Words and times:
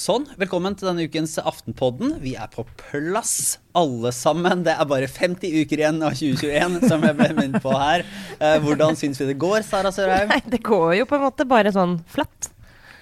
Sånn, 0.00 0.24
velkommen 0.40 0.72
til 0.80 0.88
denne 0.88 1.04
ukens 1.04 1.34
Aftenpodden. 1.42 2.14
Vi 2.22 2.32
er 2.40 2.48
på 2.50 2.64
plass, 2.80 3.58
alle 3.76 4.10
sammen. 4.16 4.62
Det 4.64 4.72
er 4.72 4.88
bare 4.88 5.06
50 5.12 5.52
uker 5.60 5.82
igjen 5.82 6.00
av 6.06 6.14
2021, 6.16 6.78
som 6.88 7.04
jeg 7.04 7.18
ble 7.18 7.28
minnet 7.36 7.60
på 7.62 7.74
her. 7.76 8.06
Eh, 8.40 8.56
hvordan 8.64 8.96
syns 8.98 9.20
vi 9.20 9.28
det 9.28 9.36
går, 9.42 9.60
Sara 9.66 9.92
Sørheim? 9.92 10.32
Nei, 10.32 10.40
det 10.54 10.62
går 10.66 10.96
jo 11.02 11.06
på 11.10 11.18
en 11.18 11.26
måte 11.26 11.44
bare 11.46 11.70
sånn 11.76 11.98
flatt. 12.10 12.48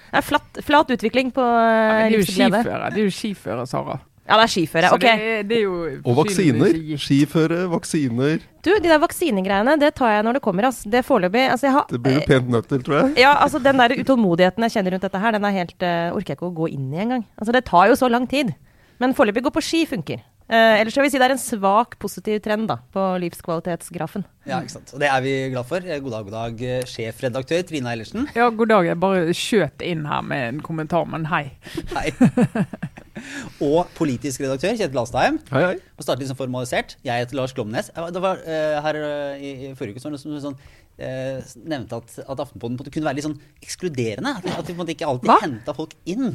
Det 0.09 0.19
er 0.19 0.25
flatt, 0.25 0.59
flat 0.65 0.91
utvikling 0.97 1.31
på 1.33 1.45
Ja, 1.45 2.09
livsglede. 2.11 2.61
skiføre, 2.65 2.91
det 2.93 3.01
er 3.01 3.07
jo 3.07 3.15
skiføre, 3.15 3.65
Sara. 3.69 3.99
Ja, 4.29 4.37
det 4.37 4.45
er 4.45 4.51
skiføre. 4.53 4.89
Ok. 4.93 5.01
det, 5.01 5.37
det 5.49 5.57
er 5.57 5.63
jo 5.63 5.77
Og 6.03 6.17
vaksiner. 6.19 6.75
Skiføre, 7.01 7.63
vaksiner. 7.71 8.43
Du, 8.61 8.69
de 8.75 8.91
der 8.91 9.01
vaksinegreiene, 9.01 9.73
det 9.81 9.95
tar 9.97 10.13
jeg 10.13 10.25
når 10.27 10.37
det 10.37 10.43
kommer, 10.45 10.69
ass. 10.69 10.83
Det 10.85 11.01
er 11.01 11.05
foreløpig 11.07 11.47
altså, 11.49 11.69
jeg 11.69 11.75
har, 11.79 11.85
Det 11.89 12.01
blir 12.03 12.19
du 12.19 12.27
pent 12.29 12.51
nødt 12.53 12.69
til, 12.69 12.83
tror 12.85 12.99
jeg. 12.99 13.13
Ja, 13.23 13.33
altså 13.41 13.61
den 13.63 13.81
der 13.81 13.95
utålmodigheten 13.97 14.67
jeg 14.67 14.75
kjenner 14.77 14.95
rundt 14.95 15.07
dette 15.07 15.21
her, 15.23 15.37
den 15.37 15.47
er 15.49 15.55
helt 15.55 15.85
uh, 15.85 16.17
Orker 16.17 16.35
jeg 16.35 16.37
ikke 16.37 16.51
å 16.51 16.57
gå 16.61 16.69
inn 16.75 16.91
i 16.93 17.01
engang. 17.07 17.23
Altså 17.39 17.55
det 17.55 17.63
tar 17.71 17.89
jo 17.89 17.97
så 17.97 18.11
lang 18.11 18.29
tid. 18.29 18.53
Men 19.01 19.15
foreløpig 19.17 19.47
gå 19.47 19.55
på 19.55 19.65
ski 19.65 19.85
funker. 19.89 20.21
Uh, 20.49 20.77
ellers 20.81 20.95
vil 20.97 21.05
vi 21.05 21.11
si 21.13 21.19
det 21.21 21.27
er 21.27 21.33
en 21.35 21.41
svak 21.41 21.97
positiv 22.01 22.39
trend 22.45 22.69
da, 22.69 22.79
på 22.93 23.01
livskvalitetsgrafen. 23.23 24.25
Ja, 24.49 24.61
ikke 24.61 24.75
sant. 24.77 24.93
Og 24.93 25.01
det 25.01 25.09
er 25.09 25.25
vi 25.25 25.35
glad 25.53 25.69
for. 25.69 25.81
Eh, 25.81 26.01
God 26.01 26.17
dag, 26.17 26.29
god 26.29 26.37
dag, 26.37 26.87
sjefredaktør 26.89 27.65
Trine 27.69 27.93
Eilertsen. 27.93 28.29
Ja, 28.37 28.49
god 28.49 28.73
dag. 28.73 28.89
Jeg 28.89 29.01
bare 29.01 29.37
skjøt 29.37 29.85
inn 29.85 30.05
her 30.09 30.25
med 30.25 30.47
en 30.47 30.65
kommentar, 30.65 31.09
men 31.09 31.29
hei. 31.33 31.47
Hei. 31.95 32.09
Og 33.69 33.87
politisk 33.97 34.41
redaktør 34.43 34.75
Kjetil 34.79 35.01
Astheim. 35.01 35.39
Hei, 35.51 35.63
hei. 35.65 35.75
Og 35.97 36.05
startet 36.05 36.29
sånn 36.29 36.39
formalisert. 36.39 36.97
Jeg 37.05 37.23
heter 37.25 37.39
Lars 37.39 37.53
Glomnes. 37.57 37.89
Det 37.95 38.21
var 38.23 38.41
uh, 38.45 38.77
her 38.85 38.99
uh, 39.03 39.33
i, 39.41 39.51
i 39.69 39.73
forrige 39.79 39.97
uke 39.97 40.03
så 40.03 40.09
var 40.09 40.17
det 40.17 40.23
noen 40.29 40.41
som 40.43 40.51
sånn, 40.51 40.59
eh, 40.99 41.51
nevnte 41.69 41.99
at, 42.01 42.15
at 42.25 42.41
Aftenposten 42.43 42.91
kunne 42.91 43.07
være 43.09 43.19
litt 43.19 43.27
sånn 43.27 43.37
ekskluderende. 43.63 44.33
At, 44.39 44.47
vi- 44.47 44.55
at 44.75 44.87
vi 44.89 44.95
ikke 44.97 45.07
alltid 45.09 45.29
Hva? 45.31 45.37
henta 45.45 45.75
folk 45.77 45.93
inn. 46.11 46.33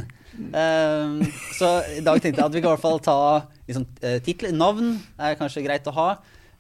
Eh, 0.51 1.35
så 1.59 1.73
i 1.99 2.05
dag 2.05 2.21
tenkte 2.25 2.41
jeg 2.41 2.47
at 2.49 2.55
vi 2.57 2.63
kan 2.65 2.71
i 2.71 2.75
hvert 2.75 2.85
fall 2.85 3.03
ta 3.05 3.19
liksom, 3.69 3.85
eh, 4.03 4.19
tittel. 4.25 4.55
Navn 4.57 4.95
er 5.19 5.37
kanskje 5.41 5.65
greit 5.67 5.87
å 5.91 5.97
ha. 5.99 6.09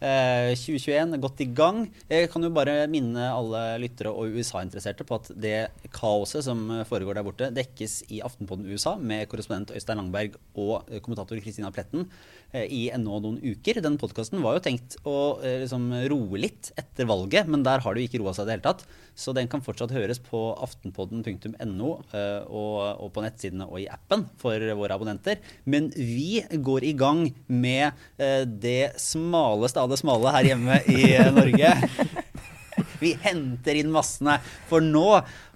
Eh, 0.05 0.52
2021 0.52 1.14
er 1.16 1.20
godt 1.22 1.41
i 1.41 1.47
gang. 1.56 1.78
Jeg 2.10 2.28
kan 2.28 2.44
jo 2.44 2.50
bare 2.52 2.84
minne 2.92 3.24
alle 3.33 3.60
lyttere 3.80 4.10
og 4.12 4.34
USA-interesserte 4.36 5.06
på 5.08 5.16
at 5.16 5.30
det 5.41 5.55
kaoset 5.97 6.44
som 6.44 6.60
foregår 6.91 7.16
der 7.16 7.24
borte, 7.24 7.48
dekkes 7.56 8.02
i 8.12 8.20
Aftenpodden 8.25 8.69
USA 8.69 8.98
med 9.00 9.25
korrespondent 9.32 9.72
Øystein 9.72 10.02
Langberg 10.02 10.36
og 10.60 10.91
eh, 10.91 11.00
kommentator 11.00 11.41
Kristina 11.41 11.72
Pletten 11.72 12.05
eh, 12.52 12.66
i 12.69 12.82
ennå 12.92 13.16
noen 13.25 13.41
uker. 13.41 13.80
Den 13.84 13.97
podkasten 14.00 14.44
var 14.44 14.58
jo 14.58 14.64
tenkt 14.66 14.98
å 15.08 15.38
eh, 15.41 15.62
liksom 15.64 15.88
roe 16.12 16.42
litt 16.42 16.75
etter 16.77 17.08
valget, 17.08 17.48
men 17.48 17.64
der 17.64 17.80
har 17.80 17.97
det 17.97 18.05
jo 18.05 18.10
ikke 18.10 18.20
roa 18.27 18.36
seg 18.36 18.44
i 18.44 18.50
det 18.50 18.58
hele 18.58 18.66
tatt. 18.69 18.84
Så 19.16 19.32
den 19.32 19.48
kan 19.48 19.62
fortsatt 19.64 19.94
høres 19.94 20.19
på 20.20 20.42
aftenpodden.no 20.66 21.91
eh, 22.12 22.44
og, 22.44 22.78
og 23.00 23.12
på 23.14 23.25
nettsidene 23.25 23.70
og 23.70 23.80
i 23.80 23.88
appen 23.88 24.27
for 24.42 24.69
våre 24.77 24.98
abonnenter. 24.98 25.41
Men 25.64 25.88
vi 25.97 26.42
går 26.52 26.91
i 26.91 26.94
gang 26.98 27.28
med 27.48 27.94
eh, 28.19 28.42
det 28.44 28.98
smaleste 29.00 29.80
av 29.80 29.94
det 29.95 30.03
smale 30.03 30.34
her 30.34 30.50
hjemme 30.50 30.81
i 30.91 31.00
eh, 31.14 31.33
Norge. 31.34 31.73
Vi 33.00 33.14
henter 33.23 33.78
inn 33.78 33.92
massene, 33.95 34.39
for 34.69 34.84
nå 34.84 35.09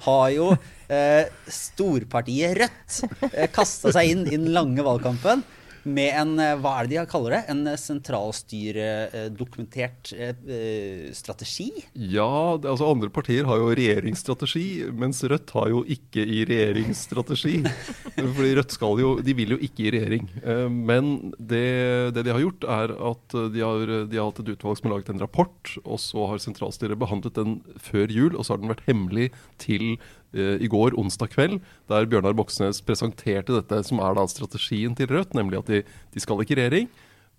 har 0.05 0.27
jo 0.35 0.51
eh, 0.89 1.29
storpartiet 1.51 2.59
Rødt 2.59 3.31
eh, 3.33 3.49
kasta 3.53 3.95
seg 3.95 4.13
inn 4.13 4.27
i 4.29 4.37
den 4.37 4.51
lange 4.55 4.85
valgkampen 4.87 5.45
med 5.89 6.13
en 6.15 6.39
eh, 6.43 6.57
hva 6.61 6.73
er 6.79 6.87
det 6.89 6.99
de 6.99 7.07
kaller 7.11 7.31
det? 7.37 7.43
En 7.53 7.67
eh, 7.67 7.77
sentralstyredokumentert 7.81 10.13
eh, 10.15 11.13
strategi? 11.17 11.71
Ja, 11.95 12.59
det, 12.61 12.69
altså 12.71 12.91
andre 12.93 13.11
partier 13.13 13.45
har 13.49 13.57
jo 13.61 13.69
regjeringsstrategi, 13.73 14.85
mens 14.93 15.25
Rødt 15.29 15.51
har 15.57 15.69
jo 15.73 15.85
ikke 15.97 16.23
i 16.23 16.45
regjeringsstrategi. 16.49 17.57
Fordi 18.37 18.57
Rødt 18.59 18.73
skal 18.77 18.95
jo, 19.03 19.09
de 19.25 19.33
vil 19.39 19.51
jo 19.57 19.61
ikke 19.65 19.83
i 19.87 19.93
regjering. 19.97 20.25
Men 20.69 21.05
det, 21.39 21.69
det 22.17 22.23
de 22.27 22.33
har 22.35 22.43
gjort, 22.43 22.63
er 22.69 22.89
at 23.11 23.27
de 23.55 23.61
har, 23.65 23.79
de 24.11 24.17
har 24.19 24.27
hatt 24.31 24.43
et 24.43 24.53
utvalg 24.55 24.77
som 24.79 24.87
har 24.89 24.95
laget 24.97 25.11
en 25.15 25.23
rapport, 25.23 25.63
og 25.85 25.99
så 26.03 26.21
har 26.33 26.39
sentralstyret 26.43 27.01
behandlet 27.01 27.35
den 27.39 27.51
før 27.83 28.07
jul, 28.13 28.33
og 28.35 28.43
så 28.45 28.51
har 28.55 28.61
den 28.63 28.73
vært 28.73 28.89
hemmelig 28.89 29.27
til 29.63 29.85
i 30.35 30.69
går, 30.69 30.97
onsdag 31.01 31.31
kveld, 31.33 31.59
der 31.89 32.05
Bjørnar 32.11 32.35
Moxnes 32.37 32.83
presenterte 32.85 33.55
dette 33.57 33.83
som 33.89 34.01
er 34.05 34.15
da 34.19 34.27
strategien 34.29 34.95
til 34.99 35.09
Rødt, 35.09 35.33
nemlig 35.39 35.59
at 35.63 35.71
de, 35.73 35.83
de 36.15 36.21
skal 36.21 36.43
ikke 36.45 36.57
i 36.57 36.61
regjering, 36.63 36.89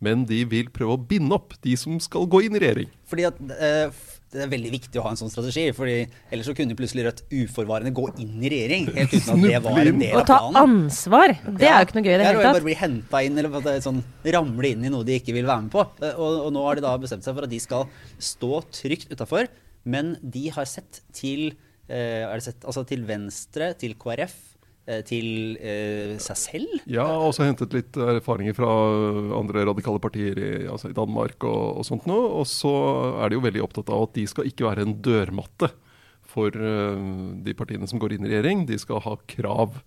men 0.01 0.23
de 0.25 0.43
vil 0.47 0.69
prøve 0.71 0.95
å 0.95 1.01
binde 1.09 1.35
opp 1.35 1.53
de 1.61 1.75
som 1.77 1.97
skal 2.01 2.25
gå 2.31 2.45
inn 2.47 2.55
i 2.55 2.61
regjering. 2.63 2.87
Fordi 3.09 3.25
at 3.27 3.39
eh, 3.59 3.91
Det 4.31 4.43
er 4.45 4.51
veldig 4.51 4.69
viktig 4.71 4.99
å 5.01 5.03
ha 5.07 5.09
en 5.11 5.17
sånn 5.19 5.31
strategi, 5.33 5.65
fordi 5.75 5.95
ellers 6.31 6.45
så 6.47 6.53
kunne 6.55 6.75
plutselig 6.77 7.03
Rødt 7.07 7.21
uforvarende 7.33 7.91
gå 7.97 8.05
inn 8.21 8.37
i 8.45 8.51
regjering. 8.53 8.87
Helt 8.95 9.13
uten 9.17 9.31
at 9.35 9.45
det 9.49 9.61
var 9.65 9.79
en 9.91 9.99
del 9.99 10.15
Å 10.15 10.21
av 10.21 10.27
ta 10.29 10.37
ansvar, 10.61 11.33
det 11.45 11.65
er 11.67 11.79
jo 11.81 11.87
ikke 11.89 11.97
noe 11.99 12.05
gøy 12.07 12.13
i 12.13 12.17
det 12.17 12.25
Ja, 12.25 12.31
hele 12.31 12.43
Bare 12.45 12.53
tatt. 12.57 12.67
bli 12.69 12.77
henta 12.79 13.21
inn, 13.25 13.37
eller 13.41 13.71
er 13.73 13.81
sånn, 13.85 14.03
ramle 14.37 14.69
inn 14.71 14.85
i 14.85 14.91
noe 14.93 15.03
de 15.07 15.17
ikke 15.19 15.33
vil 15.35 15.49
være 15.49 15.65
med 15.67 15.73
på. 15.73 15.85
Eh, 16.01 16.13
Og, 16.15 16.45
og 16.47 16.53
nå 16.55 16.63
har 16.67 16.79
de 16.79 16.85
da 16.85 16.93
bestemt 17.01 17.25
seg 17.27 17.35
for 17.35 17.43
at 17.49 17.53
de 17.53 17.59
skal 17.59 17.89
stå 18.17 18.61
trygt 18.81 19.11
utafor, 19.11 19.49
men 19.83 20.15
de 20.23 20.47
har 20.55 20.65
sett 20.69 21.01
til 21.11 21.49
eh, 21.51 21.57
sett, 21.89 22.63
altså 22.63 22.85
til 22.87 23.03
Venstre, 23.07 23.73
til 23.79 23.95
KrF, 23.99 24.37
eh, 24.87 25.01
til 25.07 25.57
eh, 25.57 26.15
seg 26.21 26.39
selv. 26.39 26.77
Ja, 26.85 27.07
og 27.17 27.31
også 27.31 27.47
hentet 27.47 27.75
litt 27.75 27.97
erfaringer 27.97 28.57
fra 28.57 28.69
andre 29.39 29.65
radikale 29.71 30.01
partier 30.03 30.39
i, 30.39 30.51
altså 30.69 30.91
i 30.91 30.97
Danmark 30.97 31.43
og, 31.43 31.79
og 31.81 31.87
sånt 31.87 32.07
noe. 32.09 32.31
Og 32.41 32.49
så 32.49 32.73
er 33.19 33.29
de 33.29 33.39
jo 33.39 33.45
veldig 33.45 33.65
opptatt 33.65 33.93
av 33.93 34.07
at 34.07 34.17
de 34.17 34.25
skal 34.29 34.49
ikke 34.49 34.69
være 34.69 34.87
en 34.87 34.97
dørmatte 35.05 35.71
for 36.29 36.53
uh, 36.53 36.99
de 37.45 37.55
partiene 37.57 37.87
som 37.89 38.01
går 38.01 38.15
inn 38.15 38.27
i 38.27 38.33
regjering. 38.33 38.67
De 38.69 38.77
skal 38.81 39.01
ha 39.05 39.15
krav. 39.31 39.79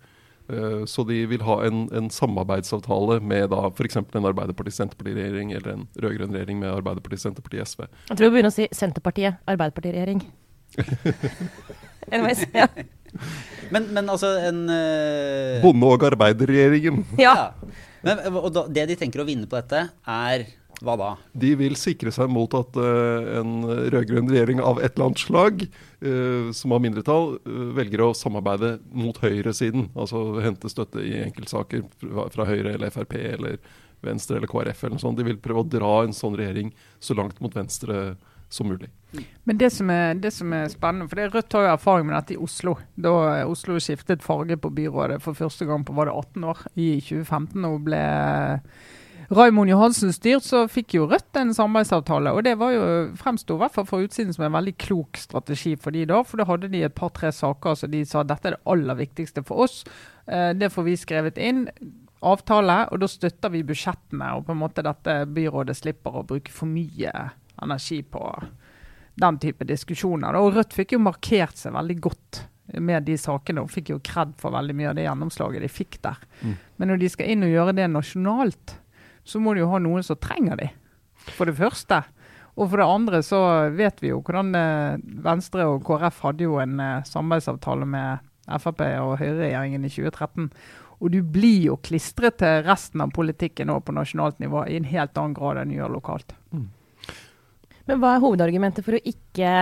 Uh, 0.50 0.82
så 0.90 1.04
de 1.06 1.20
vil 1.30 1.44
ha 1.46 1.60
en, 1.68 1.84
en 1.94 2.10
samarbeidsavtale 2.10 3.20
med 3.22 3.48
da 3.54 3.68
f.eks. 3.70 4.00
en 4.02 4.30
Arbeiderparti-Senterparti-regjering 4.32 5.54
eller 5.58 5.76
en 5.76 5.86
rød-grønn 5.94 6.34
regjering 6.34 6.58
med 6.64 6.74
Arbeiderparti-Senterparti-SV. 6.80 7.86
Jeg 8.10 8.18
tror 8.18 8.26
vi 8.26 8.34
begynner 8.34 8.52
å 8.52 8.58
si 8.58 8.68
Senterpartiet, 8.74 9.38
Arbeiderpartiregjering. 9.54 10.26
Anyways, 12.10 12.46
ja. 12.54 12.68
Men, 13.72 13.86
men 13.88 14.08
altså 14.12 14.28
en 14.44 14.66
uh... 14.68 15.62
Bonde- 15.62 15.88
og 15.88 16.02
arbeiderregjeringen. 16.10 17.06
ja. 17.20 17.32
ja. 17.38 17.78
Men, 18.02 18.18
og 18.34 18.50
da, 18.50 18.66
det 18.66 18.88
de 18.90 18.96
tenker 18.98 19.22
å 19.22 19.24
vinne 19.28 19.46
på 19.46 19.54
dette, 19.54 19.84
er 20.10 20.44
hva 20.82 20.96
da? 20.98 21.10
De 21.38 21.52
vil 21.58 21.76
sikre 21.78 22.10
seg 22.14 22.30
mot 22.32 22.50
at 22.58 22.78
uh, 22.80 23.38
en 23.38 23.52
rød-grønn 23.92 24.30
regjering 24.30 24.62
av 24.64 24.80
et 24.82 24.96
eller 24.96 25.10
annet 25.10 25.22
slag, 25.22 25.62
uh, 26.02 26.50
som 26.56 26.74
har 26.74 26.82
mindretall, 26.82 27.36
uh, 27.46 27.68
velger 27.76 28.02
å 28.02 28.10
samarbeide 28.18 28.74
mot 28.90 29.20
høyresiden. 29.22 29.88
Altså 29.94 30.24
hente 30.42 30.72
støtte 30.72 31.04
i 31.06 31.14
enkeltsaker 31.22 31.86
fra, 32.00 32.26
fra 32.34 32.48
Høyre 32.50 32.74
eller 32.74 32.90
Frp 32.94 33.14
eller 33.20 33.60
Venstre 34.02 34.40
eller 34.40 34.50
KrF 34.50 34.82
eller 34.82 34.96
noe 34.96 35.04
sånt. 35.04 35.20
De 35.20 35.28
vil 35.30 35.38
prøve 35.42 35.62
å 35.62 35.70
dra 35.76 35.94
en 36.02 36.16
sånn 36.16 36.34
regjering 36.38 36.74
så 36.98 37.14
langt 37.14 37.38
mot 37.44 37.54
venstre 37.54 38.16
som 38.52 38.68
mulig. 38.70 38.90
Men 39.44 39.58
det 39.60 39.68
som 39.74 39.90
er, 39.92 40.14
det 40.20 40.32
som 40.32 40.52
er 40.56 40.70
spennende, 40.72 41.08
for 41.10 41.20
det 41.20 41.28
Rødt 41.34 41.52
har 41.56 41.66
jo 41.66 41.74
erfaring 41.74 42.08
med 42.08 42.16
dette 42.16 42.36
i 42.36 42.40
Oslo. 42.40 42.76
Da 42.96 43.12
Oslo 43.48 43.76
skiftet 43.82 44.24
farge 44.24 44.56
på 44.56 44.72
byrådet 44.72 45.20
for 45.24 45.36
første 45.36 45.68
gang 45.68 45.84
på 45.84 45.96
var 45.96 46.08
det 46.08 46.16
18 46.16 46.48
år, 46.52 46.66
i 46.76 46.88
2015. 47.00 47.64
og 47.68 47.80
ble 47.88 48.02
Raymond 49.32 49.70
Johansen 49.70 50.12
styrt, 50.12 50.44
så 50.44 50.66
fikk 50.68 50.96
jo 50.98 51.06
Rødt 51.08 51.38
en 51.40 51.54
samarbeidsavtale. 51.56 52.32
og 52.32 52.44
Det 52.44 52.52
var 52.60 52.72
jo, 52.74 52.84
fremsto 53.16 53.56
i 53.56 53.62
hvert 53.62 53.74
fall 53.76 53.86
fra 53.88 54.02
utsiden 54.04 54.34
som 54.34 54.44
en 54.44 54.56
veldig 54.58 54.74
klok 54.76 55.16
strategi 55.16 55.74
for 55.80 55.94
de 55.94 56.04
da. 56.08 56.20
For 56.26 56.40
da 56.40 56.48
hadde 56.48 56.68
de 56.72 56.82
et 56.84 56.94
par-tre 56.94 57.32
saker 57.32 57.78
så 57.78 57.88
de 57.88 58.04
sa 58.08 58.24
dette 58.28 58.50
er 58.50 58.56
det 58.58 58.64
aller 58.68 58.98
viktigste 59.00 59.44
for 59.48 59.64
oss. 59.64 59.82
Eh, 60.26 60.52
det 60.52 60.72
får 60.72 60.88
vi 60.88 60.96
skrevet 61.00 61.40
inn. 61.40 61.64
Avtale, 62.22 62.84
og 62.92 63.00
da 63.02 63.08
støtter 63.10 63.50
vi 63.50 63.64
budsjettene, 63.66 64.28
og 64.36 64.44
på 64.46 64.54
en 64.54 64.60
måte 64.60 64.84
dette 64.84 65.22
byrådet 65.26 65.74
slipper 65.80 66.20
å 66.20 66.26
bruke 66.26 66.52
for 66.54 66.70
mye 66.70 67.10
energi 67.62 68.02
på 68.02 68.22
den 69.14 69.38
type 69.38 69.66
diskusjoner. 69.68 70.36
Og 70.38 70.56
Rødt 70.56 70.74
fikk 70.76 70.96
jo 70.96 71.02
markert 71.04 71.58
seg 71.60 71.74
veldig 71.76 71.98
godt 72.02 72.42
med 72.80 73.04
de 73.04 73.16
sakene, 73.20 73.64
og 73.64 73.72
fikk 73.72 73.92
jo 73.92 74.00
kred 74.04 74.32
for 74.40 74.54
veldig 74.54 74.76
mye 74.78 74.92
av 74.92 74.96
det 74.96 75.06
gjennomslaget 75.06 75.64
de 75.64 75.70
fikk 75.72 75.98
der. 76.04 76.20
Mm. 76.40 76.54
Men 76.78 76.92
når 76.92 77.02
de 77.02 77.10
skal 77.12 77.32
inn 77.32 77.44
og 77.46 77.52
gjøre 77.52 77.76
det 77.76 77.88
nasjonalt, 77.92 78.76
så 79.24 79.42
må 79.42 79.54
de 79.54 79.62
jo 79.62 79.70
ha 79.70 79.80
noen 79.82 80.04
som 80.06 80.18
trenger 80.18 80.58
de, 80.58 80.68
for 81.36 81.50
det 81.50 81.58
første. 81.58 82.02
Og 82.52 82.68
for 82.68 82.80
det 82.80 82.88
andre 82.88 83.22
så 83.24 83.40
vet 83.72 84.02
vi 84.02 84.10
jo 84.10 84.20
hvordan 84.24 84.52
eh, 84.58 85.00
Venstre 85.24 85.66
og 85.70 85.84
KrF 85.86 86.20
hadde 86.26 86.44
jo 86.44 86.58
en 86.60 86.80
eh, 86.82 87.04
samarbeidsavtale 87.08 87.88
med 87.88 88.28
Frp 88.60 88.82
og 89.00 89.14
Høyre-regjeringen 89.20 89.86
i 89.86 89.92
2013. 89.92 90.50
Og 91.02 91.10
du 91.14 91.22
blir 91.24 91.70
jo 91.70 91.78
klistret 91.82 92.38
til 92.42 92.60
resten 92.66 93.02
av 93.02 93.14
politikken 93.14 93.70
nå 93.70 93.78
på 93.82 93.94
nasjonalt 93.96 94.38
nivå 94.42 94.66
i 94.68 94.76
en 94.78 94.90
helt 94.90 95.16
annen 95.18 95.34
grad 95.38 95.62
enn 95.62 95.72
du 95.72 95.78
gjør 95.78 95.96
lokalt. 95.96 96.36
Men 97.88 98.02
hva 98.02 98.16
er 98.16 98.22
hovedargumentet 98.22 98.86
for 98.86 98.98
å 98.98 99.02
ikke 99.02 99.54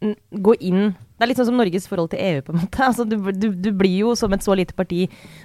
gå 0.00 0.54
inn 0.64 0.92
Det 0.96 1.26
er 1.26 1.28
litt 1.28 1.36
sånn 1.36 1.50
som 1.50 1.58
Norges 1.60 1.84
forhold 1.90 2.08
til 2.14 2.20
EU, 2.24 2.38
på 2.44 2.54
en 2.54 2.62
måte. 2.62 2.80
Altså, 2.88 3.04
du, 3.04 3.18
du, 3.36 3.50
du 3.52 3.68
blir 3.76 3.98
jo 4.06 4.14
som 4.16 4.32
et 4.32 4.44
så 4.44 4.54
lite 4.56 4.72
parti 4.72 5.02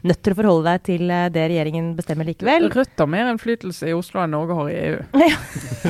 nødt 0.07 0.21
til 0.23 0.31
å 0.31 0.37
forholde 0.37 0.69
deg 0.69 0.85
til 0.87 1.11
eh, 1.11 1.25
det 1.35 1.43
regjeringen 1.51 1.89
bestemmer 1.97 2.29
likevel. 2.29 2.69
Rødt 2.71 3.03
har 3.03 3.09
mer 3.11 3.27
innflytelse 3.33 3.89
i 3.91 3.95
Oslo 3.97 4.21
enn 4.23 4.31
Norge 4.31 4.55
har 4.55 4.71
i 4.71 4.77
EU. 4.85 5.01
Ja, 5.25 5.41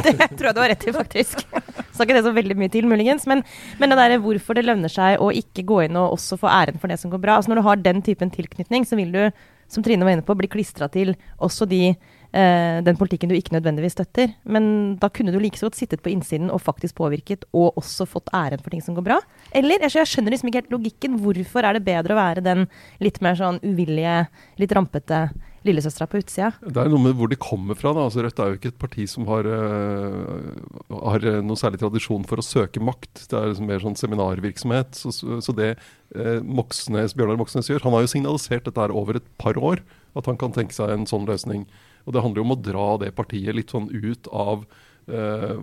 det 0.01 0.31
tror 0.33 0.49
jeg 0.49 0.57
du 0.57 0.61
har 0.63 0.71
rett 0.73 0.87
i, 0.89 0.95
faktisk. 0.95 1.45
Sa 1.93 2.07
ikke 2.07 2.17
det 2.17 2.25
så 2.25 2.33
veldig 2.33 2.57
mye 2.57 2.73
til, 2.73 2.89
muligens. 2.89 3.27
Men, 3.29 3.45
men 3.77 3.93
det 3.93 3.99
der, 4.01 4.17
hvorfor 4.25 4.57
det 4.57 4.65
lønner 4.65 4.91
seg 4.91 5.21
å 5.21 5.29
ikke 5.29 5.67
gå 5.69 5.83
inn 5.85 6.01
og 6.01 6.17
også 6.17 6.39
få 6.41 6.49
æren 6.49 6.81
for 6.81 6.89
det 6.89 6.97
som 7.03 7.13
går 7.13 7.21
bra. 7.21 7.37
Altså 7.37 7.53
Når 7.53 7.61
du 7.61 7.67
har 7.69 7.85
den 7.85 8.01
typen 8.05 8.33
tilknytning, 8.33 8.89
så 8.89 8.97
vil 8.97 9.13
du, 9.13 9.23
som 9.69 9.85
Trine 9.85 10.07
var 10.07 10.17
inne 10.17 10.25
på, 10.25 10.37
bli 10.41 10.49
klistra 10.49 10.89
til 10.89 11.13
også 11.37 11.69
de 11.69 11.93
eh, 12.35 12.81
den 12.85 12.99
politikken 12.99 13.31
du 13.31 13.35
ikke 13.37 13.55
nødvendigvis 13.55 13.95
støtter. 13.97 14.35
Men 14.43 14.97
da 15.01 15.09
kunne 15.09 15.33
du 15.33 15.39
like 15.41 15.59
så 15.59 15.69
godt 15.69 15.79
sittet 15.79 16.03
på 16.03 16.11
innsiden 16.11 16.51
og 16.53 16.63
faktisk 16.63 16.97
påvirket, 16.99 17.47
og 17.55 17.79
også 17.79 18.07
fått 18.09 18.31
æren 18.35 18.61
for 18.61 18.73
ting 18.73 18.83
som 18.83 18.97
går 18.97 19.07
bra. 19.07 19.19
Eller 19.55 19.87
jeg, 19.87 20.09
skjønner 20.11 20.35
liksom 20.35 20.51
ikke 20.51 20.65
helt 20.65 20.75
logikken. 20.75 21.19
Hvorfor 21.23 21.65
er 21.65 21.77
det 21.77 21.87
bedre 21.87 22.15
å 22.15 22.21
være 22.21 22.45
den 22.45 22.67
litt 23.03 23.21
mer 23.23 23.39
sånn 23.39 23.61
uvillige, 23.63 24.25
litt 24.61 24.75
rampete 24.75 25.27
lillesøstera 25.65 26.07
på 26.09 26.19
utsida. 26.21 26.51
Det 26.61 26.81
er 26.81 26.91
noe 26.91 27.01
med 27.01 27.15
hvor 27.17 27.29
de 27.31 27.37
kommer 27.41 27.77
fra. 27.77 27.93
da. 27.95 28.05
Altså, 28.05 28.21
Rødt 28.25 28.41
er 28.41 28.51
jo 28.51 28.59
ikke 28.59 28.71
et 28.73 28.81
parti 28.81 29.07
som 29.09 29.25
har, 29.29 29.47
uh, 29.49 30.99
har 31.09 31.25
noe 31.45 31.59
særlig 31.59 31.81
tradisjon 31.81 32.27
for 32.29 32.41
å 32.41 32.45
søke 32.45 32.83
makt. 32.83 33.25
Det 33.31 33.39
er 33.39 33.49
liksom 33.51 33.69
mer 33.71 33.81
sånn 33.83 33.97
seminarvirksomhet. 33.99 34.99
Så, 34.99 35.13
så 35.15 35.57
det 35.57 35.71
uh, 36.15 36.39
Moxnes, 36.45 37.17
Bjørnar 37.17 37.41
Moxnes 37.41 37.71
gjør 37.71 37.87
Han 37.87 37.97
har 37.97 38.05
jo 38.05 38.13
signalisert 38.13 38.69
dette 38.69 38.81
her 38.81 38.93
over 38.93 39.19
et 39.19 39.33
par 39.41 39.57
år, 39.57 39.81
at 40.15 40.29
han 40.29 40.39
kan 40.41 40.53
tenke 40.55 40.75
seg 40.75 40.93
en 40.93 41.09
sånn 41.09 41.27
løsning. 41.29 41.65
Og 42.05 42.13
Det 42.13 42.21
handler 42.23 42.41
jo 42.41 42.47
om 42.47 42.55
å 42.55 42.63
dra 42.71 42.89
det 43.01 43.15
partiet 43.17 43.55
litt 43.57 43.73
sånn 43.73 43.89
ut 43.91 44.29
av, 44.31 44.65
uh, 45.11 45.55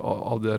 av 0.00 0.42
det 0.44 0.58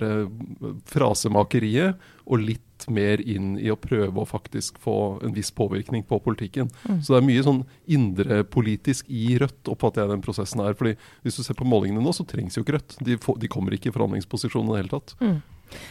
frasemakeriet, 0.89 1.98
og 2.25 2.44
litt 2.44 2.88
mer 2.92 3.22
inn 3.25 3.56
i 3.57 3.72
å 3.74 3.80
prøve 3.80 4.22
å 4.22 4.28
faktisk 4.28 4.78
få 4.81 5.19
en 5.25 5.34
viss 5.34 5.50
påvirkning 5.56 6.04
på 6.06 6.19
politikken. 6.22 6.69
Mm. 6.86 7.01
Så 7.01 7.13
det 7.13 7.19
er 7.22 7.28
mye 7.30 7.45
sånn 7.45 7.63
indrepolitisk 7.89 9.10
i 9.10 9.38
Rødt, 9.42 9.63
oppfatter 9.72 10.04
jeg 10.04 10.13
den 10.13 10.25
prosessen 10.25 10.62
her. 10.62 10.78
fordi 10.78 10.98
Hvis 11.25 11.39
du 11.39 11.44
ser 11.45 11.57
på 11.57 11.68
målingene 11.68 12.04
nå, 12.04 12.13
så 12.13 12.28
trengs 12.28 12.57
jo 12.57 12.66
ikke 12.66 12.78
Rødt. 12.78 12.98
De, 13.01 13.18
får, 13.22 13.39
de 13.42 13.50
kommer 13.51 13.74
ikke 13.74 13.89
i 13.89 13.95
forhandlingsposisjon 13.95 14.69
i 14.69 14.75
det 14.75 14.84
hele 14.84 14.94
tatt. 14.94 15.16
Mm. 15.22 15.39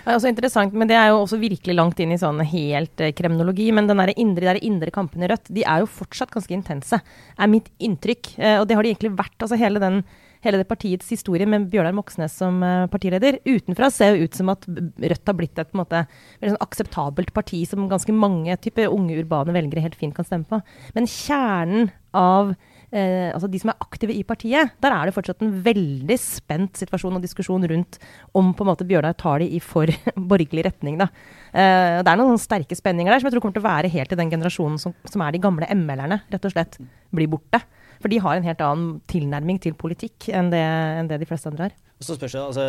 Er 0.05 0.17
også 0.17 0.31
interessant, 0.31 0.76
men 0.76 0.88
det 0.90 0.96
er 0.99 1.11
jo 1.11 1.23
også 1.23 1.40
virkelig 1.40 1.76
langt 1.76 2.00
inn 2.02 2.14
i 2.14 2.20
sånn 2.20 2.43
helt 2.49 3.02
eh, 3.02 3.14
kremnologi. 3.17 3.70
Men 3.75 3.90
den 3.90 4.02
der 4.02 4.14
indre, 4.17 4.50
der 4.50 4.62
indre 4.64 4.94
kampen 4.94 5.25
i 5.25 5.31
Rødt, 5.31 5.50
de 5.52 5.64
er 5.67 5.82
jo 5.82 5.90
fortsatt 5.90 6.32
ganske 6.34 6.55
intense, 6.56 7.00
er 7.00 7.52
mitt 7.52 7.69
inntrykk. 7.82 8.37
Eh, 8.38 8.61
og 8.61 8.69
det 8.69 8.78
har 8.78 8.87
de 8.87 8.94
egentlig 8.94 9.17
vært. 9.19 9.37
altså 9.40 9.61
hele 9.61 9.82
den 9.82 10.05
hele 10.46 10.61
det 10.61 10.69
partiets 10.70 11.08
historie 11.11 11.46
med 11.49 11.69
Bjørnar 11.73 11.94
Moxnes 11.96 12.34
som 12.38 12.61
uh, 12.62 12.87
partileder. 12.93 13.40
Utenfra 13.49 13.90
ser 13.90 14.14
det 14.14 14.26
ut 14.28 14.38
som 14.38 14.52
at 14.52 14.67
Rødt 14.69 15.31
har 15.31 15.38
blitt 15.38 15.58
et 15.58 15.70
på 15.73 15.79
en 15.79 15.82
måte, 15.82 16.05
sånn 16.43 16.61
akseptabelt 16.62 17.32
parti 17.37 17.64
som 17.69 17.88
ganske 17.90 18.14
mange 18.14 18.55
type 18.62 18.87
unge 18.87 19.19
urbane 19.22 19.55
velgere 19.56 19.84
helt 19.87 19.99
fint 19.99 20.14
kan 20.17 20.29
stemme 20.29 20.49
på. 20.50 20.61
Men 20.96 21.11
kjernen 21.11 21.90
av 22.17 22.55
eh, 22.90 23.30
altså 23.32 23.48
de 23.50 23.60
som 23.62 23.72
er 23.72 23.80
aktive 23.82 24.14
i 24.14 24.24
partiet, 24.26 24.74
der 24.82 24.94
er 24.94 25.08
det 25.08 25.14
fortsatt 25.16 25.42
en 25.44 25.54
veldig 25.64 26.18
spent 26.20 26.82
situasjon 26.82 27.18
og 27.18 27.24
diskusjon 27.24 27.66
rundt 27.72 27.98
om 28.36 28.52
på 28.56 28.66
en 28.66 28.70
måte 28.70 28.86
Bjørnar 28.88 29.16
tar 29.18 29.42
det 29.42 29.50
i 29.54 29.62
for 29.62 29.90
borgerlig 30.32 30.66
retning. 30.68 31.00
Da. 31.00 31.08
Eh, 31.52 32.02
det 32.02 32.12
er 32.12 32.20
noen 32.20 32.40
sterke 32.42 32.78
spenninger 32.78 33.12
der 33.12 33.22
som 33.22 33.30
jeg 33.30 33.36
tror 33.36 33.46
kommer 33.46 33.58
til 33.58 33.64
å 33.64 33.70
være 33.70 33.92
helt 33.92 34.12
til 34.12 34.20
den 34.20 34.32
generasjonen 34.32 34.78
som, 34.82 34.94
som 35.08 35.24
er 35.24 35.34
de 35.34 35.42
gamle 35.42 35.70
ML-erne, 35.72 36.22
rett 36.32 36.48
og 36.48 36.54
slett 36.54 36.78
blir 37.14 37.30
borte. 37.32 37.62
For 38.02 38.12
de 38.12 38.20
har 38.20 38.36
en 38.36 38.46
helt 38.46 38.62
annen 38.62 39.00
tilnærming 39.10 39.58
til 39.62 39.76
politikk 39.78 40.28
enn 40.36 40.50
det, 40.52 40.62
enn 40.62 41.10
det 41.10 41.20
de 41.22 41.28
fleste 41.28 41.50
andre 41.50 41.68
har. 41.68 41.76
Så 42.04 42.16
spørs 42.18 42.34
det, 42.36 42.42
altså, 42.42 42.64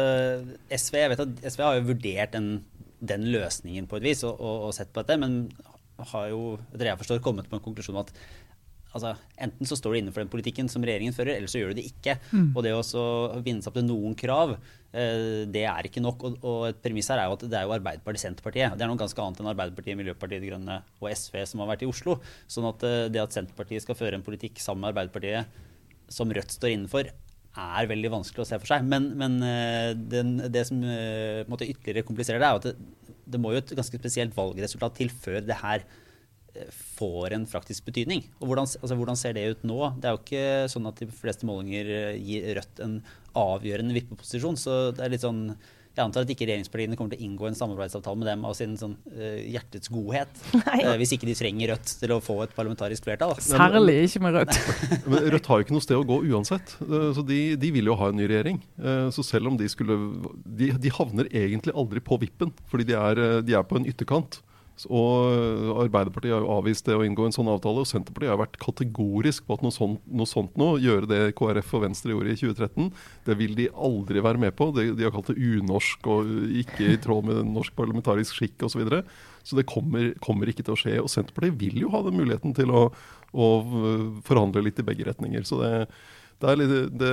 SV, 0.71 0.99
jeg 1.01 1.11
vet 1.11 1.23
at 1.25 1.47
SV 1.51 1.63
har 1.65 1.79
jo 1.79 1.87
vurdert 1.89 2.35
den, 2.37 2.51
den 3.11 3.25
løsningen 3.33 3.89
på 3.91 3.99
et 3.99 4.07
vis 4.07 4.23
og, 4.27 4.37
og, 4.39 4.69
og, 4.69 4.75
sett 4.75 4.93
på 4.93 5.03
dette, 5.03 5.19
men 5.19 5.41
har 6.13 6.27
jo 6.31 6.41
etter 6.71 6.91
jeg 6.91 7.01
forstår, 7.01 7.23
kommet 7.25 7.49
på 7.49 7.57
en 7.57 7.63
konklusjon 7.65 7.97
om 7.97 8.05
at 8.05 8.13
altså, 8.95 9.13
enten 9.43 9.69
så 9.69 9.77
står 9.77 9.93
du 9.93 9.99
innenfor 9.99 10.23
den 10.23 10.31
politikken 10.31 10.69
som 10.71 10.85
regjeringen 10.85 11.15
fører, 11.15 11.35
eller 11.35 11.51
så 11.51 11.61
gjør 11.61 11.73
du 11.73 11.79
det 11.79 11.87
ikke. 11.89 12.17
Mm. 12.31 12.49
Og 12.53 12.65
det 12.65 12.73
å 12.75 13.05
vinne 13.43 13.63
seg 13.63 13.71
opp 13.71 13.77
til 13.79 13.87
noen 13.87 14.15
krav, 14.17 14.55
eh, 14.91 15.43
det 15.53 15.65
er 15.69 15.89
ikke 15.89 16.03
nok. 16.03 16.25
Og, 16.27 16.39
og, 16.41 16.63
et 16.71 16.81
premiss 16.83 17.11
her 17.11 17.21
er 17.21 17.29
jo 17.29 17.37
at 17.37 17.45
det 17.45 17.59
er 17.59 17.67
jo 17.67 17.75
Arbeiderpartiet 17.77 18.25
Senterpartiet. 18.25 18.77
Det 18.77 18.85
er 18.85 18.91
noe 18.91 19.01
ganske 19.01 19.23
annet 19.23 19.43
enn 19.43 19.51
Arbeiderpartiet, 19.53 19.99
Miljøpartiet 19.99 20.43
De 20.43 20.51
Grønne 20.51 20.81
og 21.01 21.07
SV 21.11 21.39
som 21.51 21.63
har 21.63 21.71
vært 21.73 21.85
i 21.85 21.91
Oslo. 21.91 22.19
Sånn 22.49 22.69
at 22.71 22.87
eh, 22.87 23.05
det 23.13 23.23
at 23.23 23.37
Senterpartiet 23.37 23.85
skal 23.85 23.99
føre 23.99 24.19
en 24.19 24.25
politikk 24.25 24.61
sammen 24.63 24.85
med 24.85 24.93
Arbeiderpartiet 24.93 25.63
som 26.13 26.31
Rødt 26.31 26.53
står 26.55 26.73
innenfor, 26.73 27.11
er 27.57 27.87
veldig 27.89 28.11
vanskelig 28.13 28.43
å 28.43 28.47
se 28.47 28.59
for 28.61 28.69
seg. 28.69 28.85
Men, 28.87 29.11
men 29.19 29.39
eh, 29.43 29.91
den, 29.97 30.37
det 30.53 30.67
som 30.69 30.81
ytterligere 30.83 32.05
kompliserer 32.07 32.43
det, 32.43 32.47
er 32.47 32.61
at 32.61 32.69
det, 32.69 33.15
det 33.27 33.39
må 33.41 33.51
jo 33.51 33.61
et 33.61 33.75
ganske 33.75 33.99
spesielt 33.99 34.35
valgresultat 34.37 34.95
til 35.01 35.11
før 35.11 35.41
det 35.43 35.57
her 35.59 35.83
får 36.97 37.35
en 37.37 37.47
praktisk 37.49 37.87
betydning. 37.87 38.25
Og 38.41 38.49
hvordan, 38.49 38.67
altså, 38.67 38.97
hvordan, 38.99 39.19
ser 39.19 39.37
det 39.37 39.47
ut 39.53 39.65
nå? 39.67 39.79
Det 39.97 40.09
er 40.09 40.15
jo 40.15 40.21
ikke 40.23 40.45
sånn 40.73 40.89
at 40.89 41.01
de 41.01 41.09
fleste 41.21 41.47
målinger 41.49 41.93
eh, 42.01 42.19
gir 42.21 42.47
Rødt 42.57 42.83
en 42.83 42.99
avgjørende 43.37 43.95
vippeposisjon. 43.97 44.59
Så 44.59 44.77
det 44.97 45.05
er 45.05 45.13
litt 45.13 45.25
sånn 45.25 45.43
jeg 45.97 46.05
antar 46.05 46.25
at 46.27 46.29
ikke 46.29 46.45
regjeringspartiene 46.45 46.97
kommer 46.97 47.15
til 47.15 47.23
å 47.23 47.25
inngå 47.25 47.47
en 47.47 47.55
samarbeidsavtale 47.57 48.19
med 48.21 48.27
dem 48.29 48.43
av 48.45 48.53
sin 48.57 48.75
sånn, 48.77 48.93
uh, 49.15 49.39
hjertets 49.41 49.89
godhet. 49.89 50.29
Uh, 50.77 50.93
hvis 50.99 51.13
ikke 51.15 51.25
de 51.25 51.33
trenger 51.33 51.71
Rødt 51.71 51.91
til 51.99 52.11
å 52.13 52.19
få 52.21 52.35
et 52.43 52.51
parlamentarisk 52.53 53.07
flertall. 53.07 53.33
Særlig 53.41 53.95
ikke 54.05 54.21
med 54.21 54.35
Rødt. 54.35 54.59
Men 55.09 55.25
Rødt 55.33 55.49
har 55.49 55.59
jo 55.59 55.65
ikke 55.65 55.73
noe 55.73 55.85
sted 55.85 55.97
å 55.97 56.05
gå 56.05 56.19
uansett. 56.29 56.75
Uh, 56.83 57.09
så 57.17 57.23
de, 57.25 57.39
de, 57.57 57.71
vil 57.73 57.89
jo 57.89 57.95
ha 57.97 58.11
en 58.11 58.19
ny 58.19 58.27
regjering. 58.29 58.59
så 59.15 59.25
selv 59.25 59.49
om 59.49 59.57
de 59.57 59.67
skulle 59.71 59.97
de, 60.45 60.69
de, 60.77 60.91
havner 60.93 61.29
egentlig 61.31 61.73
aldri 61.73 62.03
på 62.03 62.19
vippen, 62.21 62.53
fordi 62.69 62.91
de 62.91 62.97
er, 62.99 63.23
de 63.47 63.57
er 63.57 63.65
på 63.65 63.79
en 63.79 63.87
ytterkant. 63.89 64.39
Og 64.85 65.79
Arbeiderpartiet 65.81 66.35
har 66.35 66.43
jo 66.43 66.53
avvist 66.53 66.85
det 66.85 66.93
å 66.97 67.03
inngå 67.05 67.25
en 67.25 67.33
sånn 67.33 67.49
avtale. 67.49 67.81
Og 67.81 67.89
Senterpartiet 67.89 68.29
har 68.29 68.41
vært 68.41 68.59
kategorisk 68.61 69.47
på 69.47 69.57
at 69.57 69.63
noe 69.65 69.73
sånt, 69.73 70.03
noe 70.05 70.29
sånt 70.29 70.57
nå, 70.59 70.69
gjøre 70.83 71.09
det 71.09 71.21
KrF 71.39 71.71
og 71.79 71.85
Venstre 71.87 72.13
gjorde 72.13 72.35
i 72.35 72.37
2013, 72.37 72.91
det 73.25 73.37
vil 73.39 73.55
de 73.57 73.69
aldri 73.73 74.21
være 74.23 74.43
med 74.45 74.53
på. 74.59 74.69
De, 74.75 74.91
de 74.97 75.07
har 75.07 75.15
kalt 75.15 75.31
det 75.31 75.39
unorsk 75.41 76.11
og 76.13 76.29
ikke 76.61 76.91
i 76.93 76.99
tråd 77.01 77.31
med 77.31 77.41
norsk 77.55 77.73
parlamentarisk 77.79 78.37
skikk 78.37 78.67
osv. 78.67 78.77
Så, 78.77 78.83
videre. 78.83 79.01
så 79.41 79.57
det 79.57 79.65
kommer, 79.65 80.11
kommer, 80.21 80.51
ikke 80.51 80.67
til 80.67 80.75
å 80.75 80.77
skje. 80.77 80.99
Og 81.01 81.09
Senterpartiet 81.09 81.57
vil 81.57 81.81
jo 81.81 81.89
ha 81.95 82.03
den 82.05 82.19
muligheten 82.19 82.53
til 82.57 82.69
å, 82.69 82.83
å 83.33 83.47
forhandle 84.27 84.67
litt 84.67 84.83
i 84.83 84.85
begge 84.85 85.07
retninger. 85.09 85.47
Så 85.49 85.57
det, 85.63 85.71
det 86.37 86.49
er, 86.51 86.59
litt, 86.59 86.73
det, 87.01 87.11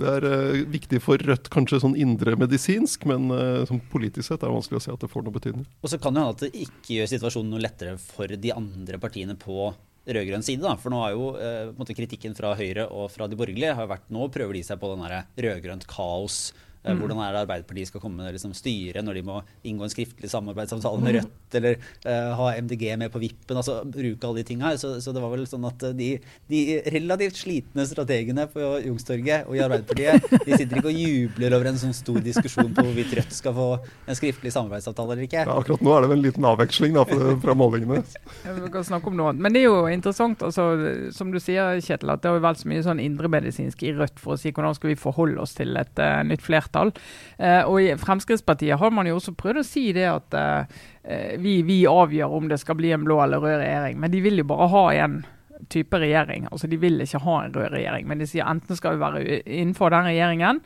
det 0.00 0.12
er 0.18 0.24
uh, 0.24 0.60
viktig 0.72 1.00
for 1.04 1.20
Rødt 1.20 1.50
kanskje 1.52 1.82
sånn 1.82 1.96
indremedisinsk, 2.00 3.04
men 3.10 3.28
uh, 3.28 3.64
sånn 3.68 3.82
politisk 3.92 4.30
sett 4.30 4.40
er 4.40 4.48
det 4.48 4.56
vanskelig 4.56 4.80
å 4.80 4.84
se 4.86 4.94
at 4.94 5.04
det 5.04 5.10
får 5.12 5.26
noe 5.26 5.36
betydning. 5.36 5.66
Og 5.84 5.92
så 5.92 6.00
kan 6.00 6.16
det 6.16 6.22
hende 6.22 6.36
at 6.36 6.44
det 6.46 6.64
ikke 6.66 6.98
gjør 6.98 7.10
situasjonen 7.12 7.52
noe 7.52 7.64
lettere 7.64 7.98
for 8.00 8.32
de 8.32 8.54
andre 8.56 9.00
partiene 9.02 9.36
på 9.36 9.68
rød-grønn 10.04 10.44
side. 10.44 10.64
da, 10.64 10.76
For 10.80 10.92
nå 10.92 11.02
har 11.04 11.12
jo 11.12 11.32
uh, 11.36 11.92
kritikken 11.92 12.36
fra 12.36 12.54
Høyre 12.56 12.88
og 12.88 13.10
fra 13.12 13.28
de 13.28 13.36
borgerlige 13.40 13.76
har 13.76 13.90
vært 13.90 14.08
nå 14.12 14.30
prøver 14.32 14.56
de 14.56 14.64
seg 14.64 14.80
på 14.80 14.94
den 14.94 15.04
rød-grønt 15.44 15.88
kaos 15.90 16.46
Eh, 16.52 16.73
mm. 16.92 17.00
Hvordan 17.00 17.20
er 17.24 17.32
det 17.32 17.42
Arbeiderpartiet 17.44 17.90
skal 17.90 18.02
komme 18.02 18.22
med 18.22 18.36
liksom, 18.36 18.52
styre 18.56 19.02
når 19.04 19.18
de 19.18 19.24
må 19.26 19.40
inngå 19.64 19.86
en 19.86 19.92
skriftlig 19.92 20.30
samarbeidsavtale 20.30 21.00
med 21.00 21.14
mm. 21.14 21.18
Rødt, 21.18 21.56
eller 21.60 21.78
uh, 21.80 22.32
ha 22.40 22.48
MDG 22.60 22.84
med 23.00 23.12
på 23.14 23.22
vippen, 23.22 23.56
altså 23.56 23.80
bruke 23.86 24.28
alle 24.28 24.42
de 24.42 24.48
tinga. 24.50 24.74
Så, 24.80 24.96
så, 25.00 25.14
det 25.14 25.22
var 25.22 25.32
vel 25.32 25.46
sånn 25.48 25.64
at 25.68 25.84
eh, 25.88 25.94
de, 25.96 26.08
de 26.50 26.62
relativt 26.94 27.40
slitne 27.40 27.86
strategene 27.88 28.46
på 28.50 28.60
Youngstorget 28.84 29.48
og 29.48 29.56
i 29.56 29.62
Arbeiderpartiet, 29.64 30.28
de 30.44 30.58
sitter 30.58 30.80
ikke 30.80 30.92
og 30.92 31.00
jubler 31.00 31.56
over 31.56 31.70
en 31.70 31.80
sånn 31.80 31.96
stor 31.96 32.20
diskusjon 32.24 32.72
på 32.74 32.86
hvorvidt 32.86 33.14
Rødt 33.20 33.36
skal 33.36 33.56
få 33.56 33.68
en 33.80 34.18
skriftlig 34.18 34.52
samarbeidsavtale 34.54 35.16
eller 35.16 35.28
ikke. 35.28 35.46
Ja, 35.46 35.58
akkurat 35.60 35.84
nå 35.84 35.94
er 35.94 36.04
det 36.04 36.12
vel 36.12 36.20
en 36.20 36.26
liten 36.26 36.48
avveksling 36.50 36.98
da, 36.98 37.06
fra 37.42 37.56
målingene. 37.58 38.02
Vi 38.44 38.72
kan 38.74 38.86
snakke 38.86 39.10
om 39.10 39.18
noe 39.18 39.32
annet. 39.32 39.44
Men 39.46 39.56
det 39.56 39.62
er 39.62 39.68
jo 39.68 39.84
interessant, 39.90 40.42
altså, 40.44 40.68
som 41.14 41.32
du 41.32 41.40
sier, 41.42 41.80
Kjetil, 41.84 42.12
at 42.12 42.24
det 42.24 42.32
har 42.32 42.42
vært 42.44 42.62
så 42.62 42.70
mye 42.70 42.84
sånn 42.84 43.02
indremedisinsk 43.02 43.86
i 43.86 43.94
Rødt 43.96 44.20
for 44.20 44.34
å 44.34 44.40
si 44.40 44.52
hvordan 44.54 44.76
skal 44.76 44.92
vi 44.92 44.98
forholde 45.00 45.40
oss 45.42 45.54
til 45.56 45.76
et 45.78 46.02
uh, 46.02 46.20
nytt 46.26 46.44
flertall 46.44 46.73
flertall. 46.74 46.92
Eh, 47.38 47.62
og 47.64 47.80
I 47.82 47.94
Fremskrittspartiet 47.96 48.78
har 48.78 48.90
man 48.90 49.06
jo 49.06 49.18
også 49.18 49.34
prøvd 49.38 49.62
å 49.62 49.66
si 49.66 49.92
det 49.92 50.08
at 50.10 50.34
eh, 50.34 51.38
vi, 51.38 51.62
vi, 51.62 51.84
avgjør 51.86 52.36
om 52.38 52.48
det 52.48 52.60
skal 52.60 52.78
bli 52.78 52.92
en 52.92 53.04
blå 53.04 53.20
eller 53.22 53.42
rød 53.42 53.58
regjering, 53.60 54.00
men 54.00 54.12
de 54.12 54.20
vil 54.24 54.38
jo 54.38 54.48
bare 54.48 54.70
ha 54.72 54.84
en 55.04 55.22
type 55.70 55.96
regjering. 55.96 56.48
Altså 56.50 56.68
De 56.68 56.76
vil 56.76 57.00
ikke 57.00 57.22
ha 57.24 57.38
en 57.44 57.54
rød 57.54 57.70
regjering, 57.72 58.08
men 58.08 58.20
de 58.20 58.28
sier 58.28 58.46
enten 58.48 58.76
skal 58.76 58.96
vi 58.96 59.04
være 59.04 59.40
innenfor 59.44 59.94
den 59.94 60.10
regjeringen, 60.10 60.60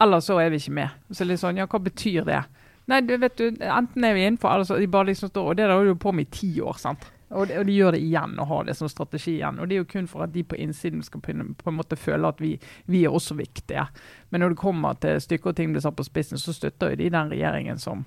eller 0.00 0.20
så 0.20 0.38
er 0.42 0.52
vi 0.52 0.60
ikke 0.60 0.76
med. 0.76 1.02
Så 1.10 1.24
litt 1.24 1.40
sånn, 1.40 1.58
ja, 1.58 1.66
Hva 1.66 1.80
betyr 1.82 2.26
det? 2.28 2.44
Nei, 2.86 3.00
du 3.02 3.16
vet 3.18 3.34
du, 3.40 3.48
Enten 3.64 4.04
er 4.04 4.14
vi 4.14 4.26
innenfor, 4.26 4.52
eller 4.52 4.68
så 4.68 4.76
de 4.78 4.86
bare 4.90 5.10
liksom 5.10 5.32
står, 5.32 5.50
og 5.50 5.58
det 5.58 5.66
holder 5.70 5.94
jo 5.94 6.00
på 6.04 6.12
med 6.14 6.28
i 6.28 6.34
ti 6.36 6.50
år. 6.60 6.76
sant? 6.78 7.08
Og 7.34 7.48
de, 7.48 7.56
og 7.58 7.66
de, 7.66 7.74
gjør 7.74 7.96
det 7.96 8.02
igjen 8.06 8.36
og 8.38 8.46
har 8.46 8.66
det 8.68 8.76
som 8.78 8.90
strategi 8.90 9.38
igjen. 9.40 9.58
Og 9.58 9.68
Det 9.68 9.74
er 9.76 9.80
jo 9.82 9.88
kun 9.90 10.06
for 10.10 10.22
at 10.26 10.34
de 10.34 10.44
på 10.46 10.58
innsiden 10.62 11.02
skal 11.02 11.22
på 11.22 11.32
en 11.34 11.78
måte 11.78 11.98
føle 11.98 12.28
at 12.28 12.42
vi, 12.42 12.52
vi 12.86 13.02
er 13.04 13.14
også 13.14 13.34
viktige. 13.34 13.86
Men 14.30 14.44
når 14.44 14.54
det 14.54 14.60
kommer 14.62 14.98
til 15.02 15.18
stykker 15.20 15.50
og 15.50 15.56
ting 15.58 15.72
blir 15.74 15.82
satt 15.82 15.96
på 15.98 16.06
spissen, 16.06 16.38
så 16.38 16.54
støtter 16.54 16.94
jo 16.94 17.00
de 17.02 17.10
den 17.10 17.32
regjeringen 17.32 17.82
som, 17.82 18.04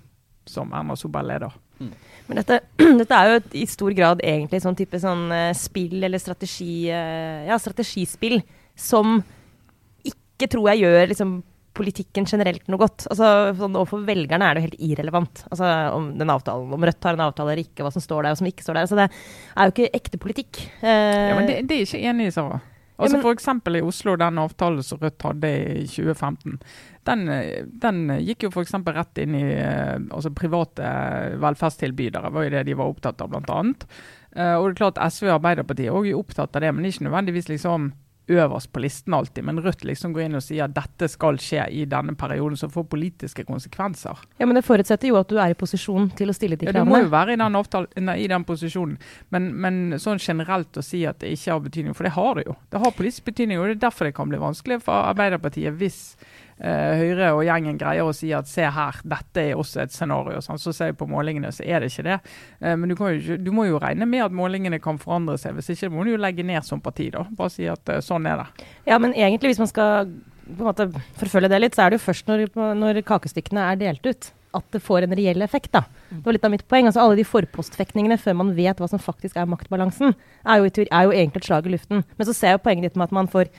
som 0.48 0.72
Erna 0.72 0.96
Solberg 0.96 1.28
leder. 1.28 1.58
Mm. 1.80 1.92
Men 2.28 2.40
dette, 2.42 2.62
dette, 3.02 3.18
er 3.18 3.28
jo 3.28 3.42
et, 3.42 3.52
i 3.60 3.66
stor 3.68 3.98
grad 3.98 4.24
egentlig 4.24 4.64
sånn 4.64 4.80
type 4.80 5.04
sånn 5.04 5.28
uh, 5.34 5.52
spill 5.58 6.00
eller 6.00 6.22
strategi, 6.22 6.88
uh, 6.88 7.44
ja, 7.50 7.60
strategispill 7.60 8.40
som 8.80 9.20
ikke 10.08 10.48
tror 10.48 10.72
jeg 10.72 10.86
gjør 10.86 11.10
liksom 11.12 11.40
politikken 11.80 12.28
generelt 12.30 12.66
noe 12.70 12.82
godt. 12.82 13.08
Altså, 13.10 13.30
sånn, 13.60 13.78
Overfor 13.80 14.04
velgerne 14.08 14.48
er 14.48 14.56
det 14.56 14.62
jo 14.62 14.68
helt 14.70 14.82
irrelevant 14.92 15.46
altså, 15.50 15.70
om 15.96 16.12
den 16.20 16.34
avtalen, 16.34 16.74
om 16.76 16.90
Rødt 16.90 17.08
har 17.08 17.18
en 17.18 17.28
avtale 17.30 17.56
eller 17.56 17.64
ikke, 17.66 17.86
hva 17.86 17.94
som 17.96 18.04
står 18.04 18.28
der 18.28 18.36
og 18.36 18.42
som 18.42 18.50
ikke 18.50 18.66
står 18.66 18.80
der. 18.80 18.88
Altså, 18.88 19.00
det 19.00 19.08
er 19.10 19.70
jo 19.70 19.76
ikke 19.76 19.94
ekte 20.02 20.22
politikk. 20.22 20.66
Eh, 20.82 21.30
ja, 21.32 21.40
Men 21.40 21.50
det, 21.50 21.62
det 21.70 21.78
er 21.78 21.88
ikke 21.88 22.04
enig 22.12 22.30
i, 22.30 22.36
Sara. 22.36 22.60
Altså 23.00 23.18
Ja, 23.18 23.22
F.eks. 23.24 23.48
i 23.80 23.82
Oslo, 23.82 24.16
den 24.20 24.40
avtalen 24.42 24.84
som 24.84 25.00
Rødt 25.00 25.24
hadde 25.24 25.50
i 25.50 25.86
2015. 25.88 26.58
Den, 27.08 27.30
eh, 27.32 27.64
den 27.64 28.02
gikk 28.26 28.44
jo 28.44 28.52
f.eks. 28.52 28.76
rett 28.92 29.22
inn 29.24 29.38
i 29.40 29.46
eh, 29.56 29.96
altså 30.12 30.34
private 30.36 30.84
eh, 30.84 31.38
velferdstilbydere, 31.40 32.32
var 32.36 32.46
jo 32.46 32.54
det 32.58 32.66
de 32.68 32.76
var 32.76 32.92
opptatt 32.92 33.24
av, 33.24 33.32
bl.a. 33.32 33.62
Uh, 34.30 34.60
og 34.60 34.68
det 34.68 34.76
er 34.76 34.78
klart 34.78 35.00
SV 35.02 35.26
og 35.26 35.40
Arbeiderpartiet 35.40 35.88
er 35.90 35.96
også 35.98 36.20
opptatt 36.20 36.58
av 36.60 36.62
det, 36.62 36.70
men 36.76 36.86
ikke 36.86 37.08
nødvendigvis 37.08 37.48
liksom 37.50 37.88
øverst 38.30 38.72
på 38.74 38.82
listen 38.84 39.14
alltid. 39.14 39.46
Men 39.46 39.62
Rødt 39.64 39.86
liksom 39.88 40.14
går 40.16 40.28
inn 40.28 40.40
og 40.40 40.44
sier 40.46 40.66
at 40.68 40.76
dette 40.76 41.10
skal 41.12 41.40
skje 41.42 41.66
i 41.76 41.86
denne 41.90 42.16
perioden, 42.20 42.58
som 42.60 42.72
får 42.74 42.88
politiske 42.92 43.46
konsekvenser. 43.48 44.24
Ja, 44.38 44.46
Men 44.46 44.60
det 44.60 44.66
forutsetter 44.68 45.12
jo 45.12 45.20
at 45.20 45.30
du 45.30 45.40
er 45.40 45.54
i 45.54 45.58
posisjon 45.58 46.10
til 46.18 46.30
å 46.32 46.36
stille 46.38 46.60
de 46.60 46.70
Ja, 46.70 46.74
Du 46.80 46.90
må 46.90 47.02
jo 47.04 47.12
være 47.12 47.34
i 47.34 47.40
den, 47.40 47.56
avtalen, 47.56 48.12
i 48.16 48.28
den 48.30 48.46
posisjonen, 48.48 48.98
men, 49.30 49.54
men 49.56 50.00
sånn 50.00 50.20
generelt 50.20 50.78
å 50.78 50.86
si 50.86 51.06
at 51.10 51.20
det 51.24 51.34
ikke 51.36 51.54
har 51.54 51.64
betydning, 51.66 51.98
for 51.98 52.08
det 52.08 52.16
har 52.18 52.36
det 52.40 52.46
jo. 52.48 52.58
Det 52.70 52.84
har 52.84 52.96
politisk 52.98 53.26
betydning, 53.32 53.60
og 53.60 53.70
det 53.70 53.78
er 53.78 53.88
derfor 53.88 54.10
det 54.10 54.16
kan 54.18 54.30
bli 54.30 54.42
vanskelig 54.42 54.82
for 54.86 55.10
Arbeiderpartiet 55.10 55.78
hvis 55.80 56.00
Høyre 56.60 57.32
og 57.38 57.46
gjengen 57.48 57.78
greier 57.80 58.08
å 58.08 58.14
si 58.16 58.34
at 58.36 58.50
se 58.52 58.66
her, 58.68 58.98
dette 59.08 59.44
er 59.52 59.60
også 59.60 59.84
et 59.86 59.94
scenario. 59.96 60.42
Sånn. 60.44 60.60
Så 60.60 60.74
ser 60.76 60.92
jeg 60.92 60.98
på 61.00 61.08
målingene, 61.10 61.52
så 61.56 61.64
er 61.64 61.80
det 61.80 61.92
ikke 61.94 62.08
det. 62.10 62.18
Eh, 62.60 62.76
men 62.76 62.92
du, 62.92 62.98
kan 63.00 63.14
jo, 63.16 63.38
du 63.40 63.52
må 63.56 63.70
jo 63.70 63.80
regne 63.82 64.08
med 64.10 64.26
at 64.26 64.36
målingene 64.36 64.82
kan 64.84 65.00
forandre 65.02 65.38
seg. 65.40 65.56
Hvis 65.58 65.72
ikke 65.76 65.92
må 65.94 66.04
du 66.04 66.14
jo 66.14 66.20
legge 66.22 66.44
ned 66.44 66.68
som 66.68 66.82
parti, 66.84 67.08
da. 67.16 67.24
Bare 67.32 67.54
si 67.54 67.70
at 67.72 67.94
eh, 67.94 68.04
sånn 68.04 68.28
er 68.30 68.44
det. 68.44 68.68
Ja, 68.90 69.00
men 69.00 69.16
egentlig, 69.16 69.54
hvis 69.54 69.64
man 69.64 69.72
skal 69.72 70.12
på 70.50 70.64
en 70.64 70.68
måte 70.68 70.90
forfølge 71.20 71.52
det 71.52 71.62
litt, 71.62 71.78
så 71.78 71.86
er 71.86 71.94
det 71.94 72.00
jo 72.00 72.08
først 72.08 72.30
når, 72.30 72.46
når 72.76 73.02
kakestykkene 73.08 73.70
er 73.70 73.80
delt 73.80 74.06
ut, 74.10 74.32
at 74.58 74.66
det 74.74 74.82
får 74.82 75.06
en 75.06 75.16
reell 75.18 75.44
effekt. 75.46 75.72
da. 75.76 75.84
Det 76.10 76.24
var 76.26 76.36
litt 76.36 76.46
av 76.48 76.54
mitt 76.54 76.68
poeng. 76.68 76.90
altså 76.90 77.04
Alle 77.04 77.20
de 77.20 77.28
forpostfekningene 77.28 78.18
før 78.20 78.40
man 78.42 78.56
vet 78.58 78.82
hva 78.82 78.90
som 78.90 79.02
faktisk 79.02 79.38
er 79.38 79.50
maktbalansen, 79.50 80.16
er 80.44 80.62
jo, 80.64 80.72
er 80.90 81.06
jo 81.06 81.14
egentlig 81.14 81.44
et 81.44 81.50
slag 81.52 81.70
i 81.70 81.76
luften. 81.76 82.04
Men 82.18 82.30
så 82.30 82.34
ser 82.34 82.54
jeg 82.54 82.60
jo 82.60 82.66
poenget 82.66 82.90
ditt 82.90 82.98
med 83.00 83.10
at 83.10 83.20
man 83.20 83.30
får 83.30 83.52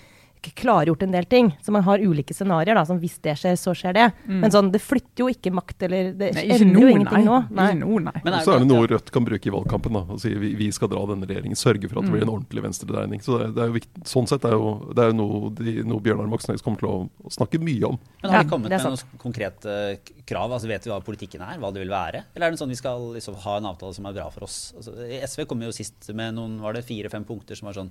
klargjort 0.57 1.03
en 1.05 1.13
del 1.13 1.25
ting. 1.29 1.51
Så 1.63 1.73
man 1.73 1.83
har 1.85 1.99
ulike 2.01 2.33
scenarioer. 2.35 2.75
da, 2.75 2.85
som 2.89 2.99
Hvis 2.99 3.19
det 3.21 3.35
skjer, 3.37 3.57
så 3.61 3.75
skjer 3.77 3.93
det. 3.93 4.07
Men 4.27 4.51
sånn, 4.51 4.71
det 4.73 4.81
flytter 4.81 5.21
jo 5.25 5.29
ikke 5.29 5.53
makt, 5.53 5.83
eller 5.83 6.13
det 6.17 6.31
Nei, 6.35 6.45
endrer 6.57 6.81
jo 6.81 6.89
ingenting 6.89 7.25
nå. 7.29 7.39
nei. 7.51 7.67
Ikke 7.77 8.01
nei. 8.07 8.23
Men 8.25 8.39
så 8.45 8.55
er 8.55 8.59
det 8.65 8.69
noe 8.71 8.87
Rødt 8.89 9.11
kan 9.13 9.25
bruke 9.25 9.47
i 9.47 9.53
valgkampen. 9.53 9.93
da, 9.93 10.03
og 10.09 10.21
si 10.23 10.33
vi, 10.35 10.55
vi 10.57 10.71
skal 10.73 10.89
dra 10.89 11.05
denne 11.13 11.29
regjeringen, 11.29 11.57
Sørge 11.61 11.89
for 11.91 12.01
at 12.01 12.09
det 12.09 12.15
blir 12.15 12.23
en 12.25 12.33
ordentlig 12.33 12.63
venstredreining. 12.65 13.21
Så 13.21 13.39
det, 13.39 13.51
det 13.55 13.63
er 13.63 13.71
jo 13.71 13.77
viktig, 13.77 14.05
Sånn 14.09 14.27
sett 14.31 14.45
er 14.49 14.57
jo, 14.57 14.93
det 14.97 15.05
er 15.05 15.13
jo 15.13 15.19
noe, 15.21 15.51
de, 15.61 15.77
noe 15.85 16.01
Bjørnar 16.01 16.27
Moxnes 16.31 16.65
kommer 16.65 16.81
til 16.81 16.89
å, 16.89 16.97
å 17.27 17.31
snakke 17.37 17.61
mye 17.61 17.85
om. 17.93 17.99
Men 18.23 18.31
har 18.31 18.39
Ja, 18.41 18.43
de 18.47 18.51
kommet 18.55 18.73
er 18.73 18.81
med 18.81 18.97
noen 18.97 19.21
konkrete 19.21 19.77
eh, 19.93 20.15
krav? 20.25 20.53
Altså 20.57 20.71
Vet 20.71 20.87
vi 20.87 20.91
hva 20.95 21.01
politikken 21.05 21.43
er? 21.45 21.59
Hva 21.61 21.73
det 21.75 21.83
vil 21.85 21.93
være? 21.93 22.25
Eller 22.35 22.47
er 22.49 22.55
det 22.57 22.61
sånn 22.63 22.73
vi 22.73 22.79
skal 22.81 23.11
liksom 23.17 23.37
ha 23.45 23.57
en 23.61 23.69
avtale 23.73 23.95
som 23.97 24.07
er 24.09 24.17
bra 24.17 24.29
for 24.33 24.47
oss? 24.47 24.73
Altså, 24.79 24.95
SV 25.27 25.45
kom 25.51 25.63
jo 25.67 25.73
sist 25.75 26.11
med 26.17 26.35
noen 26.39 26.59
var 26.63 26.73
det 26.77 26.87
fire-fem 26.89 27.25
punkter 27.29 27.59
som 27.59 27.69
var 27.69 27.77
sånn 27.77 27.91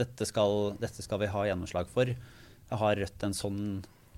dette 0.00 0.26
skal, 0.28 0.74
dette 0.80 1.04
skal 1.04 1.20
vi 1.22 1.30
ha 1.32 1.46
gjennomslag 1.48 1.90
for. 1.92 2.12
Har 2.72 2.96
Rødt 2.96 3.26
en 3.26 3.36
sånn 3.36 3.64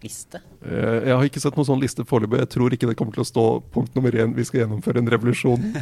liste? 0.04 0.40
Eh, 0.62 1.08
Jeg 1.08 1.16
har 1.16 1.24
ikke 1.26 1.42
sett 1.42 1.56
noen 1.58 1.68
sånn 1.70 1.82
liste 1.82 2.04
foreløpig. 2.06 2.42
Jeg 2.44 2.52
tror 2.54 2.76
ikke 2.76 2.90
det 2.90 2.98
kommer 2.98 3.16
til 3.16 3.24
å 3.24 3.30
stå 3.30 3.46
punkt 3.74 3.96
nummer 3.96 4.14
én 4.14 4.36
vi 4.36 4.46
skal 4.46 4.64
gjennomføre 4.64 5.02
en 5.02 5.10
revolusjon. 5.16 5.66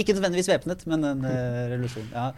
Ikke 0.00 0.14
nødvendigvis 0.16 0.48
væpnet, 0.48 0.80
men 0.90 1.04
en 1.06 1.24
eh, 1.28 1.58
revolusjon. 1.70 2.06
Ja. 2.10 2.30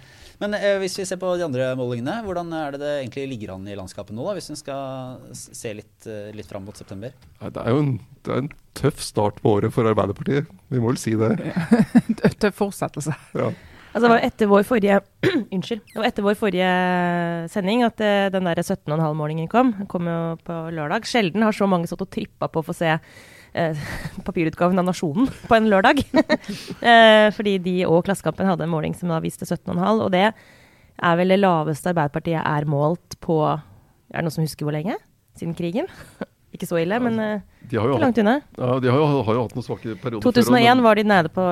Men 0.42 0.56
eh, 0.58 0.74
hvis 0.82 0.96
vi 0.98 1.06
ser 1.08 1.16
på 1.22 1.30
de 1.38 1.44
andre 1.46 1.70
målingene, 1.78 2.18
hvordan 2.26 2.50
er 2.58 2.74
det 2.74 2.80
det 2.82 2.90
egentlig 2.98 3.26
ligger 3.30 3.54
an 3.54 3.68
i 3.70 3.76
landskapet 3.78 4.16
nå? 4.16 4.26
da, 4.26 4.34
Hvis 4.36 4.50
vi 4.50 4.56
skal 4.58 5.20
se 5.32 5.72
litt, 5.78 5.94
uh, 6.10 6.34
litt 6.36 6.50
fram 6.50 6.66
mot 6.66 6.76
september? 6.76 7.14
Det 7.40 7.62
er 7.62 7.70
jo 7.70 7.84
en, 7.84 7.92
det 8.26 8.34
er 8.34 8.42
en 8.42 8.50
tøff 8.76 9.00
start 9.00 9.38
på 9.44 9.54
året 9.56 9.72
for 9.72 9.88
Arbeiderpartiet. 9.88 10.50
Vi 10.74 10.82
må 10.82 10.90
vel 10.90 11.00
si 11.00 11.14
det. 11.20 11.30
tøff 12.42 12.58
fortsettelse. 12.58 13.14
Ja. 13.38 13.52
Altså, 13.94 14.08
det 14.08 14.10
var 14.10 14.24
etter 14.26 14.48
vår 14.50 14.64
forrige 14.66 14.96
Unnskyld. 15.54 15.82
Det 15.92 16.00
var 16.00 16.08
etter 16.08 16.24
vår 16.26 16.34
forrige 16.38 16.70
sending 17.52 17.84
at 17.86 18.00
eh, 18.02 18.26
den 18.34 18.48
der 18.48 18.58
17,5-målingen 18.64 19.46
kom. 19.52 19.70
Den 19.78 19.86
kom 19.90 20.08
jo 20.10 20.16
på 20.42 20.56
lørdag. 20.74 21.06
Sjelden 21.06 21.44
har 21.46 21.54
så 21.54 21.68
mange 21.70 21.86
stått 21.86 22.02
og 22.02 22.10
trippa 22.10 22.48
på 22.50 22.58
å 22.62 22.66
få 22.66 22.74
se 22.74 22.90
eh, 22.90 23.84
papirutgaven 24.26 24.82
av 24.82 24.88
Nasjonen 24.90 25.30
på 25.48 25.54
en 25.56 25.70
lørdag. 25.70 26.02
eh, 26.90 27.28
fordi 27.36 27.54
de 27.62 27.76
og 27.86 28.02
Klassekampen 28.08 28.50
hadde 28.50 28.66
en 28.66 28.74
måling 28.74 28.98
som 28.98 29.14
da 29.14 29.22
viste 29.22 29.46
17,5. 29.46 29.78
Og 30.02 30.10
det 30.14 30.26
er 30.34 31.16
vel 31.22 31.30
det 31.36 31.40
laveste 31.42 31.94
Arbeiderpartiet 31.94 32.42
er 32.42 32.66
målt 32.70 33.16
på 33.22 33.38
Er 33.54 34.18
det 34.20 34.26
noen 34.26 34.34
som 34.34 34.44
husker 34.46 34.66
hvor 34.66 34.74
lenge? 34.74 34.98
Siden 35.38 35.54
krigen? 35.58 35.86
Ikke 36.54 36.66
så 36.70 36.78
ille, 36.78 36.98
men 37.02 37.16
ikke 37.66 37.82
langt 37.98 38.18
unna. 38.22 38.36
ja, 38.54 38.74
de 38.78 38.90
har 38.92 39.00
jo, 39.00 39.22
har 39.26 39.34
jo 39.34 39.40
hatt 39.48 39.56
noen 39.56 39.64
svake 39.66 39.96
perioder. 39.98 40.22
før, 40.22 40.36
2001 40.38 40.68
men- 40.76 40.82
var 40.84 40.94
de 41.00 41.02
nede 41.10 41.30
på 41.34 41.46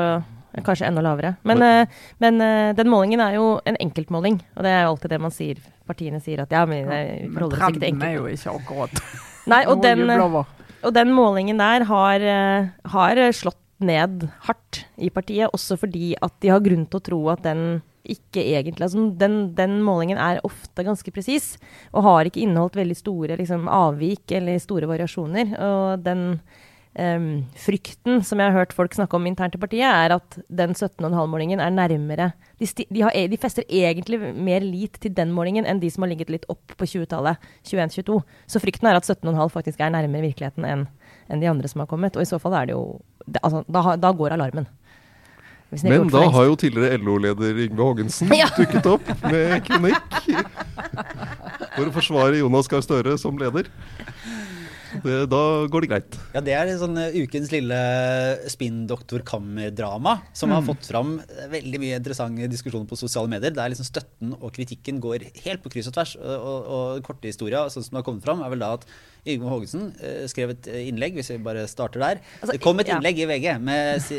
kanskje 0.61 0.89
enda 0.89 1.03
lavere. 1.05 1.35
Men, 1.49 1.63
eh, 1.63 2.01
men 2.23 2.41
eh, 2.45 2.73
den 2.77 2.91
målingen 2.93 3.23
er 3.25 3.39
jo 3.39 3.47
en 3.65 3.79
enkeltmåling, 3.81 4.41
og 4.57 4.67
det 4.67 4.73
er 4.73 4.83
jo 4.85 4.95
alltid 4.95 5.15
det 5.15 5.21
man 5.25 5.35
sier. 5.35 5.63
Partiene 5.89 6.21
sier 6.23 6.45
at 6.45 6.53
ja, 6.55 6.65
men 6.69 6.87
det 6.87 7.03
Men 7.27 7.35
forholder 7.35 7.59
seg 7.59 7.77
ikke 7.77 7.81
til 7.81 7.87
trenden 7.89 8.09
er 8.09 8.13
jo 8.15 8.27
ikke 8.31 8.53
akkurat 8.53 9.01
Nei, 9.53 9.65
og 9.67 9.81
den, 9.83 10.05
og 10.07 10.93
den 10.95 11.11
målingen 11.17 11.59
der 11.59 11.85
har, 11.89 12.23
eh, 12.23 12.69
har 12.93 13.23
slått 13.35 13.59
ned 13.83 14.29
hardt 14.47 14.85
i 15.03 15.11
partiet, 15.11 15.51
også 15.51 15.75
fordi 15.81 16.13
at 16.23 16.37
de 16.45 16.53
har 16.53 16.63
grunn 16.63 16.87
til 16.87 17.01
å 17.01 17.07
tro 17.09 17.23
at 17.33 17.43
den 17.43 17.83
ikke 18.03 18.43
egentlig 18.43 18.87
altså 18.87 19.05
den, 19.19 19.37
den 19.55 19.77
målingen 19.87 20.19
er 20.19 20.41
ofte 20.47 20.85
ganske 20.87 21.13
presis, 21.15 21.57
og 21.95 22.07
har 22.07 22.27
ikke 22.27 22.43
inneholdt 22.43 22.79
veldig 22.81 22.99
store 22.99 23.39
liksom, 23.39 23.69
avvik 23.71 24.35
eller 24.39 24.63
store 24.63 24.89
variasjoner. 24.91 25.55
Og 25.63 26.03
den 26.03 26.25
em, 26.99 27.45
frykten 27.57 28.21
som 28.25 28.41
jeg 28.43 28.51
har 28.53 28.59
hørt 28.59 28.73
folk 28.77 28.95
snakke 28.97 29.17
om 29.17 29.27
internt 29.27 29.55
i 29.57 29.61
partiet, 29.63 29.87
er 29.89 30.15
at 30.19 30.39
den 30.49 30.75
17,5-målingen 30.77 31.61
er 31.65 31.71
nærmere 31.73 32.33
de, 32.61 32.67
de, 32.91 33.01
har, 33.03 33.11
e- 33.17 33.27
de 33.33 33.39
fester 33.41 33.65
egentlig 33.69 34.19
mer 34.37 34.61
lit 34.63 34.99
til 35.03 35.15
den 35.17 35.33
målingen 35.35 35.67
enn 35.67 35.81
de 35.83 35.91
som 35.91 36.05
har 36.05 36.13
ligget 36.13 36.31
litt 36.31 36.45
opp 36.53 36.77
på 36.79 36.87
20-tallet, 36.87 37.41
21-22. 37.67 38.21
Så 38.47 38.61
frykten 38.63 38.87
er 38.91 39.01
at 39.01 39.09
17,5 39.09 39.49
faktisk 39.51 39.81
er 39.83 39.91
nærmere 39.91 40.23
virkeligheten 40.29 40.65
enn 40.69 40.85
en 41.33 41.41
de 41.43 41.49
andre 41.51 41.69
som 41.71 41.81
har 41.83 41.89
kommet. 41.91 42.15
Og 42.19 42.23
i 42.23 42.29
så 42.29 42.39
fall 42.43 42.55
er 42.61 42.69
det 42.71 42.77
jo 42.77 43.01
det, 43.27 43.41
altså, 43.43 43.65
da, 43.73 43.97
da 43.97 44.13
går 44.13 44.35
alarmen. 44.37 44.67
Men 45.73 46.11
da 46.13 46.27
har 46.29 46.45
jo 46.51 46.57
tidligere 46.61 46.99
LO-leder 47.01 47.57
Yngve 47.65 47.81
Haagensen 47.87 48.29
Ja. 48.37 48.51
dukket 48.59 48.85
opp 48.91 49.07
med 49.25 49.63
kronikk 49.65 50.19
for 51.73 51.89
å 51.89 51.95
forsvare 51.95 52.43
Jonas 52.43 52.69
Gahr 52.69 52.85
Støre 52.85 53.15
som 53.21 53.39
leder. 53.41 53.71
Det, 55.01 55.15
da 55.33 55.41
går 55.73 55.85
det 55.85 55.91
greit. 55.91 56.17
Ja, 56.35 56.43
det 56.45 56.55
er 56.57 56.71
sånn 56.81 56.99
eh, 57.01 57.17
ukens 57.25 57.53
lille 57.53 57.79
spinndoktor-kammerdrama 58.53 60.17
som 60.37 60.53
har 60.55 60.65
fått 60.67 60.89
fram 60.91 61.15
eh, 61.25 61.47
veldig 61.53 61.81
mye 61.83 62.01
interessante 62.01 62.51
diskusjoner 62.53 62.89
på 62.91 62.99
sosiale 63.01 63.31
medier. 63.33 63.55
Der 63.57 63.73
liksom 63.73 63.89
støtten 63.89 64.35
og 64.39 64.53
kritikken 64.57 65.01
går 65.03 65.29
helt 65.45 65.65
på 65.65 65.73
kryss 65.73 65.89
og 65.91 65.97
tvers. 65.97 66.17
Og, 66.21 66.35
og, 66.35 66.69
og 66.77 67.07
korte 67.07 67.31
historia, 67.31 67.65
sånn 67.73 67.87
som 67.87 67.97
det 67.97 68.03
har 68.03 68.09
kommet 68.11 68.27
fram, 68.27 68.45
er 68.45 68.53
vel 68.53 68.65
da 68.65 68.75
at 68.79 68.87
Yngve 69.23 69.53
Haagensen 69.53 69.89
eh, 70.03 70.27
skrev 70.31 70.57
et 70.57 70.69
innlegg, 70.83 71.17
hvis 71.17 71.33
vi 71.33 71.41
bare 71.43 71.65
starter 71.71 72.03
der. 72.03 72.23
Altså, 72.41 72.57
det 72.57 72.63
kom 72.65 72.83
et 72.83 72.91
ja. 72.91 72.99
innlegg 72.99 73.23
i 73.23 73.31
VG 73.31 73.49
med 73.63 74.13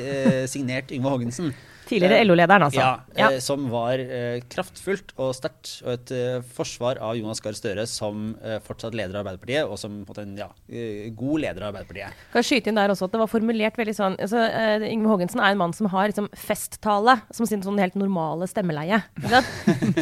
signert 0.49 0.93
Yngve 0.95 1.13
Haagensen. 1.13 1.53
Tidligere 1.89 2.23
LO-lederen, 2.25 2.63
altså. 2.67 2.79
Ja, 2.79 2.99
Ja. 3.17 3.29
eh, 3.31 3.39
som 3.43 3.65
var 3.71 3.99
eh, 3.99 4.39
kraftfullt 4.49 5.13
og 5.17 5.33
sterkt, 5.35 5.81
og 5.85 5.91
et 5.93 6.11
eh, 6.15 6.41
forsvar 6.55 6.97
av 7.03 7.15
Jonas 7.19 7.41
Gahr 7.43 7.53
Støre 7.57 7.85
som 7.89 8.35
eh, 8.43 8.59
fortsatt 8.63 8.95
leder 8.95 9.17
av 9.19 9.25
Arbeiderpartiet, 9.27 9.67
og 9.69 9.77
som 9.81 10.01
en 10.23 10.37
ja, 10.37 10.47
eh, 10.69 11.09
god 11.15 11.41
leder 11.43 11.63
av 11.67 11.73
Arbeiderpartiet. 11.73 12.13
Kan 12.33 12.41
jeg 12.43 12.49
skyte 12.49 12.71
inn 12.71 12.79
der 12.79 12.93
også 12.93 13.05
at 13.09 13.15
det 13.15 13.21
var 13.23 13.31
formulert 13.31 13.77
veldig 13.77 13.95
sånn 13.97 14.15
altså, 14.21 14.43
eh, 14.47 14.87
Yngve 14.91 15.11
Haagensen 15.11 15.41
er 15.43 15.51
en 15.53 15.61
mann 15.61 15.73
som 15.75 15.89
har 15.93 16.07
liksom, 16.11 16.29
festtale 16.37 17.17
som 17.33 17.45
sin 17.49 17.63
sånn 17.65 17.79
helt 17.81 17.95
normale 17.99 18.47
stemmeleie. 18.49 19.01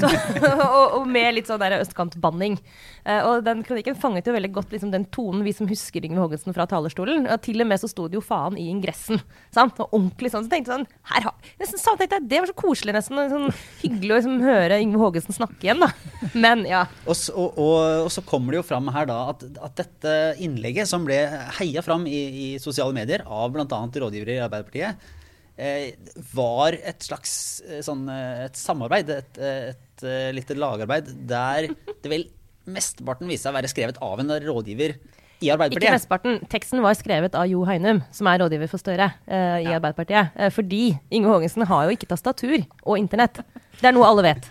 Så, 0.02 0.08
og, 0.46 1.02
og 1.02 1.08
med 1.10 1.36
litt 1.36 1.50
sånn 1.50 1.60
der 1.62 1.80
østkantbanning. 1.82 2.58
Eh, 3.06 3.22
og 3.28 3.44
den 3.46 3.64
kronikken 3.66 3.98
fanget 4.00 4.28
jo 4.30 4.36
veldig 4.36 4.52
godt 4.56 4.72
liksom, 4.76 4.92
den 4.94 5.06
tonen 5.14 5.44
vi 5.46 5.54
som 5.56 5.68
husker 5.70 6.06
Yngve 6.06 6.22
Haagensen 6.24 6.56
fra 6.56 6.68
talerstolen. 6.70 7.28
Og 7.32 7.42
til 7.46 7.62
og 7.64 7.70
med 7.72 7.82
så 7.82 7.90
sto 7.92 8.08
det 8.12 8.20
jo 8.20 8.24
faen 8.26 8.58
i 8.60 8.68
ingressen. 8.72 9.22
Sant? 9.54 9.80
Og 9.82 9.94
ordentlig 9.98 10.32
sånn. 10.34 10.46
Så 10.48 10.54
tenkte 10.54 10.72
jeg 10.74 10.82
sånn 10.82 10.88
her 11.12 11.28
har, 11.28 11.52
nesten 11.72 11.82
sa, 11.82 11.94
tenkte 11.96 12.20
jeg, 12.20 12.28
Det 12.32 12.42
var 12.42 12.50
så 12.50 12.56
koselig, 12.58 12.96
nesten. 12.96 13.22
Sånn, 13.32 13.54
hyggelig 13.82 14.12
å 14.12 14.18
liksom, 14.20 14.42
høre 14.44 14.80
Yngve 14.84 15.02
Haagensen 15.02 15.38
snakke 15.38 15.60
igjen, 15.64 15.84
da. 15.84 15.90
Men 16.34 16.66
ja. 16.68 16.84
Og, 17.06 17.16
og, 17.32 17.62
og, 17.62 18.10
så 18.14 18.24
kommer 18.28 18.54
det 18.54 18.62
jo 18.62 18.68
fram 18.68 18.92
her 18.94 19.08
da 19.10 19.22
at, 19.32 19.46
at 19.64 19.80
dette 19.80 20.18
innlegget, 20.44 20.90
som 20.90 21.08
ble 21.08 21.22
heia 21.60 21.84
fram 21.86 22.06
i, 22.10 22.20
i 22.20 22.48
sosiale 22.62 22.96
medier 22.96 23.24
av 23.26 23.56
bl.a. 23.56 23.66
rådgivere 23.66 24.38
i 24.38 24.44
Arbeiderpartiet, 24.44 25.08
eh, 25.56 25.88
var 26.34 26.78
et 26.78 27.08
slags 27.08 27.34
eh, 27.68 27.82
sånn, 27.86 28.04
eh, 28.12 28.46
et 28.50 28.60
samarbeid, 28.60 29.16
et, 29.16 29.42
et, 29.42 29.88
et, 30.02 30.06
lite 30.36 30.58
lagarbeid, 30.58 31.10
der 31.30 31.72
det 31.72 32.12
vel 32.12 32.28
mesteparten 32.72 33.30
viste 33.30 33.48
seg 33.48 33.56
å 33.56 33.60
være 33.60 33.72
skrevet 33.72 34.00
av 34.06 34.22
en 34.22 34.36
rådgiver 34.44 34.98
i 35.42 35.50
Arbeiderpartiet. 35.50 35.84
Ikke 35.88 35.96
mesteparten. 35.98 36.40
Teksten 36.52 36.82
var 36.86 36.94
skrevet 37.00 37.36
av 37.36 37.48
Jo 37.50 37.64
Heinum, 37.66 38.02
som 38.14 38.28
er 38.32 38.40
rådgiver 38.44 38.70
for 38.72 38.78
Støre 38.82 39.10
uh, 39.28 39.58
i 39.60 39.66
Ja. 39.66 39.78
Arbeiderpartiet. 39.80 40.32
Uh, 40.38 40.50
fordi 40.54 40.98
Inge 41.12 41.28
Haagensen 41.32 41.66
har 41.70 41.86
jo 41.88 41.96
ikke 41.98 42.10
tastatur 42.12 42.60
og 42.86 42.98
internett. 43.02 43.42
Det 43.82 43.90
er 43.90 43.96
noe 43.98 44.06
alle 44.08 44.24
vet. 44.30 44.50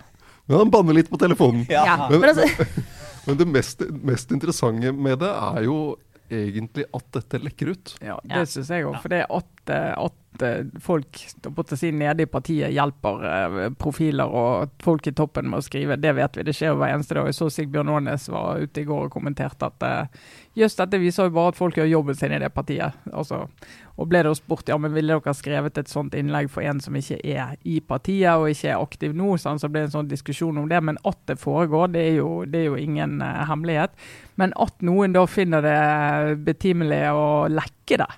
Men 0.50 0.58
han 0.64 0.70
banner 0.74 0.96
litt 0.98 1.10
på 1.12 1.18
telefonen. 1.22 1.66
Ja. 1.70 1.84
Ja. 1.86 1.96
Men- 2.10 2.20
Men 2.20 2.30
altså, 2.34 2.66
Men 3.26 3.36
det 3.36 3.46
mest, 3.52 3.82
mest 4.02 4.30
interessante 4.32 4.90
med 4.96 5.18
det 5.20 5.28
er 5.30 5.62
jo 5.66 5.96
egentlig 6.30 6.84
at 6.94 7.04
dette 7.12 7.38
lekker 7.42 7.70
ut. 7.74 7.94
Ja, 8.00 8.16
Ja. 8.24 8.38
det 8.40 8.48
syns 8.48 8.70
jeg 8.70 8.84
òg. 8.86 8.96
For 9.02 9.08
det 9.12 9.24
at, 9.28 9.70
at 9.70 10.14
uh, 10.44 10.80
folk 10.82 11.20
si, 11.76 11.90
nede 11.92 12.24
i 12.24 12.30
partiet 12.30 12.74
hjelper 12.74 13.24
uh, 13.24 13.58
profiler 13.80 14.30
og 14.30 14.74
folk 14.82 15.06
i 15.10 15.14
toppen 15.16 15.50
med 15.50 15.60
å 15.60 15.66
skrive. 15.66 15.98
Det 16.00 16.14
vet 16.16 16.38
vi. 16.38 16.46
Det 16.46 16.56
skjer 16.56 16.78
hver 16.78 16.94
eneste 16.94 17.18
dag. 17.18 17.28
Jeg 17.30 17.38
så 17.38 17.50
Sigbjørn 17.52 17.92
Aanes 17.96 18.28
var 18.32 18.62
ute 18.62 18.82
i 18.82 18.88
går 18.88 19.08
og 19.08 19.14
kommenterte 19.14 19.70
at 19.70 19.86
jøss, 19.86 20.64
just 20.64 20.82
dette 20.82 21.00
viser 21.00 21.28
jo 21.28 21.36
bare 21.36 21.54
at 21.54 21.60
folk 21.60 21.78
gjør 21.78 21.90
jobben 21.90 22.18
sin 22.18 22.34
i 22.34 22.42
det 22.42 22.52
partiet. 22.54 22.96
Altså, 23.12 23.46
og 24.00 24.08
ble 24.08 24.22
det 24.24 24.32
spurt 24.38 24.70
ja, 24.70 24.78
men 24.80 24.94
ville 24.94 25.12
dere 25.12 25.34
skrevet 25.36 25.76
et 25.76 25.90
sånt 25.90 26.14
innlegg 26.16 26.48
for 26.52 26.64
en 26.64 26.80
som 26.80 26.96
ikke 26.96 27.18
er 27.20 27.56
i 27.68 27.80
partiet 27.84 28.40
og 28.40 28.48
ikke 28.48 28.70
er 28.72 28.80
aktiv 28.80 29.16
nå, 29.16 29.34
sånn, 29.40 29.60
så 29.60 29.68
ble 29.68 29.82
det 29.82 29.90
en 29.90 29.96
sånn 29.98 30.10
diskusjon 30.10 30.62
om 30.62 30.70
det. 30.70 30.80
Men 30.88 31.00
at 31.08 31.20
det 31.28 31.36
foregår, 31.42 31.92
det 31.92 32.06
er 32.06 32.16
jo, 32.22 32.30
det 32.48 32.62
er 32.62 32.70
jo 32.70 32.80
ingen 32.80 33.18
uh, 33.20 33.44
hemmelighet. 33.50 33.92
Men 34.40 34.56
at 34.56 34.80
noen 34.86 35.16
da 35.16 35.26
finner 35.28 35.64
det 35.64 36.40
betimelig 36.46 37.02
å 37.12 37.28
lekke 37.52 38.00
det. 38.00 38.10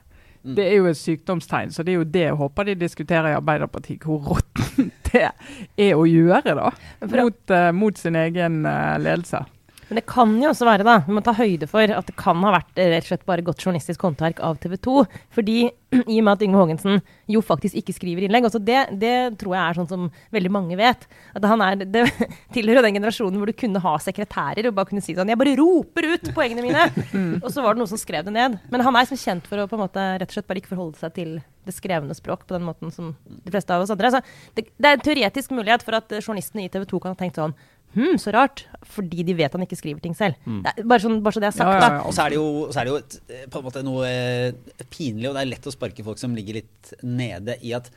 Det 0.42 0.64
er 0.66 0.76
jo 0.80 0.88
et 0.90 0.98
sykdomstegn. 0.98 1.70
Så 1.70 1.84
det 1.86 1.94
er 1.94 2.00
jo 2.00 2.08
det 2.08 2.24
jeg 2.26 2.38
håper 2.38 2.66
de 2.66 2.74
diskuterer 2.80 3.30
i 3.30 3.38
Arbeiderpartiet, 3.38 4.04
hvor 4.06 4.22
råttent 4.26 4.94
det 5.12 5.28
er 5.30 5.94
å 5.94 6.06
gjøre, 6.08 6.56
da. 6.58 6.70
Mot, 7.12 7.42
uh, 7.52 7.70
mot 7.76 7.98
sin 7.98 8.18
egen 8.18 8.62
uh, 8.66 8.98
ledelse. 9.02 9.44
Men 9.92 9.98
det 10.00 10.08
kan 10.08 10.30
jo 10.40 10.48
også 10.48 10.64
være, 10.64 10.84
da, 10.88 10.92
vi 11.04 11.12
må 11.12 11.20
ta 11.20 11.34
høyde 11.36 11.66
for 11.68 11.90
at 11.92 12.06
det 12.08 12.14
kan 12.16 12.40
ha 12.46 12.54
vært 12.54 12.78
rett 12.80 13.04
og 13.04 13.08
slett 13.10 13.26
bare 13.28 13.42
godt 13.44 13.60
journalistisk 13.60 14.06
håndverk 14.06 14.38
av 14.40 14.56
TV 14.62 14.78
2. 14.80 14.94
Fordi 15.36 15.56
i 16.14 16.16
og 16.16 16.24
med 16.24 16.30
at 16.32 16.44
Yngve 16.46 16.62
Haagensen 16.62 17.02
jo 17.28 17.42
faktisk 17.44 17.76
ikke 17.76 17.92
skriver 17.92 18.24
innlegg, 18.24 18.46
også 18.48 18.62
det, 18.64 18.86
det, 19.02 19.12
tror 19.42 19.52
jeg 19.52 19.60
er 19.60 19.76
sånn 19.76 19.90
som 19.90 20.06
veldig 20.32 20.52
mange 20.54 20.78
vet. 20.80 21.04
At 21.36 21.44
han 21.44 21.60
er, 21.66 21.84
Det 21.84 22.06
tilhører 22.56 22.86
den 22.86 22.96
generasjonen 22.96 23.36
hvor 23.36 23.52
du 23.52 23.58
kunne 23.64 23.84
ha 23.84 23.92
sekretærer 24.00 24.70
og 24.70 24.78
bare 24.78 24.88
kunne 24.94 25.04
si 25.04 25.12
sånn 25.18 25.28
Jeg 25.28 25.40
bare 25.42 25.58
roper 25.60 26.08
ut 26.14 26.32
poengene 26.32 26.64
mine! 26.64 26.88
og 27.44 27.50
så 27.52 27.60
var 27.60 27.76
det 27.76 27.84
noen 27.84 27.92
som 27.92 28.00
skrev 28.00 28.24
det 28.24 28.32
ned. 28.32 28.56
Men 28.72 28.86
han 28.88 28.96
er 28.96 29.12
som 29.12 29.20
kjent 29.20 29.44
for 29.50 29.60
å 29.60 29.68
på 29.68 29.76
en 29.76 29.84
måte 29.84 30.06
rett 30.22 30.32
og 30.32 30.38
slett 30.38 30.48
bare 30.48 30.64
ikke 30.64 30.72
forholde 30.72 31.04
seg 31.04 31.12
til 31.20 31.36
det 31.68 31.76
skrevne 31.76 32.16
språk 32.16 32.48
på 32.48 32.56
den 32.56 32.64
måten 32.66 32.90
som 32.90 33.12
de 33.28 33.52
fleste 33.52 33.76
av 33.76 33.84
oss 33.84 33.92
andre. 33.92 34.16
Så 34.16 34.24
det, 34.56 34.70
det 34.80 34.88
er 34.88 34.96
en 34.96 35.04
teoretisk 35.04 35.52
mulighet 35.52 35.84
for 35.84 36.00
at 36.00 36.16
journalistene 36.22 36.64
i 36.64 36.72
TV 36.72 36.88
2 36.88 37.04
kan 37.04 37.12
ha 37.12 37.20
tenkt 37.20 37.36
sånn 37.38 37.52
Hm, 37.94 38.16
så 38.20 38.32
rart. 38.34 38.64
Fordi 38.92 39.24
de 39.26 39.36
vet 39.36 39.52
han 39.52 39.64
ikke 39.64 39.78
skriver 39.78 40.02
ting 40.04 40.16
selv. 40.16 40.38
Mm. 40.48 40.62
Bare, 40.64 41.00
sånn, 41.02 41.20
bare, 41.24 41.36
så 41.36 41.42
det 41.42 41.50
er 41.50 41.56
sagt. 41.56 41.68
Ja, 41.68 41.78
ja, 41.80 41.98
ja. 41.98 42.02
Og 42.08 42.16
så 42.16 42.24
er 42.24 42.32
det 42.32 42.40
jo, 42.40 42.48
er 42.70 42.88
det 42.88 42.92
jo 42.92 42.98
et, 43.00 43.18
på 43.52 43.60
en 43.60 43.68
måte 43.68 43.84
noe 43.86 44.08
eh, 44.08 44.82
pinlig, 44.92 45.28
og 45.30 45.36
det 45.36 45.44
er 45.44 45.52
lett 45.52 45.68
å 45.68 45.74
sparke 45.74 46.06
folk 46.06 46.20
som 46.20 46.36
ligger 46.36 46.60
litt 46.60 46.92
nede 47.04 47.58
i 47.64 47.74
at, 47.76 47.88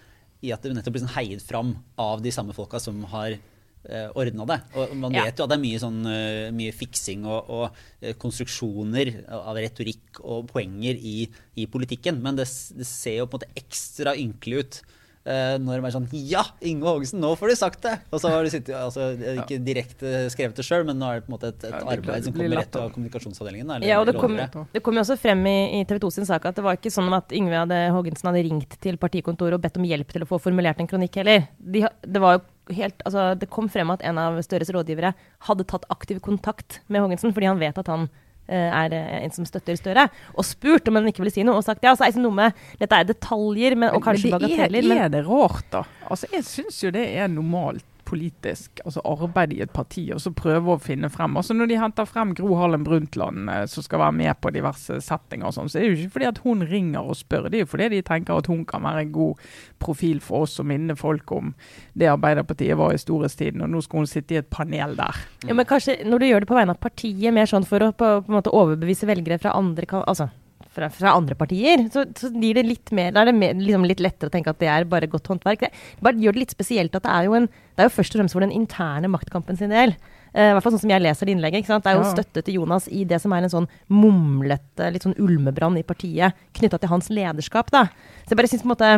i 0.46 0.54
at 0.56 0.64
det 0.64 0.76
nettopp 0.76 0.98
blir 0.98 1.06
sånn 1.06 1.16
heiet 1.18 1.44
fram 1.46 1.76
av 2.02 2.24
de 2.24 2.34
samme 2.36 2.56
folka 2.56 2.82
som 2.84 3.02
har 3.14 3.38
eh, 3.38 4.10
ordna 4.18 4.48
det. 4.52 4.60
Og 4.76 4.96
man 5.00 5.16
vet 5.16 5.40
jo 5.40 5.48
at 5.48 5.54
det 5.54 5.58
er 5.58 5.64
mye, 5.64 5.82
sånn, 5.82 6.02
uh, 6.10 6.52
mye 6.56 6.76
fiksing 6.76 7.26
og, 7.30 7.56
og 7.56 7.66
uh, 8.04 8.12
konstruksjoner 8.22 9.16
av 9.40 9.56
retorikk 9.60 10.22
og 10.24 10.52
poenger 10.52 11.00
i, 11.00 11.18
i 11.62 11.70
politikken, 11.72 12.22
men 12.24 12.40
det, 12.40 12.50
det, 12.78 12.88
ser 12.90 13.22
jo 13.22 13.30
på 13.30 13.40
en 13.40 13.46
måte 13.46 13.64
ekstra 13.64 14.16
ynkelig 14.20 14.64
ut 14.64 14.82
når 15.26 15.82
det 15.82 15.90
er 15.90 15.94
sånn 15.96 16.08
Ja, 16.30 16.44
Inge 16.62 16.86
Haagensen, 16.86 17.22
nå 17.24 17.32
får 17.40 17.52
du 17.52 17.56
sagt 17.58 17.82
det! 17.86 17.96
Og 18.14 18.22
så 18.22 18.30
har 18.30 18.46
du 18.46 18.52
sittet, 18.54 18.76
altså, 18.78 19.08
Ikke 19.42 19.58
direkte 19.66 20.26
skrevet 20.34 20.60
det 20.60 20.66
sjøl, 20.68 20.86
men 20.86 21.00
nå 21.02 21.10
er 21.10 21.20
det 21.20 21.26
på 21.26 21.32
en 21.32 21.36
måte 21.38 21.52
et, 21.54 21.66
et 21.66 21.78
arbeid 21.78 22.28
som 22.28 22.36
kommer 22.36 22.60
rett 22.62 22.78
av 22.80 22.92
kommunikasjonsavdelingen. 22.94 23.72
Eller, 23.78 23.88
ja, 23.90 24.00
og 24.02 24.10
det 24.10 24.16
kom, 24.20 24.38
det 24.38 24.84
kom, 24.86 25.00
jo 25.00 25.06
også 25.06 25.18
frem 25.22 25.42
i, 25.50 25.58
i 25.80 25.86
TV 25.90 26.02
2 26.04 26.12
sin 26.20 26.30
sak 26.30 26.46
at 26.46 26.60
det 26.60 26.66
var 26.66 26.78
ikke 26.78 26.94
sånn 26.94 27.10
at 27.18 27.34
Yngve 27.36 27.64
hadde, 27.64 27.80
Haagensen 27.96 28.30
hadde 28.30 28.44
ringt 28.46 28.78
til 28.86 29.00
partikontoret 29.02 29.58
og 29.58 29.64
bedt 29.66 29.80
om 29.82 29.88
hjelp 29.88 30.14
til 30.14 30.26
å 30.26 30.30
få 30.30 30.42
formulert 30.44 30.82
en 30.82 30.92
kronikk 30.92 31.18
heller. 31.22 31.50
De, 31.58 31.88
det 32.06 32.22
var 32.24 32.40
jo 32.40 32.46
Helt, 32.74 33.04
altså, 33.06 33.36
det 33.38 33.46
kom 33.54 33.68
frem 33.70 33.92
at 33.94 34.02
en 34.10 34.18
av 34.18 34.40
Støres 34.42 34.72
rådgivere 34.74 35.12
hadde 35.46 35.66
tatt 35.70 35.84
aktiv 35.94 36.18
kontakt 36.26 36.80
med 36.90 37.04
Haagensen, 37.04 37.30
fordi 37.30 37.46
han 37.46 37.60
vet 37.62 37.78
at 37.78 37.92
han 37.92 38.08
Eh, 38.08 38.25
er 38.54 38.94
eh, 38.94 39.24
en 39.24 39.34
som 39.34 39.48
støtter 39.48 39.78
Støre, 39.80 40.08
og 40.36 40.46
spurt 40.46 40.88
om 40.90 41.00
han 41.00 41.10
ikke 41.10 41.24
ville 41.24 41.34
si 41.34 41.46
noe, 41.48 41.58
og 41.60 41.66
sagt 41.66 41.84
ja. 41.86 41.96
Så 41.98 42.06
er 42.06 42.14
det 42.16 42.22
noe 42.24 42.36
med 42.36 42.62
Dette 42.80 43.02
er 43.02 43.10
detaljer 43.10 43.78
men, 43.80 43.92
og 43.96 44.04
kanskje 44.06 44.34
bagateller. 44.36 44.86
Men 44.86 45.02
er, 45.02 45.08
er 45.08 45.14
det 45.18 45.26
rart, 45.28 45.66
da? 45.74 45.84
Altså, 46.10 46.30
jeg 46.34 46.46
syns 46.48 46.84
jo 46.84 46.94
det 46.94 47.08
er 47.18 47.32
normalt 47.32 47.86
politisk 48.06 48.82
altså 48.86 49.04
arbeid 49.06 49.56
i 49.56 49.62
et 49.66 49.74
parti 49.74 50.06
og 50.14 50.22
så 50.24 50.32
prøve 50.36 50.76
å 50.76 50.82
finne 50.82 51.10
frem. 51.14 51.38
Altså 51.38 51.56
Når 51.58 51.72
de 51.72 51.80
henter 51.82 52.10
frem 52.10 52.34
Gro 52.38 52.56
Harlem 52.60 52.86
Brundtland, 52.86 53.50
eh, 53.52 53.66
som 53.72 53.86
skal 53.86 54.04
være 54.04 54.18
med 54.20 54.42
på 54.42 54.54
diverse 54.56 55.00
settinger, 55.04 55.50
og 55.50 55.58
sånn, 55.58 55.72
så 55.72 55.80
er 55.80 55.86
det 55.86 55.92
jo 55.92 55.98
ikke 56.06 56.16
fordi 56.18 56.30
at 56.30 56.42
hun 56.46 56.66
ringer 56.70 57.12
og 57.12 57.20
spør, 57.20 57.50
det 57.50 57.60
er 57.60 57.66
jo 57.66 57.72
fordi 57.74 57.90
de 57.96 58.04
tenker 58.06 58.38
at 58.38 58.50
hun 58.52 58.64
kan 58.70 58.86
være 58.86 59.06
en 59.06 59.14
god 59.16 59.44
profil 59.82 60.22
for 60.24 60.46
oss 60.46 60.60
og 60.62 60.70
minne 60.70 60.98
folk 61.00 61.32
om 61.36 61.54
det 61.98 62.12
Arbeiderpartiet 62.12 62.78
var 62.80 62.96
i 62.96 63.02
storhetstiden, 63.02 63.66
og 63.66 63.74
nå 63.74 63.84
skal 63.84 64.04
hun 64.04 64.10
sitte 64.10 64.36
i 64.36 64.42
et 64.42 64.50
panel 64.54 64.96
der. 64.98 65.26
Ja, 65.46 65.54
men 65.54 65.68
kanskje 65.68 65.98
Når 66.06 66.20
du 66.20 66.26
gjør 66.26 66.44
det 66.44 66.48
på 66.50 66.58
vegne 66.58 66.74
av 66.76 66.82
partiet, 66.82 67.34
mer 67.34 67.50
sånn 67.50 67.66
for 67.68 67.84
å 67.84 67.92
på, 67.92 68.10
på 68.26 68.32
en 68.32 68.38
måte 68.38 68.54
overbevise 68.54 69.08
velgere 69.10 69.40
fra 69.42 69.56
andre 69.58 69.88
altså 70.06 70.30
fra, 70.76 70.90
fra, 70.92 71.14
andre 71.16 71.38
partier, 71.40 71.86
så, 71.94 72.04
så 72.20 72.30
gir 72.34 72.58
det 72.60 72.66
litt 72.68 72.92
mer, 72.96 73.14
da 73.16 73.24
er 73.24 73.32
det 73.32 73.38
mer, 73.38 73.56
liksom 73.60 73.88
litt 73.88 74.04
lettere 74.04 74.32
å 74.32 74.34
tenke 74.34 74.52
at 74.52 74.60
det 74.62 74.70
er 74.72 74.88
bare 74.90 75.10
godt 75.12 75.30
håndverk. 75.32 75.64
Det, 75.64 75.72
bare 76.04 76.22
gjør 76.22 76.36
det 76.36 76.44
litt 76.44 76.56
spesielt 76.56 76.98
at 76.98 77.06
det 77.08 77.16
er 77.16 77.30
jo, 77.30 77.38
en, 77.40 77.48
det 77.48 77.86
er 77.86 77.90
jo 77.90 77.96
først 77.96 78.16
og 78.16 78.22
fremst 78.22 78.38
for 78.38 78.46
den 78.46 78.54
interne 78.56 79.12
maktkampen 79.12 79.60
sin 79.60 79.74
del. 79.74 79.96
Uh, 80.36 80.52
hvert 80.52 80.66
fall 80.66 80.74
sånn 80.76 80.84
som 80.84 80.92
jeg 80.92 81.04
leser 81.06 81.30
det 81.30 81.36
innlegget. 81.38 81.70
Det 81.72 81.92
er 81.92 81.96
jo 81.96 82.08
støtte 82.12 82.44
til 82.44 82.58
Jonas 82.60 82.90
i 82.92 83.06
det 83.08 83.22
som 83.24 83.32
er 83.32 83.46
en 83.46 83.54
sånn 83.54 83.70
mumlete, 83.88 84.90
litt 84.92 85.06
sånn 85.08 85.16
ulmebrann 85.16 85.80
i 85.80 85.86
partiet 85.88 86.36
knytta 86.60 86.82
til 86.82 86.92
hans 86.92 87.08
lederskap. 87.14 87.72
da. 87.72 87.88
Så 88.26 88.36
jeg 88.36 88.42
bare 88.42 88.52
synes 88.52 88.66
på 88.66 88.68
en 88.68 88.76
måte 88.76 88.92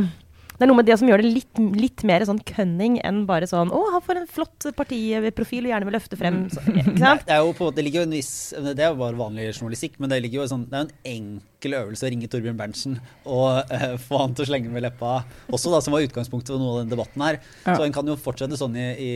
det 0.58 0.66
er 0.66 0.72
noe 0.72 0.80
med 0.80 0.88
det 0.90 0.96
som 0.98 1.10
gjør 1.10 1.22
det 1.22 1.32
litt, 1.36 1.60
litt 1.78 2.04
mer 2.08 2.24
sånn 2.26 2.40
cunning 2.50 2.98
enn 3.06 3.26
bare 3.30 3.46
sånn 3.50 3.70
Å, 3.74 3.82
han 3.94 4.04
får 4.04 4.22
en 4.22 4.30
flott 4.30 4.68
partiprofil 4.78 5.68
og 5.68 5.72
gjerne 5.74 5.90
vil 5.90 5.96
løfte 5.98 6.18
frem. 6.18 6.40
Så, 6.54 6.64
ikke 6.72 6.96
sant? 6.98 7.26
Det 7.28 7.36
er 7.36 7.44
jo 7.46 7.54
på, 7.58 7.70
det 7.76 7.86
ligger 7.86 8.02
jo 8.02 8.08
en 8.08 8.16
viss 8.18 8.32
Det 8.56 8.74
er 8.74 8.90
jo 8.90 8.98
bare 9.02 9.20
vanlig 9.20 9.52
journalistikk, 9.52 10.00
men 10.02 10.10
det 10.12 10.22
ligger 10.26 10.42
jo 10.42 10.48
sånn, 10.50 10.66
det 10.70 10.80
er 10.80 10.84
jo 10.84 10.88
en 10.88 10.96
enkel 11.14 11.78
øvelse 11.78 12.08
å 12.08 12.12
ringe 12.14 12.30
Torbjørn 12.32 12.58
Berntsen 12.58 12.98
og 13.28 13.70
uh, 13.70 13.94
få 14.02 14.22
han 14.22 14.34
til 14.38 14.46
å 14.46 14.50
slenge 14.50 14.72
med 14.72 14.86
leppa, 14.86 15.20
også 15.54 15.72
da, 15.74 15.82
som 15.84 15.94
var 15.96 16.06
utgangspunktet 16.06 16.54
for 16.54 16.62
noe 16.62 16.76
av 16.76 16.80
denne 16.82 16.94
debatten 16.94 17.24
her. 17.26 17.40
Ja. 17.66 17.76
Så 17.76 17.86
en 17.86 17.96
kan 17.96 18.08
jo 18.08 18.16
fortsette 18.20 18.60
sånn 18.60 18.78
i, 18.80 18.86
i 19.04 19.12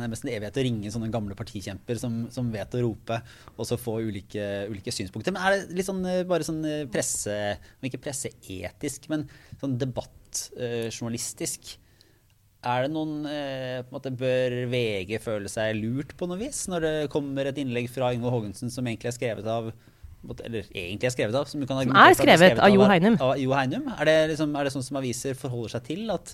nærmest 0.00 0.26
en 0.26 0.32
evighet 0.32 0.58
å 0.58 0.64
ringe 0.66 0.92
sånne 0.92 1.10
gamle 1.14 1.36
partikjemper 1.38 2.00
som, 2.00 2.24
som 2.34 2.50
vet 2.52 2.74
å 2.76 2.82
rope, 2.84 3.20
og 3.54 3.68
så 3.68 3.78
få 3.80 3.98
ulike, 4.04 4.48
ulike, 4.72 4.94
synspunkter. 4.94 5.34
Men 5.34 5.44
er 5.44 5.56
det 5.56 5.78
litt 5.78 5.88
sånn 5.88 6.02
eh, 6.08 6.24
bare 6.28 6.46
sånn 6.46 6.60
eh, 6.68 6.84
presse, 6.90 7.36
ikke 7.84 8.02
presseetisk, 8.08 9.08
men 9.12 9.28
sånn 9.60 9.78
debatt 9.80 10.12
eh, 10.58 10.90
journalistisk. 10.90 11.74
Er 12.64 12.86
det 12.86 12.94
noen 12.94 13.26
eh, 13.28 13.82
på 13.84 13.92
en 13.92 13.96
måte 13.98 14.12
Bør 14.16 14.54
VG 14.72 15.18
føle 15.22 15.50
seg 15.52 15.76
lurt 15.76 16.14
på 16.16 16.28
noe 16.30 16.40
vis 16.40 16.64
når 16.72 16.86
det 16.86 16.94
kommer 17.12 17.50
et 17.50 17.58
innlegg 17.60 17.90
fra 17.92 18.12
Yngve 18.16 18.32
Haagensen 18.32 18.72
som 18.72 18.86
egentlig 18.88 19.12
er 19.12 19.18
skrevet 19.18 19.50
av 19.50 19.72
eller 20.24 20.64
egentlig 20.72 21.10
er 21.10 21.12
skrevet 21.12 21.36
av, 21.36 21.44
som, 21.44 21.60
som 21.68 21.78
er 21.78 22.14
skrevet, 22.16 22.38
skrevet 22.40 22.60
av, 22.64 22.72
Jo 22.72 22.86
Heinum. 22.88 23.18
Av, 23.20 23.34
Jo 23.36 23.52
Heinum. 23.52 23.90
Er, 23.92 24.08
det 24.08 24.14
liksom, 24.30 24.54
er 24.56 24.64
det 24.64 24.72
sånn 24.72 24.86
som 24.86 24.96
aviser 24.96 25.36
forholder 25.36 25.74
seg 25.74 25.88
til? 25.90 26.06
At, 26.14 26.32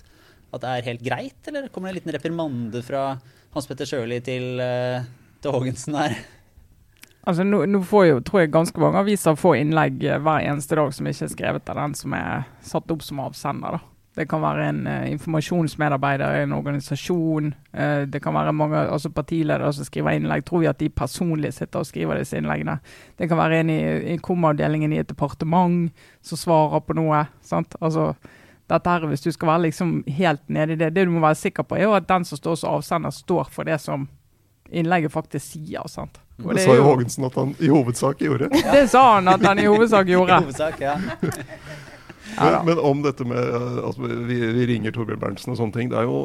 at, 0.53 0.61
det 0.63 0.69
er 0.69 0.87
helt 0.87 1.03
greit, 1.03 1.39
eller 1.51 1.67
kommer 1.67 1.89
det 1.89 1.97
en 1.97 1.99
liten 1.99 2.15
reprimande 2.15 2.83
fra 2.87 3.01
Hans 3.51 3.67
Petter 3.67 3.89
Sjøli 3.89 4.21
til, 4.23 4.63
uh, 4.63 5.03
til 5.43 5.57
Haagensen 5.57 5.99
her? 5.99 6.15
Altså, 7.27 7.43
nå, 7.43 7.65
nå, 7.69 7.83
får 7.85 8.07
jo, 8.07 8.21
tror 8.25 8.41
jeg 8.41 8.53
ganske 8.55 8.81
mange 8.81 9.03
aviser 9.03 9.35
får 9.37 9.59
innlegg 9.59 9.99
eh, 10.07 10.21
hver 10.23 10.47
eneste 10.49 10.79
dag 10.79 10.95
som 10.95 11.09
ikke 11.11 11.27
er 11.27 11.35
skrevet 11.35 11.69
av 11.69 11.77
den 11.83 11.93
som 11.99 12.15
er 12.17 12.47
satt 12.65 12.95
opp 12.95 13.03
som 13.05 13.21
avsender. 13.21 13.77
da. 13.77 13.90
Det 14.15 14.25
kan 14.27 14.41
være 14.43 14.65
en 14.67 14.81
uh, 14.87 15.05
informasjonsmedarbeider 15.07 16.35
i 16.35 16.43
en 16.43 16.55
organisasjon. 16.57 17.53
Uh, 17.71 18.03
det 18.11 18.19
kan 18.23 18.35
være 18.35 18.53
mange 18.53 18.81
altså 18.81 19.09
partiledere 19.09 19.71
som 19.73 19.87
skriver 19.87 20.17
innlegg. 20.17 20.43
Tror 20.45 20.63
vi 20.65 20.69
at 20.71 20.79
de 20.79 20.89
personlig 20.89 21.53
sitter 21.55 21.79
og 21.79 21.87
skriver 21.87 22.19
disse 22.19 22.37
innleggene. 22.37 22.79
Det 23.19 23.29
kan 23.31 23.39
være 23.39 23.61
en 23.61 23.71
i, 23.71 23.79
i 24.13 24.17
komavdelingen 24.17 24.93
i 24.93 24.99
et 24.99 25.09
departement 25.09 25.89
som 26.21 26.37
svarer 26.37 26.83
på 26.83 26.97
noe. 26.99 27.23
sant? 27.41 27.75
Altså, 27.81 28.11
dette 28.71 28.89
her, 28.89 29.07
Hvis 29.07 29.21
du 29.21 29.31
skal 29.31 29.47
være 29.47 29.61
liksom 29.61 30.03
helt 30.07 30.49
nede 30.49 30.73
i 30.73 30.75
det, 30.75 30.95
det 30.95 31.05
du 31.05 31.11
må 31.11 31.19
være 31.19 31.35
sikker 31.35 31.63
på, 31.63 31.75
er 31.75 31.83
jo 31.83 31.93
at 31.93 32.09
den 32.09 32.25
som 32.25 32.37
står 32.37 32.55
som 32.55 32.75
avsender, 32.75 33.09
står 33.09 33.47
for 33.51 33.63
det 33.63 33.79
som 33.81 34.09
innlegget 34.71 35.11
faktisk 35.11 35.45
sier. 35.45 35.87
sant? 35.87 36.19
Og 36.43 36.55
det 36.55 36.63
sa 36.63 36.75
jo 36.75 36.83
Haagensen 36.83 37.25
at 37.25 37.35
han 37.35 37.55
i 37.59 37.67
hovedsak 37.67 38.21
gjorde. 38.21 38.49
Det 38.49 38.89
sa 38.89 39.15
han 39.15 39.27
at 39.27 39.45
han 39.45 39.59
i 39.59 39.65
hovedsak 39.65 40.07
gjorde. 40.07 40.37
I 40.39 40.43
hovedsak, 40.43 40.81
ja. 40.81 40.97
men, 42.37 42.57
men, 42.69 42.81
om 42.91 43.03
dette 43.05 43.25
med 43.27 43.37
at 43.39 43.83
altså, 43.89 44.07
vi, 44.07 44.39
vi, 44.55 44.65
ringer 44.69 44.95
Torbjørn 44.95 45.21
Berntsen 45.21 45.53
og 45.53 45.59
sånne 45.59 45.75
ting. 45.75 45.91
Det 45.91 45.99
er 45.99 46.07
jo, 46.07 46.23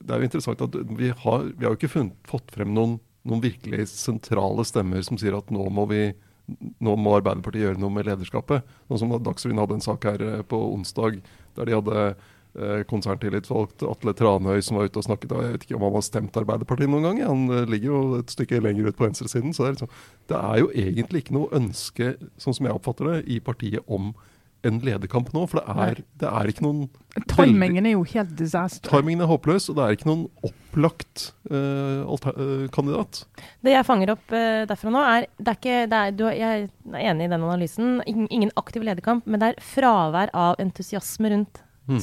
det 0.00 0.12
er 0.12 0.22
jo 0.22 0.28
interessant 0.28 0.64
at 0.66 0.78
vi 0.98 1.10
har, 1.24 1.48
vi 1.52 1.66
har 1.66 1.74
jo 1.74 1.80
ikke 1.80 1.92
funnet, 1.92 2.16
fått 2.28 2.54
frem 2.54 2.74
noen, 2.76 2.98
noen, 3.26 3.42
virkelig 3.44 3.88
sentrale 3.94 4.66
stemmer 4.68 5.04
som 5.06 5.18
sier 5.20 5.36
at 5.38 5.52
nå 5.54 5.68
må 5.74 5.88
vi 5.90 6.06
nå 6.46 6.92
må 6.94 7.16
Arbeiderpartiet 7.16 7.64
gjøre 7.64 7.80
noe 7.82 7.90
med 7.90 8.06
lederskapet. 8.06 8.66
Nå 8.86 8.98
som 9.00 9.10
Dagsrevyen 9.10 9.58
hadde 9.58 9.80
en 9.80 9.82
sak 9.82 10.04
her 10.06 10.22
eh, 10.22 10.42
på 10.46 10.60
onsdag 10.76 11.18
der 11.56 11.66
de 11.66 11.74
hadde 11.74 12.02
Eh, 12.56 12.82
konserntillitsvalgt 12.88 13.82
Atle 13.84 14.14
Tranøy 14.16 14.62
som 14.64 14.78
var 14.78 14.86
ute 14.88 14.96
og 14.96 15.04
snakket. 15.04 15.32
Jeg 15.36 15.52
vet 15.52 15.64
ikke 15.66 15.76
om 15.76 15.82
han 15.84 15.96
har 15.98 16.04
stemt 16.06 16.36
Arbeiderpartiet 16.40 16.88
noen 16.88 17.04
gang. 17.04 17.18
Han 17.28 17.42
eh, 17.52 17.66
ligger 17.68 17.90
jo 17.90 17.98
et 18.16 18.32
stykke 18.32 18.62
lenger 18.64 18.88
ut 18.88 18.96
på 18.96 19.04
venstresiden. 19.04 19.52
Så 19.52 19.66
det 19.66 19.68
er, 19.68 19.74
liksom, 19.74 19.90
det 20.32 20.38
er 20.38 20.60
jo 20.62 20.70
egentlig 20.72 21.20
ikke 21.20 21.36
noe 21.36 21.52
ønske, 21.58 22.14
sånn 22.40 22.56
som 22.56 22.68
jeg 22.68 22.78
oppfatter 22.78 23.10
det, 23.10 23.18
i 23.28 23.42
partiet 23.44 23.84
om 23.92 24.14
en 24.68 24.78
lederkamp 24.84 25.32
nå. 25.34 25.44
For 25.50 25.60
det 25.60 25.86
er, 25.86 26.00
det 26.22 26.30
er 26.30 26.52
ikke 26.52 26.66
noen 26.66 26.86
Timingen 27.30 27.86
er 27.88 27.94
jo 27.94 28.02
helt 28.10 28.34
disaster. 28.36 28.90
Timingen 28.90 29.24
er 29.24 29.30
håpløs, 29.30 29.70
og 29.72 29.78
det 29.78 29.84
er 29.84 29.94
ikke 29.96 30.08
noen 30.10 30.26
opplagt 30.44 31.30
uh, 31.48 32.04
uh, 32.04 32.66
kandidat. 32.74 33.22
Det 33.64 33.72
jeg 33.72 33.88
fanger 33.88 34.12
opp 34.12 34.34
uh, 34.36 34.66
derfra 34.68 34.92
nå, 34.92 35.04
er, 35.14 35.28
det 35.40 35.52
er 35.54 35.60
ikke 35.60 35.78
det 35.92 36.00
er, 36.00 36.16
du, 36.18 36.26
Jeg 36.28 36.66
er 36.66 37.06
enig 37.08 37.28
i 37.28 37.32
den 37.32 37.46
analysen. 37.46 37.94
Ingen 38.04 38.52
aktiv 38.60 38.84
lederkamp, 38.84 39.24
men 39.24 39.40
det 39.40 39.54
er 39.54 39.64
fravær 39.64 40.34
av 40.36 40.60
entusiasme 40.62 41.32
rundt 41.32 41.62
Mm. 41.88 42.00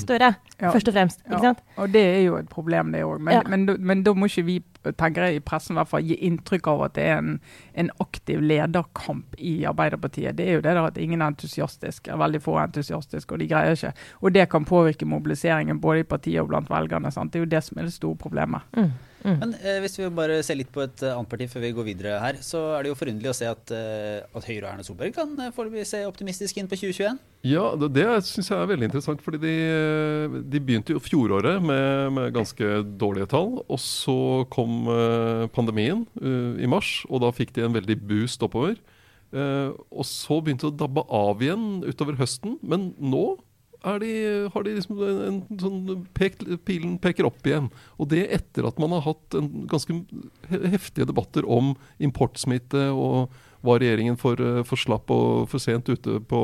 Ja. 0.62 0.72
først 0.72 0.88
og 0.88 0.94
fremst. 0.94 1.22
Ja, 1.28 1.34
Ikke 1.36 1.42
sant? 1.42 1.60
Og 1.78 1.92
det 1.92 2.02
er 2.02 2.22
jo 2.24 2.38
et 2.38 2.50
problem, 2.50 2.92
det 2.92 3.04
òg. 3.04 3.20
Men, 3.20 3.34
Ja. 3.34 3.42
men, 3.50 3.66
men 3.80 4.04
da 4.04 4.14
må 4.14 4.26
ikke 4.30 4.46
vi 4.46 4.64
tenker 4.98 5.24
jeg, 5.24 5.36
i 5.36 5.40
pressen 5.40 5.76
i 5.76 5.80
hvert 5.80 5.88
fall, 5.88 6.04
gi 6.04 6.16
inntrykk 6.28 6.68
av 6.68 6.82
at 6.84 6.94
det 6.98 7.04
er 7.04 7.18
en, 7.18 7.40
en 7.76 7.90
aktiv 8.04 8.42
lederkamp 8.42 9.36
i 9.38 9.64
Arbeiderpartiet. 9.70 10.36
Det 10.36 10.48
er 10.48 10.54
jo 10.58 10.62
det 10.62 10.76
der 10.76 10.88
at 10.88 10.98
ingen 10.98 11.22
er 11.22 11.32
entusiastisk, 11.32 12.08
er 12.08 12.20
veldig 12.20 12.42
få 12.44 12.58
er 12.58 12.68
entusiastiske, 12.68 13.32
og 13.34 13.40
de 13.40 13.48
greier 13.48 13.72
ikke. 13.78 13.94
Og 14.22 14.34
det 14.36 14.50
kan 14.50 14.66
påvirke 14.66 15.06
mobiliseringen 15.06 15.80
både 15.80 16.00
i 16.00 16.04
partiet 16.04 16.42
og 16.42 16.48
blant 16.52 16.70
velgerne. 16.70 17.12
Sant? 17.12 17.32
Det 17.34 17.40
er 17.40 17.46
jo 17.46 17.52
det 17.56 17.64
som 17.64 17.80
er 17.80 17.84
det 17.84 17.94
store 17.94 18.16
problemet. 18.20 18.62
Mm. 18.76 18.92
Mm. 19.24 19.38
Men 19.40 19.54
eh, 19.62 19.80
hvis 19.84 19.96
vi 20.00 20.10
bare 20.14 20.42
ser 20.44 20.58
litt 20.60 20.72
på 20.74 20.84
et 20.84 21.04
eh, 21.04 21.14
annet 21.16 21.30
parti 21.32 21.48
før 21.52 21.64
vi 21.64 21.74
går 21.78 21.88
videre 21.88 22.18
her, 22.20 22.40
så 22.44 22.62
er 22.76 22.84
det 22.84 22.92
jo 22.92 22.98
forunderlig 23.00 23.32
å 23.32 23.36
se 23.38 23.48
at, 23.48 23.72
eh, 23.76 24.20
at 24.24 24.48
Høyre 24.50 24.66
og 24.66 24.72
Erna 24.74 24.86
Solberg 24.86 25.16
kan 25.16 25.32
eh, 25.40 25.54
foreløpig 25.56 25.86
se 25.88 26.02
optimistisk 26.08 26.60
inn 26.60 26.68
på 26.72 26.80
2021. 26.82 27.22
Ja, 27.48 27.64
det, 27.80 27.90
det 27.96 28.08
syns 28.28 28.52
jeg 28.52 28.60
er 28.60 28.70
veldig 28.72 28.90
interessant. 28.90 29.24
fordi 29.24 29.40
de, 29.44 29.56
de 30.52 30.64
begynte 30.64 30.96
jo 30.96 31.04
fjoråret 31.04 31.64
med, 31.64 32.12
med 32.16 32.36
ganske 32.36 32.74
dårlige 33.00 33.30
tall. 33.32 33.58
Og 33.64 33.80
så 33.84 34.18
kom 34.54 34.90
eh, 34.92 35.46
pandemien 35.56 36.06
uh, 36.20 36.60
i 36.60 36.70
mars, 36.70 37.02
og 37.10 37.24
da 37.24 37.32
fikk 37.36 37.56
de 37.56 37.66
en 37.68 37.76
veldig 37.76 38.00
boost 38.04 38.44
oppover. 38.44 38.78
Uh, 39.34 39.74
og 39.90 40.06
så 40.06 40.38
begynte 40.44 40.68
det 40.68 40.76
å 40.76 40.82
dabbe 40.84 41.08
av 41.10 41.42
igjen 41.44 41.82
utover 41.88 42.20
høsten. 42.20 42.60
Men 42.62 42.92
nå 43.00 43.26
de, 43.84 44.12
har 44.54 44.64
de 44.64 44.76
liksom 44.78 45.02
en, 45.04 45.22
en 45.28 45.60
sånn 45.60 46.06
pek, 46.16 46.38
Pilen 46.64 46.96
peker 47.04 47.28
opp 47.28 47.44
igjen. 47.48 47.68
Og 48.00 48.08
det 48.14 48.24
etter 48.36 48.68
at 48.70 48.80
man 48.80 48.96
har 48.96 49.04
hatt 49.08 49.36
ganske 49.72 49.98
heftige 50.50 51.08
debatter 51.10 51.48
om 51.50 51.74
importsmitte 52.00 52.88
og 52.96 53.34
var 53.64 53.84
regjeringen 53.84 54.20
for, 54.20 54.40
eh, 54.40 54.64
for 54.68 54.80
slapp 54.80 55.12
og 55.12 55.50
for 55.52 55.64
sent 55.64 55.92
ute 55.92 56.20
på 56.28 56.42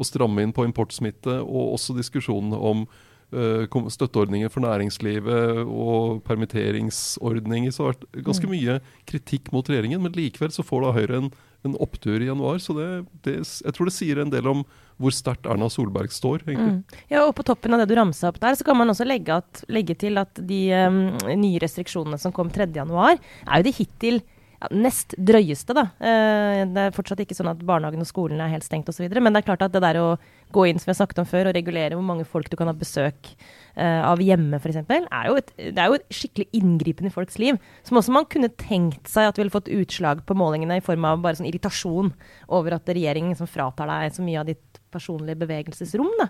å 0.00 0.06
stramme 0.06 0.42
inn 0.42 0.54
på 0.56 0.64
importsmitte, 0.64 1.40
og 1.42 1.74
også 1.76 1.96
diskusjonene 1.98 2.56
om 2.56 2.86
støtteordninger 3.30 4.50
for 4.50 4.64
næringslivet 4.64 5.62
og 5.66 6.22
permitteringsordninger. 6.26 7.70
Så 7.70 7.82
det 7.82 7.86
har 7.86 7.94
vært 7.94 8.26
ganske 8.26 8.50
mye 8.50 8.80
kritikk 9.06 9.52
mot 9.54 9.66
regjeringen, 9.66 10.02
men 10.02 10.16
likevel 10.16 10.52
så 10.54 10.66
får 10.66 10.86
da 10.86 10.92
Høyre 10.96 11.20
en, 11.20 11.30
en 11.64 11.76
opptur 11.80 12.20
i 12.20 12.26
januar. 12.28 12.58
Så 12.58 12.74
det, 12.76 12.88
det, 13.26 13.36
jeg 13.44 13.76
tror 13.76 13.90
det 13.90 13.96
sier 13.96 14.22
en 14.22 14.32
del 14.32 14.50
om 14.50 14.64
hvor 15.00 15.14
sterkt 15.16 15.48
Erna 15.48 15.70
Solberg 15.72 16.12
står, 16.12 16.42
egentlig. 16.44 16.80
Mm. 16.80 17.06
Ja, 17.08 17.22
og 17.24 17.32
På 17.38 17.46
toppen 17.46 17.72
av 17.72 17.80
det 17.80 17.88
du 17.88 17.96
ramsa 17.96 18.28
opp 18.28 18.40
der, 18.42 18.58
så 18.58 18.66
kan 18.66 18.76
man 18.76 18.92
også 18.92 19.06
legge, 19.08 19.38
at, 19.40 19.62
legge 19.72 19.96
til 19.96 20.20
at 20.20 20.42
de 20.44 20.60
um, 20.90 21.00
nye 21.40 21.62
restriksjonene 21.62 22.20
som 22.20 22.34
kom 22.36 22.52
3.1, 22.52 22.84
er 22.84 23.62
jo 23.62 23.66
de 23.66 23.76
hittil 23.78 24.20
ja, 24.60 24.68
nest 24.76 25.14
drøyeste. 25.16 25.74
da. 25.76 25.86
Eh, 25.96 26.62
det 26.68 26.82
er 26.86 26.94
fortsatt 26.94 27.22
ikke 27.24 27.36
sånn 27.36 27.50
at 27.52 27.62
barnehagen 27.64 28.02
og 28.04 28.08
skolen 28.08 28.40
er 28.40 28.52
helt 28.52 28.66
stengt 28.66 28.88
osv. 28.92 29.06
Men 29.08 29.32
det 29.32 29.42
er 29.42 29.48
klart 29.48 29.64
at 29.64 29.72
det 29.72 29.82
der 29.82 30.00
å 30.00 30.10
gå 30.52 30.66
inn 30.68 30.80
som 30.82 30.90
jeg 30.90 31.00
snakket 31.00 31.22
om 31.22 31.28
før, 31.30 31.48
og 31.48 31.56
regulere 31.56 31.96
hvor 31.96 32.06
mange 32.06 32.26
folk 32.28 32.50
du 32.50 32.56
kan 32.58 32.68
ha 32.68 32.76
besøk 32.76 33.32
eh, 33.76 34.02
av 34.04 34.20
hjemme 34.20 34.60
f.eks., 34.60 34.82
er 34.82 35.30
det 35.60 35.78
er 35.78 35.88
jo 35.88 35.98
et 35.98 36.08
skikkelig 36.14 36.48
inngripen 36.60 37.08
i 37.08 37.14
folks 37.14 37.38
liv. 37.40 37.60
Som 37.86 38.00
også 38.00 38.14
man 38.14 38.28
kunne 38.30 38.52
tenkt 38.60 39.08
seg 39.10 39.30
at 39.30 39.40
ville 39.40 39.54
fått 39.54 39.70
utslag 39.72 40.24
på 40.26 40.36
målingene 40.36 40.80
i 40.80 40.84
form 40.84 41.06
av 41.08 41.22
bare 41.24 41.40
sånn 41.40 41.48
irritasjon 41.48 42.12
over 42.48 42.76
at 42.76 42.90
regjeringen 42.90 43.32
liksom 43.32 43.50
fratar 43.50 43.88
deg 43.90 44.16
så 44.16 44.26
mye 44.26 44.42
av 44.42 44.50
ditt 44.50 44.80
personlige 44.90 45.38
bevegelsesrom. 45.40 46.10
da. 46.18 46.28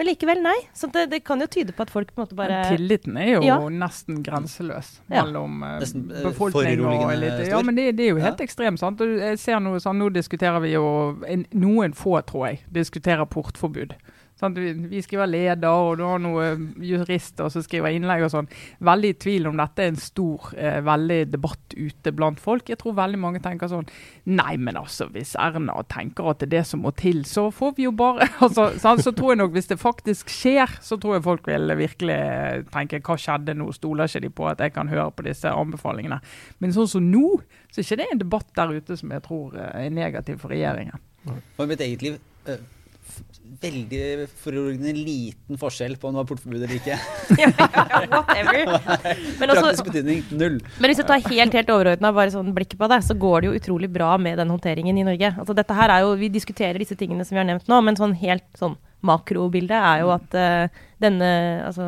Men 0.00 0.06
likevel, 0.08 0.38
nei. 0.40 0.54
Så 0.72 0.88
det, 0.94 1.02
det 1.12 1.18
kan 1.28 1.42
jo 1.44 1.46
tyde 1.52 1.74
på 1.76 1.84
at 1.84 1.90
folk 1.92 2.08
på 2.14 2.22
en 2.22 2.24
måte 2.24 2.36
bare 2.38 2.62
Men 2.62 2.70
tilliten 2.78 3.18
er 3.20 3.26
jo 3.34 3.40
Ja. 3.44 3.58
nesten 3.68 4.22
grenseløs 4.24 4.94
mellom 5.12 5.58
ja. 5.60 5.74
Nesten, 5.82 6.06
eh, 6.08 6.22
befolkning 6.24 6.80
og 6.86 7.12
elite. 7.12 7.50
Ja, 7.50 7.60
men 7.66 7.76
det, 7.76 7.84
det 7.98 8.06
er 8.06 8.14
jo 8.14 8.22
helt 8.24 8.40
Ja. 8.40 8.46
ekstremt. 8.46 8.80
sant? 8.80 8.98
Jeg 9.04 9.36
ser 9.38 9.60
noe 9.60 9.76
sånn, 9.76 9.98
Nå 10.00 10.08
diskuterer 10.14 10.58
vi 10.64 10.72
jo 10.72 10.86
en, 11.28 11.44
Noen 11.52 11.92
få, 11.92 12.16
tror 12.24 12.46
jeg, 12.48 12.62
diskuterer 12.72 13.26
portforbud. 13.28 13.92
Sant? 14.40 14.56
Vi, 14.56 15.02
skriver 15.04 15.28
leder, 15.28 15.68
og 15.68 15.98
du 16.00 16.04
har 16.08 16.18
noen 16.22 16.70
jurister 16.80 17.50
som 17.52 17.60
skriver 17.64 17.92
innlegg 17.92 18.24
og 18.24 18.30
sånn. 18.32 18.48
Veldig 18.88 19.10
i 19.12 19.16
tvil 19.20 19.50
om 19.50 19.58
dette 19.60 19.84
er 19.84 19.90
en 19.92 19.98
stor 20.00 20.46
eh, 20.56 20.78
veldig 20.86 21.18
debatt 21.34 21.74
ute 21.76 22.12
blant 22.16 22.40
folk. 22.40 22.70
Jeg 22.72 22.80
tror 22.80 22.96
veldig 22.96 23.20
mange 23.20 23.42
tenker 23.44 23.68
sånn 23.68 23.84
Nei, 24.30 24.54
men 24.56 24.78
altså, 24.80 25.08
hvis 25.12 25.34
Erna 25.40 25.74
tenker 25.90 26.30
at 26.32 26.40
det 26.40 26.48
er 26.48 26.54
det 26.58 26.64
som 26.70 26.80
må 26.86 26.92
til, 26.96 27.20
så 27.28 27.48
får 27.52 27.74
vi 27.76 27.84
jo 27.88 27.92
bare 28.00 28.26
altså, 28.44 28.70
sånn, 28.80 29.02
Så 29.04 29.12
tror 29.16 29.34
jeg 29.34 29.42
nok, 29.42 29.52
hvis 29.58 29.68
det 29.70 29.78
faktisk 29.82 30.32
skjer, 30.32 30.72
så 30.84 30.96
tror 31.00 31.18
jeg 31.18 31.26
folk 31.28 31.46
vil 31.50 31.76
virkelig 31.78 32.18
tenke 32.72 33.02
hva 33.04 33.18
skjedde 33.20 33.54
nå? 33.60 33.68
Stoler 33.76 34.08
ikke 34.08 34.24
de 34.24 34.32
på 34.40 34.48
at 34.50 34.64
jeg 34.64 34.72
kan 34.76 34.88
høre 34.90 35.10
på 35.12 35.26
disse 35.28 35.52
anbefalingene? 35.52 36.20
Men 36.64 36.72
sånn 36.76 36.88
som 36.90 37.04
nå, 37.12 37.36
så 37.70 37.80
er 37.82 37.86
ikke 37.86 38.00
det 38.00 38.08
en 38.14 38.22
debatt 38.24 38.48
der 38.56 38.72
ute 38.80 38.96
som 38.96 39.12
jeg 39.12 39.24
tror 39.28 39.56
eh, 39.60 39.84
er 39.86 39.92
negativ 39.94 40.40
for 40.42 40.52
regjeringen. 40.56 40.96
Liv 42.00 42.16
eh, 42.46 42.54
f- 42.56 42.79
Veldig 43.58 44.28
foruroligende 44.38 44.92
liten 44.94 45.58
forskjell 45.58 45.96
på 45.98 46.06
om 46.08 46.14
det 46.14 46.20
var 46.20 46.28
portforbud 46.28 46.60
eller 46.60 46.76
ikke. 46.76 46.98
Whatever. 48.12 48.60
Men, 49.40 49.50
også, 49.50 49.64
Praktisk 49.64 49.88
betydning 49.88 50.22
null. 50.30 50.60
men 50.78 50.90
hvis 50.90 51.00
du 51.00 51.06
tar 51.08 51.24
helt 51.24 51.56
helt 51.56 51.72
overordna 51.72 52.12
bare 52.14 52.30
sånn 52.34 52.52
blikket 52.54 52.78
på 52.78 52.88
det, 52.92 53.00
så 53.06 53.16
går 53.18 53.40
det 53.40 53.50
jo 53.50 53.56
utrolig 53.58 53.90
bra 53.90 54.12
med 54.22 54.38
den 54.38 54.52
håndteringen 54.52 55.00
i 55.00 55.06
Norge. 55.06 55.32
Altså 55.40 55.56
dette 55.56 55.74
her 55.76 55.92
er 55.96 56.04
jo, 56.06 56.14
Vi 56.20 56.30
diskuterer 56.30 56.78
disse 56.78 56.98
tingene 56.98 57.26
som 57.26 57.34
vi 57.34 57.42
har 57.42 57.48
nevnt 57.48 57.66
nå, 57.70 57.80
men 57.82 57.98
sånn 57.98 58.14
helt 58.22 58.46
sånn 58.58 58.78
makrobildet 59.06 59.76
er 59.76 60.02
jo 60.02 60.10
at 60.12 60.34
uh, 60.36 60.80
denne, 61.00 61.28
altså, 61.64 61.86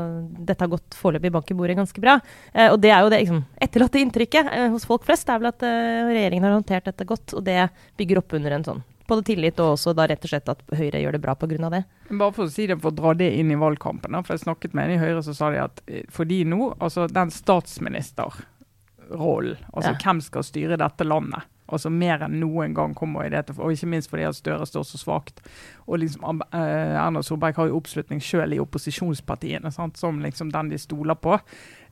dette 0.48 0.64
har 0.64 0.70
gått 0.72 0.96
foreløpig 0.96 1.32
bank 1.34 1.50
i 1.52 1.56
bordet 1.58 1.76
ganske 1.76 2.00
bra. 2.02 2.16
Uh, 2.54 2.70
og 2.70 2.78
det 2.82 2.92
er 2.94 3.04
jo 3.04 3.10
det 3.12 3.20
liksom, 3.24 3.42
etterlatte 3.60 4.00
inntrykket 4.00 4.48
uh, 4.48 4.68
hos 4.72 4.88
folk 4.88 5.04
flest 5.04 5.28
er 5.28 5.42
vel 5.42 5.52
at 5.52 5.62
regjeringen 5.62 6.48
har 6.48 6.56
håndtert 6.56 6.88
dette 6.88 7.08
godt, 7.08 7.36
og 7.36 7.44
det 7.46 7.66
bygger 8.00 8.22
opp 8.22 8.38
under 8.38 8.56
en 8.56 8.66
sånn 8.70 8.82
både 9.08 9.24
tillit 9.28 9.60
og 9.60 9.74
også 9.76 9.94
da 9.96 10.06
rett 10.10 10.24
og 10.24 10.30
slett 10.32 10.48
at 10.52 10.62
Høyre 10.78 11.00
gjør 11.02 11.16
det 11.16 11.22
bra 11.24 11.34
pga. 11.34 11.70
det. 11.70 11.84
Bare 12.10 12.32
for 12.32 12.44
å 12.46 12.50
si 12.52 12.66
det, 12.66 12.80
for 12.80 12.90
å 12.92 12.96
dra 12.96 13.14
det 13.14 13.30
inn 13.38 13.50
i 13.50 13.54
valgkampen. 13.58 14.24
for 14.24 14.34
Jeg 14.34 14.44
snakket 14.44 14.74
med 14.74 14.84
en 14.90 14.96
i 14.96 15.02
Høyre 15.02 15.22
så 15.22 15.34
sa 15.34 15.50
de 15.50 15.58
at 15.62 15.82
eh, 15.86 16.04
for 16.10 16.24
de 16.24 16.44
nå, 16.44 16.74
altså 16.80 17.08
den 17.10 17.30
statsministerrollen, 17.30 19.56
altså 19.72 19.90
Ja. 19.92 19.98
hvem 20.02 20.20
skal 20.22 20.42
styre 20.42 20.76
dette 20.78 21.04
landet? 21.04 21.42
Altså 21.72 21.88
Mer 21.90 22.20
enn 22.26 22.38
noen 22.40 22.74
gang 22.74 22.92
kommer 22.94 23.24
i 23.24 23.30
det 23.30 23.48
og 23.56 23.72
ikke 23.72 23.86
minst 23.88 24.10
fordi 24.10 24.26
at 24.28 24.36
Støre 24.36 24.66
står 24.66 24.84
så 24.84 24.98
svakt. 25.00 25.40
Og 25.88 25.98
liksom 26.02 26.42
eh, 26.52 26.98
Erna 27.00 27.22
Solberg 27.22 27.56
har 27.56 27.68
jo 27.70 27.78
oppslutning 27.80 28.20
selv 28.20 28.52
i 28.52 28.58
opposisjonspartiene, 28.60 29.72
sant, 29.72 29.96
som 29.96 30.20
liksom 30.20 30.50
den 30.52 30.68
de 30.68 30.76
stoler 30.78 31.14
på. 31.14 31.38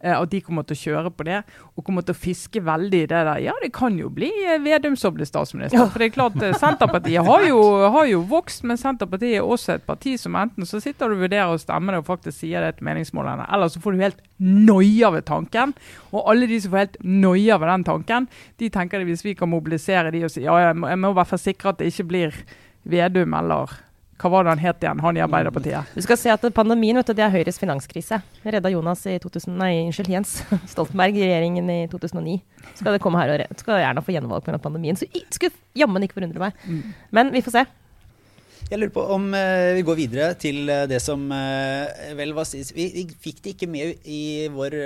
Eh, 0.00 0.16
at 0.16 0.30
de 0.32 0.40
kommer 0.40 0.64
til 0.64 0.76
å 0.76 0.80
kjøre 0.80 1.10
på 1.12 1.26
det, 1.28 1.42
og 1.76 1.84
kommer 1.84 2.04
til 2.06 2.16
å 2.16 2.20
fiske 2.20 2.62
veldig 2.64 3.02
i 3.04 3.08
det 3.10 3.20
der. 3.28 3.40
Ja, 3.44 3.54
det 3.60 3.68
kan 3.76 3.98
jo 4.00 4.08
bli 4.12 4.30
eh, 4.46 4.60
Vedum 4.64 4.96
som 4.96 5.12
blir 5.16 5.28
statsminister. 5.28 5.82
For 5.92 6.00
det 6.00 6.08
er 6.08 6.14
klart, 6.14 6.38
eh, 6.40 6.56
Senterpartiet 6.56 7.26
har 7.26 7.44
jo, 7.44 7.58
har 7.92 8.08
jo 8.08 8.22
vokst, 8.30 8.64
men 8.68 8.80
Senterpartiet 8.80 9.36
er 9.38 9.44
også 9.44 9.76
et 9.76 9.84
parti 9.84 10.14
som 10.20 10.38
enten 10.40 10.68
så 10.68 10.80
sitter 10.80 11.10
du 11.10 11.18
og 11.18 11.26
vurderer 11.26 11.52
å 11.52 11.60
stemme 11.60 11.92
det 11.92 12.00
og 12.00 12.08
faktisk 12.08 12.38
sier 12.38 12.64
det 12.64 12.78
til 12.78 12.88
meningsmålene, 12.88 13.44
eller 13.52 13.72
så 13.72 13.82
får 13.84 13.96
du 13.96 14.06
helt 14.06 14.24
noia 14.40 15.12
ved 15.12 15.28
tanken. 15.28 15.76
Og 16.14 16.32
alle 16.32 16.48
de 16.48 16.62
som 16.64 16.72
får 16.72 16.84
helt 16.86 16.98
noia 17.04 17.60
ved 17.60 17.72
den 17.74 17.86
tanken, 17.90 18.30
de 18.62 18.72
tenker 18.72 19.04
at 19.04 19.08
hvis 19.10 19.26
vi 19.26 19.36
kan 19.36 19.52
mobilisere 19.52 20.14
de 20.14 20.24
og 20.24 20.32
si 20.32 20.46
ja, 20.46 20.56
jeg 20.64 20.80
må, 20.80 20.88
jeg 20.88 21.02
må 21.02 21.12
i 21.12 21.20
hvert 21.20 21.34
fall 21.34 21.44
sikre 21.44 21.74
at 21.74 21.82
det 21.82 21.92
ikke 21.92 22.08
blir 22.14 22.42
Vedum 22.88 23.34
eller 23.36 23.74
hva 24.20 24.30
var 24.32 24.44
det 24.44 24.52
han 24.52 24.62
het 24.62 24.84
igjen, 24.84 25.00
han 25.00 25.16
i 25.16 25.22
Arbeiderpartiet? 25.24 25.94
Du 25.96 26.04
skal 26.04 26.18
se 26.20 26.32
at 26.32 26.44
pandemien 26.56 26.98
vet 26.98 27.08
du, 27.08 27.14
det 27.16 27.24
er 27.24 27.32
Høyres 27.32 27.60
finanskrise. 27.60 28.20
Redda 28.44 28.72
Jonas 28.72 29.06
i 29.08 29.16
2000, 29.22 29.56
nei, 29.56 29.72
unnskyld, 29.86 30.12
Jens 30.12 30.34
Stoltenberg 30.72 31.16
i 31.16 31.24
regjeringen 31.24 31.70
i 31.72 31.80
2009. 31.92 32.36
Skal 32.74 32.96
det 32.96 33.02
komme 33.02 33.22
her 33.22 33.32
og 33.34 33.60
skal 33.62 33.80
gjerne 33.80 34.04
få 34.04 34.14
gjenvalg 34.14 34.44
pga. 34.44 34.60
pandemien. 34.60 34.98
Så 34.98 35.08
skulle 35.32 35.54
jammen 35.78 36.04
ikke 36.04 36.20
forundre 36.20 36.42
meg. 36.42 36.66
Mm. 36.66 36.82
Men 37.16 37.32
vi 37.32 37.44
får 37.46 37.56
se. 37.56 37.64
Jeg 38.70 38.78
lurer 38.78 38.92
på 38.94 39.02
om 39.16 39.24
eh, 39.34 39.72
vi 39.74 39.82
går 39.82 39.96
videre 39.98 40.26
til 40.38 40.68
eh, 40.70 40.84
det 40.86 41.00
som 41.02 41.24
eh, 41.34 42.12
vel 42.14 42.30
var 42.36 42.46
sist 42.46 42.70
vi, 42.76 42.84
vi 42.94 43.02
fikk 43.24 43.40
det 43.42 43.54
ikke 43.56 43.66
med 43.70 44.06
i 44.06 44.20
vår, 44.54 44.76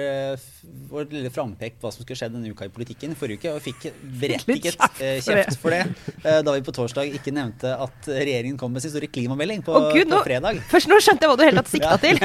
vår 0.88 1.10
lille 1.12 1.28
frampekt 1.34 1.76
på 1.82 1.84
hva 1.88 1.92
som 1.92 2.00
skulle 2.06 2.16
skje 2.16 2.30
denne 2.32 2.48
uka 2.54 2.64
i 2.64 2.72
politikken 2.72 3.12
forrige 3.18 3.42
uke, 3.42 3.52
og 3.58 3.60
fikk 3.66 3.90
berettiget 4.22 4.78
kjeft 4.80 4.96
for 4.96 4.96
det. 5.04 5.42
kjeft 5.44 5.60
for 5.60 5.76
det 5.76 6.38
da 6.48 6.56
vi 6.56 6.64
på 6.64 6.72
torsdag 6.80 7.12
ikke 7.20 7.34
nevnte 7.36 7.74
at 7.84 8.08
regjeringen 8.08 8.56
kom 8.60 8.72
med 8.72 8.80
sin 8.84 8.94
store 8.94 9.10
klimamelding 9.12 9.60
på, 9.66 9.76
oh, 9.76 9.90
Gud, 9.92 10.08
på 10.08 10.16
nå- 10.16 10.24
fredag. 10.24 10.62
Først 10.72 10.88
nå 10.88 10.96
skjønte 11.04 11.26
jeg 11.28 11.34
hva 11.34 11.36
du 11.36 11.44
hele 11.44 11.60
tatt 11.60 11.74
sikta 11.76 11.92
Ja. 11.92 12.00
til. 12.00 12.16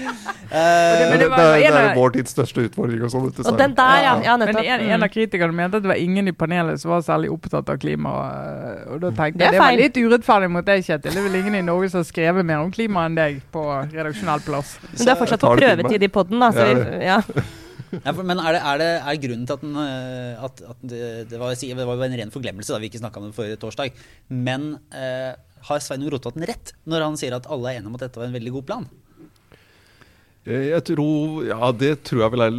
Ja. 0.00 0.08
Eh, 0.50 1.10
Det, 1.10 1.18
det 1.20 1.26
det, 1.28 1.36
er- 1.36 1.74
det 1.74 1.80
er 1.80 1.94
vår 1.98 2.12
tids 2.14 2.32
største 2.32 2.62
utfordring. 2.64 3.02
Og 3.04 3.10
sånn, 3.12 3.26
Og 3.44 3.58
den 3.58 3.74
der, 3.76 3.98
ja. 4.06 4.12
ja 4.24 4.36
Men 4.40 4.48
en, 4.56 4.64
en 4.64 5.02
av 5.02 5.08
Mm. 5.10 5.12
kritikerne 5.12 5.52
mente 5.54 5.76
at 5.76 5.82
det 5.84 5.90
var 5.90 6.00
ingen 6.00 6.28
i 6.30 6.32
panelet 6.32 6.80
som 6.80 6.90
var 6.94 7.02
særlig 7.04 7.28
opptatt 7.34 7.68
av 7.68 7.76
klima. 7.82 8.12
Og 8.94 9.00
da 9.02 9.10
tenkte 9.10 9.44
jeg 9.44 9.52
det 9.52 9.60
var 9.60 9.66
feil. 9.68 9.82
Litt 9.90 10.00
urettferdig 10.00 10.50
mot 10.54 10.66
deg, 10.66 10.84
Kjetil. 10.86 11.12
Det 11.12 11.20
er 11.20 11.26
vel 11.26 11.40
ingen 11.42 11.58
i 11.58 11.64
Norge 11.66 11.90
som 11.92 12.00
har 12.00 12.08
skrevet 12.08 12.46
mer 12.46 12.62
om 12.62 12.70
klima 12.74 13.08
enn 13.08 13.18
deg 13.18 13.40
på 13.52 13.64
redaksjonell 13.90 14.44
plass. 14.46 14.76
Men 14.86 15.02
du 15.02 15.10
er 15.10 15.18
fortsatt 15.18 15.42
på 15.44 15.56
det 15.58 15.66
prøvetid 15.66 16.06
i 16.06 16.12
poden, 16.12 16.42
da. 16.42 16.52
Så 16.54 16.68
vi, 16.70 17.02
ja. 17.08 17.18
Ja, 17.90 18.12
for, 18.14 18.22
men 18.22 18.38
er 18.38 18.54
det, 18.54 18.60
er, 18.62 18.78
det, 18.78 18.88
er 19.02 19.16
grunnen 19.18 19.46
til 19.48 19.56
at, 19.56 19.62
den, 19.64 19.72
eh, 19.82 20.42
at, 20.46 20.60
at 20.62 20.82
det, 20.86 21.00
det, 21.32 21.40
var, 21.40 21.56
det 21.58 21.86
var 21.88 21.96
jo 21.98 22.04
en 22.06 22.16
ren 22.20 22.30
forglemmelse 22.30 22.70
da 22.70 22.78
vi 22.78 22.86
ikke 22.86 23.00
snakka 23.00 23.18
om 23.18 23.24
det 23.26 23.34
forrige 23.34 23.58
torsdag. 23.58 23.96
Men 24.30 24.76
eh, 24.94 25.32
har 25.66 25.82
Sveinung 25.82 26.12
Rotevatn 26.14 26.46
rett 26.46 26.70
når 26.86 27.06
han 27.08 27.18
sier 27.18 27.34
at 27.34 27.48
alle 27.50 27.72
er 27.72 27.80
enige 27.80 27.90
om 27.90 27.98
at 27.98 28.04
dette 28.06 28.20
var 28.20 28.30
en 28.30 28.36
veldig 28.36 28.52
god 28.60 28.68
plan? 28.68 28.86
Eh, 30.48 30.70
jeg 30.70 30.84
tror 30.88 31.42
Ja, 31.44 31.68
det 31.76 31.90
tror 32.08 32.22
jeg 32.22 32.32
vel 32.32 32.44
er 32.46 32.54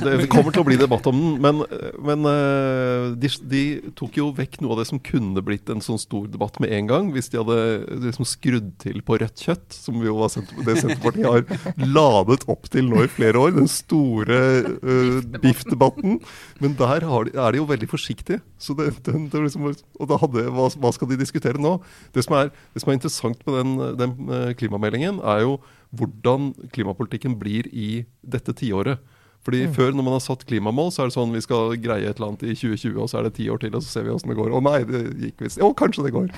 Det 0.00 0.28
kommer 0.32 0.54
til 0.54 0.62
å 0.62 0.64
bli 0.64 0.78
debatt 0.80 1.04
om 1.10 1.18
den. 1.18 1.34
Men, 1.44 1.60
men 2.00 2.28
eh, 2.30 3.08
de, 3.20 3.30
de, 3.50 3.62
tok 3.98 4.16
jo 4.16 4.30
vekk 4.36 4.60
noe 4.62 4.72
av 4.72 4.80
det 4.80 4.88
som 4.88 5.00
kunne 5.02 5.42
blitt 5.44 5.68
en 5.72 5.82
sånn 5.84 6.00
stor 6.00 6.28
debatt 6.32 6.56
med 6.62 6.72
en 6.72 6.88
gang, 6.88 7.10
hvis 7.12 7.28
de 7.32 7.40
hadde 7.40 7.58
liksom 8.06 8.28
skrudd 8.28 8.70
til 8.82 9.02
på 9.04 9.18
rødt 9.20 9.44
kjøtt, 9.44 9.66
som 9.76 10.00
jo 10.04 10.16
var 10.20 10.32
det 10.32 10.78
Senterpartiet 10.80 11.28
har 11.28 11.84
ladet 11.84 12.46
opp 12.50 12.70
til 12.72 12.88
nå 12.88 13.04
i 13.04 13.10
flere 13.12 13.42
år. 13.42 13.52
Den 13.58 13.70
store 13.70 14.40
uh, 14.80 15.18
biffdebatten. 15.42 16.18
Men 16.62 16.76
der 16.78 17.04
de, 17.04 17.34
er 17.36 17.52
de 17.52 17.60
jo 17.60 17.68
veldig 17.68 17.90
forsiktige. 17.90 18.40
Så 18.62 18.76
det, 18.78 18.88
den, 19.08 19.28
det 19.32 19.44
liksom, 19.44 19.68
og 19.68 20.08
da 20.10 20.18
hadde, 20.22 20.46
hva, 20.54 20.70
hva, 20.80 20.94
skal 20.94 21.10
de 21.10 21.20
diskutere 21.20 21.60
nå? 21.60 21.76
Det 22.14 22.24
som 22.24 22.38
er, 22.38 22.52
det 22.72 22.82
som 22.82 22.92
er 22.92 22.98
interessant 22.98 23.46
med 23.48 23.58
den, 23.60 23.76
den 24.00 24.56
klimameldingen, 24.58 25.20
er 25.20 25.44
jo 25.44 25.58
hvordan 25.96 26.52
klimapolitikken 26.72 27.36
blir 27.40 27.68
i 27.72 28.04
dette 28.22 28.54
tiåret. 28.56 29.02
Fordi 29.42 29.64
mm. 29.66 29.72
Før, 29.74 29.90
når 29.90 30.06
man 30.06 30.14
har 30.14 30.22
satt 30.22 30.44
klimamål, 30.46 30.92
så 30.94 31.02
er 31.02 31.10
det 31.10 31.16
sånn 31.16 31.32
vi 31.34 31.42
skal 31.42 31.72
greie 31.82 32.06
et 32.06 32.18
eller 32.20 32.30
annet 32.30 32.44
i 32.46 32.54
2020, 32.54 32.98
og 33.02 33.08
så 33.10 33.18
er 33.18 33.26
det 33.26 33.34
ti 33.40 33.48
år 33.50 33.58
til, 33.64 33.74
og 33.74 33.82
så 33.82 33.96
ser 33.96 34.06
vi 34.06 34.12
åssen 34.14 34.30
det 34.30 34.36
går. 34.38 34.52
Å 34.54 34.60
nei, 34.62 34.76
det 34.86 35.00
gikk 35.18 35.42
visst. 35.42 35.58
Å, 35.58 35.70
kanskje 35.78 36.04
det 36.06 36.12
går. 36.14 36.28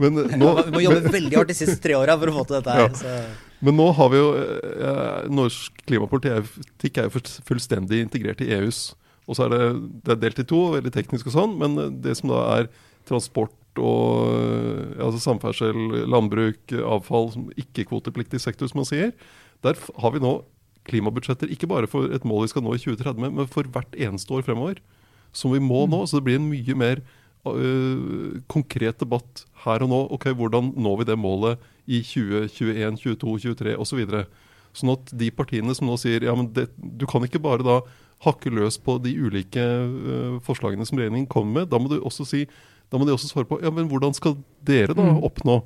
Men 0.00 0.22
eh, 0.22 0.36
nå, 0.40 0.52
Vi 0.70 0.72
må 0.78 0.84
jobbe 0.86 1.12
veldig 1.12 1.36
hardt 1.36 1.52
de 1.52 1.58
siste 1.58 1.76
tre 1.84 1.98
åra 1.98 2.16
for 2.20 2.32
å 2.32 2.36
få 2.38 2.46
til 2.48 2.56
dette 2.56 2.78
her. 2.78 2.88
Ja. 3.04 3.18
Men 3.64 3.78
nå 3.80 3.90
har 3.96 4.10
vi 4.12 4.20
jo 4.20 4.30
eh, 4.40 5.28
Norsk 5.32 5.84
klimapolitikk 5.84 7.02
er 7.02 7.10
jo 7.10 7.24
fullstendig 7.50 8.00
integrert 8.06 8.40
i 8.44 8.48
EUs. 8.56 8.86
Og 9.28 9.36
så 9.36 9.44
er 9.46 9.52
det, 9.52 9.60
det 10.04 10.16
er 10.16 10.22
delt 10.24 10.40
i 10.40 10.48
to, 10.48 10.62
veldig 10.78 10.92
teknisk 10.92 11.28
og 11.28 11.36
sånn, 11.36 11.54
men 11.60 12.00
det 12.04 12.16
som 12.16 12.32
da 12.32 12.40
er 12.58 12.72
transport 13.08 13.52
og 13.82 14.98
altså 15.02 15.20
samferdsel, 15.22 16.04
landbruk, 16.10 16.74
avfall, 16.78 17.32
ikke-kvotepliktig 17.60 18.40
sektor, 18.42 18.70
som 18.70 18.82
man 18.82 18.88
sier. 18.88 19.14
Der 19.64 19.78
har 20.00 20.14
vi 20.14 20.22
nå 20.22 20.38
klimabudsjetter 20.88 21.50
ikke 21.52 21.68
bare 21.70 21.88
for 21.90 22.12
et 22.12 22.26
mål 22.28 22.44
vi 22.44 22.52
skal 22.52 22.64
nå 22.64 22.74
i 22.76 22.82
2030, 22.82 23.24
men 23.24 23.50
for 23.50 23.68
hvert 23.72 23.96
eneste 23.96 24.34
år 24.36 24.44
fremover. 24.46 24.80
Som 25.34 25.54
vi 25.54 25.62
må 25.62 25.84
nå. 25.90 26.04
Så 26.06 26.20
det 26.20 26.26
blir 26.28 26.40
en 26.40 26.50
mye 26.50 26.76
mer 26.78 27.02
uh, 27.48 28.40
konkret 28.52 29.00
debatt 29.00 29.44
her 29.64 29.84
og 29.84 29.92
nå. 29.92 30.00
Ok, 30.14 30.28
Hvordan 30.36 30.74
når 30.76 31.00
vi 31.00 31.08
det 31.10 31.18
målet 31.18 31.70
i 31.86 32.00
2021, 32.04 33.00
22, 33.00 33.38
23 33.48 33.76
osv. 33.80 34.04
Sånn 34.74 34.94
at 34.94 35.12
de 35.14 35.30
partiene 35.34 35.74
som 35.76 35.88
nå 35.88 35.96
sier 36.00 36.24
ja, 36.26 36.34
men 36.36 36.50
det, 36.54 36.68
du 36.76 37.06
kan 37.10 37.24
ikke 37.24 37.42
bare 37.42 37.66
da 37.66 37.80
hakke 38.24 38.52
løs 38.54 38.78
på 38.80 38.96
de 39.04 39.12
ulike 39.20 39.62
uh, 39.62 40.38
forslagene 40.44 40.86
som 40.88 41.00
regjeringen 41.00 41.28
kommer 41.30 41.62
med. 41.62 41.72
Da 41.72 41.80
må 41.80 41.90
du 41.90 41.98
også 42.00 42.28
si 42.28 42.44
da 42.94 43.00
må 43.00 43.08
de 43.08 43.14
også 43.14 43.32
svare 43.32 43.48
på 43.50 43.58
ja, 43.58 43.72
men 43.74 43.88
hvordan 43.90 44.14
skal 44.14 44.36
dere 44.62 44.94
da 44.94 45.02
mm. 45.02 45.22
oppnå 45.26 45.56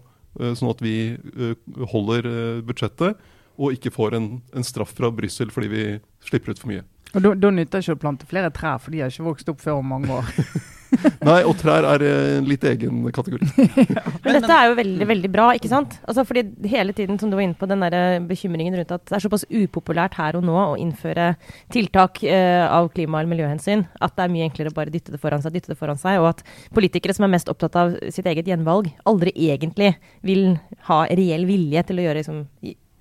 uh, 0.40 0.54
sånn 0.56 0.70
at 0.72 0.80
vi 0.80 0.94
uh, 1.12 1.52
holder 1.92 2.24
uh, 2.24 2.62
budsjettet 2.64 3.20
og 3.58 3.74
ikke 3.74 3.92
får 3.92 4.16
en, 4.16 4.30
en 4.56 4.64
straff 4.64 4.94
fra 4.96 5.10
Brussel 5.12 5.52
fordi 5.52 5.68
vi 5.72 5.84
slipper 6.24 6.54
ut 6.54 6.62
for 6.62 6.70
mye. 6.70 6.86
Og 7.16 7.24
Da 7.40 7.50
nytter 7.50 7.80
det 7.80 7.84
ikke 7.84 7.96
å 7.96 8.00
plante 8.04 8.28
flere 8.28 8.50
trær, 8.54 8.78
for 8.80 8.94
de 8.94 9.02
har 9.02 9.12
ikke 9.12 9.26
vokst 9.26 9.48
opp 9.50 9.62
før 9.64 9.80
om 9.80 9.94
mange 9.96 10.12
år. 10.14 10.28
Nei, 11.28 11.38
og 11.46 11.54
trær 11.60 11.86
er 11.88 12.04
en 12.06 12.48
litt 12.48 12.64
egen 12.68 13.02
kategori. 13.14 13.48
Men 14.24 14.38
dette 14.38 14.54
er 14.54 14.70
jo 14.70 14.76
veldig 14.78 15.08
veldig 15.10 15.30
bra, 15.32 15.48
ikke 15.58 15.70
sant? 15.70 15.98
Altså 16.08 16.24
fordi 16.28 16.44
hele 16.70 16.94
tiden 16.96 17.20
som 17.20 17.30
du 17.30 17.36
var 17.38 17.44
inne 17.44 17.58
på, 17.58 17.68
den 17.70 17.84
der 17.84 17.96
eh, 17.98 18.16
bekymringen 18.28 18.78
rundt 18.78 18.94
at 18.96 19.04
det 19.08 19.18
er 19.18 19.24
såpass 19.24 19.46
upopulært 19.50 20.18
her 20.18 20.38
og 20.38 20.46
nå 20.48 20.56
å 20.62 20.78
innføre 20.80 21.30
tiltak 21.74 22.22
eh, 22.24 22.64
av 22.64 22.90
klima- 22.94 23.22
eller 23.22 23.32
miljøhensyn, 23.34 23.86
at 24.00 24.16
det 24.16 24.26
er 24.26 24.34
mye 24.34 24.48
enklere 24.48 24.72
å 24.72 24.78
bare 24.78 24.94
dytte 24.94 25.14
det 25.14 25.22
foran 25.22 25.44
seg, 25.44 25.56
dytte 25.56 25.74
det 25.74 25.80
foran 25.80 26.00
seg, 26.00 26.22
og 26.22 26.32
at 26.32 26.44
politikere 26.74 27.16
som 27.16 27.28
er 27.28 27.34
mest 27.36 27.52
opptatt 27.52 27.78
av 27.78 27.96
sitt 28.14 28.28
eget 28.28 28.48
gjenvalg, 28.48 28.90
aldri 29.08 29.34
egentlig 29.48 29.94
vil 30.26 30.54
ha 30.88 31.04
reell 31.10 31.48
vilje 31.48 31.84
til 31.88 32.00
å 32.00 32.08
gjøre 32.08 32.22
liksom, 32.22 32.44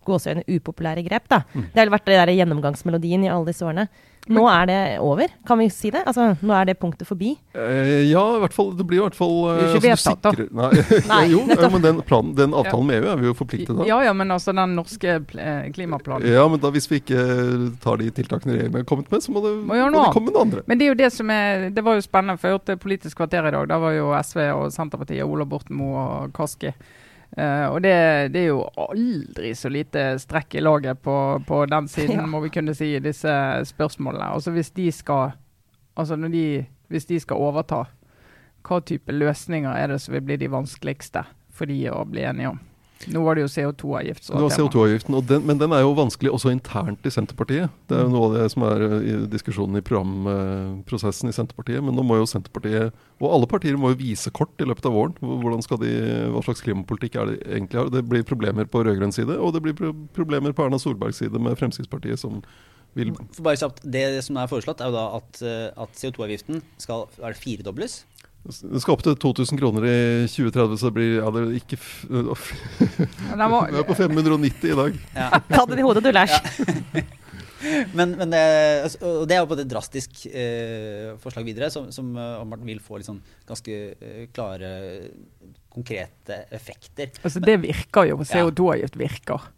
gåseøyne 0.07 0.45
upopulære 0.47 1.03
grep. 1.07 1.27
da. 1.31 1.43
Mm. 1.53 1.65
Det 1.73 1.81
har 1.81 1.91
vært 1.91 2.07
det 2.07 2.19
der 2.19 2.35
gjennomgangsmelodien 2.37 3.25
i 3.25 3.31
alle 3.31 3.51
disse 3.51 3.65
årene. 3.67 3.87
Nå 4.33 4.43
er 4.51 4.65
det 4.69 4.79
over, 5.03 5.31
kan 5.47 5.59
vi 5.59 5.67
si 5.73 5.91
det? 5.93 6.01
Altså, 6.07 6.29
Nå 6.41 6.55
er 6.57 6.69
det 6.69 6.77
punktet 6.81 7.07
forbi? 7.07 7.33
Eh, 7.53 8.07
ja, 8.09 8.23
i 8.35 8.41
hvert 8.43 8.55
fall. 8.55 8.73
Det 8.77 8.85
blir 8.87 8.99
i 8.99 9.03
hvert 9.05 9.17
fall 9.17 9.35
uh, 9.47 9.61
ikke 9.61 9.93
altså, 9.93 10.13
vedtatt, 10.13 10.25
da. 10.25 10.47
Nei, 10.59 10.83
Nei 11.11 11.21
jo, 11.31 11.43
men 11.47 11.85
den, 11.85 12.01
planen, 12.07 12.33
den 12.37 12.55
avtalen 12.57 12.89
med 12.89 12.99
EU 12.99 13.09
er 13.13 13.21
vi 13.21 13.29
jo 13.29 13.35
forpliktet 13.37 13.73
av. 13.75 13.83
Ja, 13.89 13.99
ja, 14.05 14.13
men 14.17 14.33
altså 14.33 14.53
den 14.57 14.75
norske 14.77 15.17
eh, 15.17 15.69
klimaplanen. 15.75 16.27
Ja, 16.31 16.45
men 16.51 16.61
da 16.63 16.71
hvis 16.75 16.89
vi 16.91 17.01
ikke 17.01 17.23
tar 17.83 18.01
de 18.01 18.11
tiltakene 18.19 18.55
regjeringen 18.57 18.81
har 18.81 18.89
kommet 18.89 19.09
med, 19.13 19.23
så 19.23 19.33
må 19.35 19.43
det, 19.45 19.55
må 19.63 19.79
må 19.79 20.03
det 20.03 20.13
komme 20.15 20.35
noe 20.35 20.45
andre. 20.47 20.65
Men 20.67 20.79
det 20.79 20.87
er 20.87 20.93
jo 20.93 20.99
det 20.99 21.11
som 21.15 21.33
er 21.33 21.67
Det 21.73 21.83
var 21.85 21.97
jo 21.97 22.05
spennende, 22.05 22.37
for 22.39 22.49
jeg 22.49 22.59
hørte 22.59 22.79
Politisk 22.81 23.19
kvarter 23.19 23.47
i 23.47 23.53
dag. 23.55 23.67
Da 23.69 23.81
var 23.81 23.95
jo 23.95 24.11
SV 24.15 24.43
og 24.53 24.69
Senterpartiet, 24.75 25.25
Ola 25.25 25.47
Borten 25.47 25.79
Moe 25.79 26.03
og 26.03 26.35
Kaski 26.35 26.73
Uh, 27.37 27.67
og 27.73 27.81
det, 27.83 27.93
det, 28.33 28.45
er 28.45 28.53
jo 28.53 28.61
aldri 28.79 29.51
så 29.57 29.69
lite 29.69 30.05
strekk 30.21 30.55
i 30.57 30.63
laget 30.63 31.01
på, 31.03 31.15
på 31.47 31.65
den 31.69 31.89
siden, 31.91 32.19
ja. 32.23 32.29
må 32.29 32.39
vi 32.45 32.53
kunne 32.53 32.75
si, 32.77 32.93
i 32.95 33.03
disse 33.03 33.33
spørsmålene. 33.67 34.31
Altså 34.37 34.53
hvis 34.55 34.71
de 34.77 34.87
skal 34.95 35.35
altså 35.97 36.15
de, 36.15 36.65
hvis 36.87 37.05
de 37.05 37.19
skal 37.19 37.41
overta, 37.41 37.83
hva 38.67 38.79
type 38.83 39.11
løsninger 39.11 39.71
er 39.71 39.91
det 39.91 40.01
som 40.03 40.15
vil 40.15 40.25
bli 40.27 40.37
de 40.37 40.51
vanskeligste 40.51 41.23
for 41.53 41.69
de 41.69 41.79
å 41.91 42.03
bli 42.07 42.25
enige 42.27 42.53
om? 42.53 42.59
Nå 43.13 43.21
var 43.23 43.37
det 43.37 43.45
jo 43.45 43.49
CO2-avgift. 43.51 44.29
CO2-avgiften, 44.31 45.45
Men 45.45 45.59
den 45.61 45.73
er 45.75 45.83
jo 45.85 45.93
vanskelig 45.97 46.31
også 46.33 46.51
internt 46.51 47.05
i 47.05 47.13
Senterpartiet. 47.13 47.73
Det 47.87 47.97
er 47.97 48.05
jo 48.05 48.13
noe 48.13 48.29
av 48.29 48.37
det 48.37 48.47
som 48.53 48.65
er 48.67 48.85
eh, 48.87 48.95
i 49.05 49.17
diskusjonen 49.31 49.79
i 49.79 49.83
programprosessen 49.85 51.29
i 51.31 51.35
Senterpartiet. 51.35 51.83
Men 51.85 51.95
nå 51.97 52.05
må 52.07 52.19
jo 52.19 52.29
Senterpartiet, 52.29 52.95
og 53.21 53.27
alle 53.33 53.49
partier, 53.49 53.77
må 53.79 53.93
jo 53.93 53.99
vise 54.01 54.33
kort 54.33 54.53
i 54.63 54.67
løpet 54.67 54.89
av 54.89 54.97
våren. 54.97 55.17
Hvordan 55.21 55.63
skal 55.65 55.81
de, 55.83 55.93
Hva 56.33 56.43
slags 56.45 56.63
klimapolitikk 56.65 57.19
er 57.21 57.31
det 57.31 57.37
egentlig 57.45 57.81
har. 57.81 57.93
Det 57.93 58.03
blir 58.07 58.25
problemer 58.27 58.67
på 58.69 58.83
rød-grønn 58.87 59.15
side, 59.15 59.37
og 59.37 59.53
det 59.55 59.63
blir 59.65 59.93
problemer 60.17 60.55
på 60.55 60.65
Erna 60.65 60.81
Solbergs 60.81 61.21
side 61.21 61.39
med 61.41 61.57
Fremskrittspartiet, 61.59 62.19
som 62.21 62.41
vil 62.97 63.13
For 63.35 63.45
bare 63.45 63.59
kjapt, 63.61 63.83
Det 63.85 64.23
som 64.25 64.37
er 64.41 64.49
foreslått, 64.49 64.81
er 64.81 64.91
jo 64.91 64.97
da 64.97 65.07
at, 65.19 65.41
eh, 65.45 65.69
at 65.77 65.97
CO2-avgiften 65.99 66.63
skal 66.81 67.05
være 67.19 67.37
firedobles. 67.37 68.05
Det 68.47 68.79
skal 68.79 68.95
opp 68.95 69.03
til 69.03 69.15
2000 69.19 69.59
kroner 69.59 69.85
i 69.89 69.99
2030, 70.31 70.79
så 70.79 70.87
det 70.87 70.95
blir 70.95 71.17
ja, 71.17 71.31
det 71.35 71.41
er 71.43 71.55
ikke 71.57 71.79
Vi 73.67 73.81
er 73.81 73.87
på 73.87 73.97
590 73.97 74.69
i 74.71 74.77
dag. 74.77 74.99
Ja. 75.17 75.29
Ta 75.51 75.65
det 75.67 75.81
i 75.81 75.85
hodet, 75.85 76.03
du, 76.05 76.11
Lars. 76.15 76.31
Ja. 76.31 77.03
men, 77.97 78.13
men 78.15 78.31
det, 78.31 78.43
og 79.01 79.25
det 79.27 79.35
er 79.35 79.41
jo 79.41 79.49
på 79.49 79.57
et 79.57 79.67
drastisk 79.67 80.23
eh, 80.29 81.11
forslag 81.19 81.49
videre, 81.49 81.69
som, 81.73 81.91
som 81.91 82.13
Martin 82.15 82.69
vil 82.69 82.79
få 82.83 83.01
liksom 83.01 83.19
ganske 83.49 83.77
uh, 83.99 84.23
klare, 84.31 84.71
konkrete 85.73 86.45
effekter. 86.53 87.11
Altså 87.23 87.43
Det 87.43 87.59
virker 87.65 88.13
jo. 88.13 88.21
CO2-avgift 88.23 88.99
virker. 89.01 89.51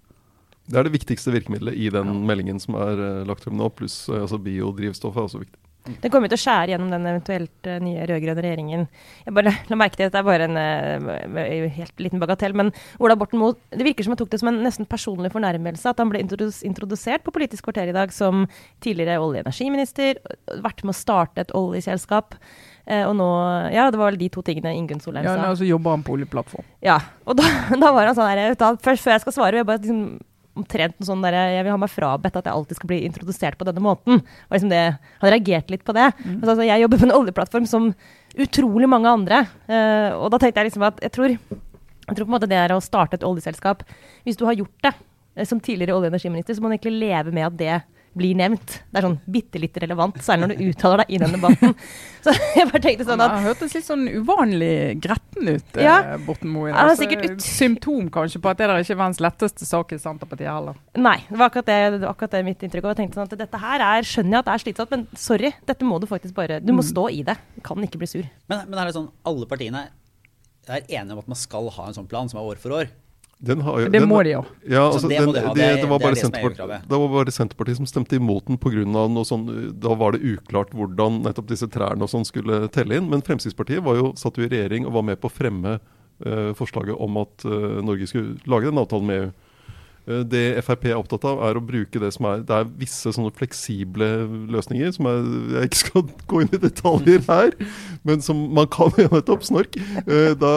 Det 0.70 0.78
er 0.80 0.86
det 0.86 0.98
viktigste 0.98 1.34
virkemidlet 1.34 1.78
i 1.78 1.92
den 1.94 2.24
meldingen 2.26 2.62
som 2.62 2.80
er 2.80 2.98
uh, 2.98 3.26
lagt 3.30 3.46
frem 3.46 3.60
nå, 3.60 3.70
pluss 3.70 4.08
altså 4.10 4.42
biodrivstoff 4.42 5.18
er 5.18 5.30
også 5.30 5.46
viktig. 5.46 5.62
Den 5.88 6.12
kommer 6.12 6.30
til 6.30 6.38
å 6.38 6.42
skjære 6.42 6.74
gjennom 6.74 6.90
den 6.92 7.08
eventuelt 7.08 7.68
uh, 7.70 7.78
nye 7.82 8.06
rød-grønne 8.10 8.44
regjeringen. 8.44 8.86
Jeg 9.26 9.36
bare 9.36 9.54
la 9.72 9.78
merke 9.80 9.98
til 9.98 10.10
at 10.10 10.16
det 10.16 10.20
er 10.20 10.28
bare 10.28 10.48
en 10.50 10.60
uh, 10.60 11.70
helt 11.78 12.04
liten 12.04 12.22
bagatell, 12.22 12.56
men 12.58 12.72
Ola 13.02 13.16
Borten 13.20 13.40
Moe 13.42 13.56
Det 13.72 13.86
virker 13.88 14.06
som 14.06 14.14
han 14.14 14.20
tok 14.20 14.32
det 14.34 14.42
som 14.42 14.52
en 14.52 14.60
nesten 14.66 14.90
personlig 14.90 15.32
fornærmelse 15.34 15.90
at 15.90 16.02
han 16.02 16.12
ble 16.12 16.22
introdusert 16.22 17.26
på 17.26 17.34
Politisk 17.34 17.70
kvarter 17.70 17.90
i 17.90 17.96
dag 17.96 18.14
som 18.14 18.46
tidligere 18.84 19.22
olje- 19.24 19.42
og 19.42 19.48
energiminister, 19.48 20.20
vært 20.62 20.84
med 20.84 20.94
å 20.94 21.00
starte 21.00 21.46
et 21.46 21.56
oljeselskap. 21.58 22.36
Uh, 22.90 23.06
og 23.08 23.16
nå 23.18 23.30
Ja, 23.74 23.88
det 23.90 24.02
var 24.02 24.12
vel 24.12 24.20
de 24.22 24.30
to 24.34 24.44
tingene 24.46 24.76
Ingunn 24.76 25.02
Solheim 25.04 25.26
sa. 25.26 25.38
Ja, 25.38 25.52
og 25.54 25.62
så 25.62 25.68
jobber 25.68 25.96
han 25.96 26.06
på 26.06 26.18
oljeplattform. 26.18 26.68
Ja. 26.86 27.00
Og 27.26 27.40
da, 27.40 27.48
da 27.84 27.94
var 27.96 28.12
han 28.12 28.18
sånn 28.18 28.30
her 28.30 28.80
Før 28.84 29.16
jeg 29.16 29.24
skal 29.24 29.36
svare, 29.36 29.56
vil 29.56 29.64
jeg 29.64 29.72
bare 29.72 29.86
liksom 29.86 30.04
omtrent 30.60 30.96
en 31.00 31.08
sånn 31.08 31.24
der, 31.26 31.38
Jeg 31.56 31.66
vil 31.66 31.74
ha 31.74 31.80
meg 31.82 31.92
frabedt 31.92 32.38
at 32.40 32.48
jeg 32.48 32.54
alltid 32.54 32.80
skal 32.80 32.92
bli 32.92 33.00
introdusert 33.08 33.58
på 33.60 33.68
denne 33.68 33.84
måten. 33.84 34.22
Og 34.22 34.56
liksom 34.56 34.72
det, 34.72 34.84
Han 35.22 35.34
reagerte 35.34 35.74
litt 35.74 35.86
på 35.88 35.96
det. 35.98 36.12
Mm. 36.24 36.40
Altså, 36.44 36.64
jeg 36.68 36.84
jobber 36.84 37.02
på 37.02 37.08
en 37.10 37.18
oljeplattform 37.18 37.68
som 37.70 37.92
utrolig 38.38 38.90
mange 38.90 39.10
andre. 39.10 39.44
Uh, 39.70 40.16
og 40.20 40.30
da 40.34 40.40
tenkte 40.42 40.62
jeg 40.62 40.72
liksom 40.72 40.88
at 40.88 41.00
jeg 41.04 41.14
tror, 41.16 41.36
jeg 41.36 42.16
tror 42.16 42.26
på 42.26 42.30
en 42.30 42.36
måte 42.38 42.50
det 42.50 42.60
er 42.60 42.74
å 42.74 42.82
starte 42.84 43.20
et 43.20 43.26
oljeselskap 43.26 43.84
Hvis 44.26 44.38
du 44.38 44.46
har 44.48 44.58
gjort 44.58 44.86
det 44.86 44.94
uh, 44.96 45.46
som 45.46 45.60
tidligere 45.60 45.98
olje- 45.98 46.12
og 46.12 46.14
energiminister, 46.14 46.56
så 46.56 46.62
må 46.62 46.70
du 46.70 46.78
egentlig 46.78 47.00
leve 47.00 47.34
med 47.36 47.48
at 47.50 47.58
det 47.60 47.80
blir 48.18 48.38
nevnt. 48.38 48.80
Det 48.90 49.00
er 49.00 49.06
sånn 49.06 49.18
bitte 49.30 49.62
litt 49.62 49.78
relevant, 49.82 50.18
særlig 50.24 50.48
når 50.48 50.60
du 50.60 50.64
uttaler 50.70 51.04
deg 51.04 51.14
i 51.14 51.20
den 51.22 51.36
debatten. 51.36 51.76
Så 52.26 52.34
jeg 52.36 52.68
bare 52.68 52.82
tenkte 52.84 53.06
sånn 53.08 53.22
at 53.24 53.32
Han 53.32 53.46
hørtes 53.46 53.76
litt 53.78 53.86
sånn 53.88 54.04
uvanlig 54.12 55.00
gretten 55.04 55.52
ut, 55.54 55.78
ja, 55.80 55.98
eh, 56.16 56.18
Borten 56.26 56.52
Moe. 56.52 56.74
Altså, 56.74 57.08
ut... 57.08 57.40
Symptom 57.44 58.10
kanskje 58.14 58.42
på 58.44 58.52
at 58.52 58.60
det 58.60 58.68
der 58.72 58.84
ikke 58.84 58.96
er 58.98 59.02
verdens 59.02 59.22
letteste 59.24 59.68
sak 59.68 59.94
i 59.96 60.02
Senterpartiet 60.02 60.50
heller. 60.52 60.80
Nei, 61.00 61.18
det 61.30 61.40
var 61.40 61.48
akkurat 61.48 61.70
det, 61.70 61.80
det, 61.96 62.02
var 62.04 62.12
akkurat 62.12 62.36
det 62.36 62.44
mitt 62.50 62.66
inntrykk. 62.68 62.90
Og 62.90 62.94
jeg 62.94 63.02
tenkte 63.04 63.22
sånn 63.22 63.30
at 63.30 63.38
dette 63.46 63.64
her 63.64 63.86
er, 63.86 64.10
skjønner 64.10 64.40
jeg 64.40 64.44
at 64.44 64.50
det 64.50 64.56
er 64.56 64.66
slitsomt, 64.66 64.96
men 64.96 65.08
sorry, 65.28 65.54
dette 65.70 65.88
må 65.88 66.02
du 66.02 66.10
faktisk 66.10 66.36
bare 66.38 66.60
Du 66.64 66.74
må 66.74 66.84
mm. 66.84 66.90
stå 66.92 67.08
i 67.16 67.24
det. 67.28 67.38
Du 67.56 67.64
kan 67.66 67.88
ikke 67.88 68.02
bli 68.02 68.12
sur. 68.12 68.26
Men, 68.52 68.66
men 68.68 68.82
er 68.82 68.90
det 68.90 68.98
sånn 68.98 69.12
alle 69.30 69.48
partiene 69.50 69.88
er 70.70 70.84
enige 70.86 71.16
om 71.16 71.22
at 71.24 71.30
man 71.32 71.40
skal 71.40 71.72
ha 71.78 71.88
en 71.90 71.96
sånn 71.98 72.10
plan 72.10 72.30
som 72.30 72.42
er 72.42 72.52
år 72.52 72.60
for 72.62 72.76
år? 72.82 72.92
Har, 73.40 73.86
det 73.88 74.02
må 74.04 74.18
de 74.28 74.34
jo. 74.34 74.40
Ja, 74.68 74.82
altså, 74.90 75.08
det, 75.08 75.16
den, 75.16 75.32
de 75.32 75.54
det, 75.56 75.68
det, 75.80 75.88
var 75.88 76.02
bare 76.04 76.18
Senterpartiet, 76.20 76.82
det 76.90 76.98
var 77.00 77.12
bare 77.14 77.32
Senterpartiet 77.32 77.78
som 77.78 77.88
stemte 77.88 78.18
imot 78.20 78.50
den 78.50 78.60
pga. 78.60 78.84
noe 78.84 79.24
sånn 79.24 79.46
Da 79.80 79.94
var 79.96 80.12
det 80.12 80.28
uklart 80.28 80.74
hvordan 80.76 81.22
nettopp 81.24 81.48
disse 81.48 81.70
trærne 81.72 82.04
og 82.04 82.12
sånn 82.12 82.28
skulle 82.28 82.66
telle 82.76 83.00
inn. 83.00 83.08
Men 83.08 83.24
Fremskrittspartiet 83.24 83.80
var 83.86 83.96
jo, 83.96 84.12
satt 84.20 84.36
jo 84.36 84.44
i 84.44 84.52
regjering 84.52 84.90
og 84.90 84.98
var 84.98 85.08
med 85.08 85.22
på 85.24 85.32
å 85.32 85.34
fremme 85.34 85.78
uh, 85.80 86.52
forslaget 86.60 87.00
om 87.00 87.22
at 87.24 87.48
uh, 87.48 87.80
Norge 87.80 88.10
skulle 88.12 88.36
lage 88.44 88.68
den 88.68 88.84
avtalen 88.84 89.08
med 89.08 89.24
EU. 89.24 89.32
Eh, 90.10 90.24
det 90.26 90.44
Frp 90.66 90.88
er 90.90 90.98
opptatt 90.98 91.26
av, 91.30 91.42
er 91.46 91.60
å 91.60 91.64
bruke 91.64 92.02
det 92.02 92.12
som 92.16 92.28
er 92.30 92.44
Det 92.48 92.56
er 92.56 92.70
visse 92.80 93.14
sånne 93.16 93.32
fleksible 93.36 94.08
løsninger 94.50 94.94
som 94.96 95.10
er, 95.10 95.22
jeg 95.56 95.70
ikke 95.70 95.82
skal 95.84 96.06
gå 96.32 96.44
inn 96.44 96.54
i 96.56 96.62
detaljer 96.62 97.24
her, 97.30 97.56
men 98.08 98.24
som 98.26 98.42
man 98.56 98.70
kan 98.72 98.94
nettopp, 99.14 99.46
snork, 99.48 99.78
eh, 100.06 100.34
da, 100.40 100.54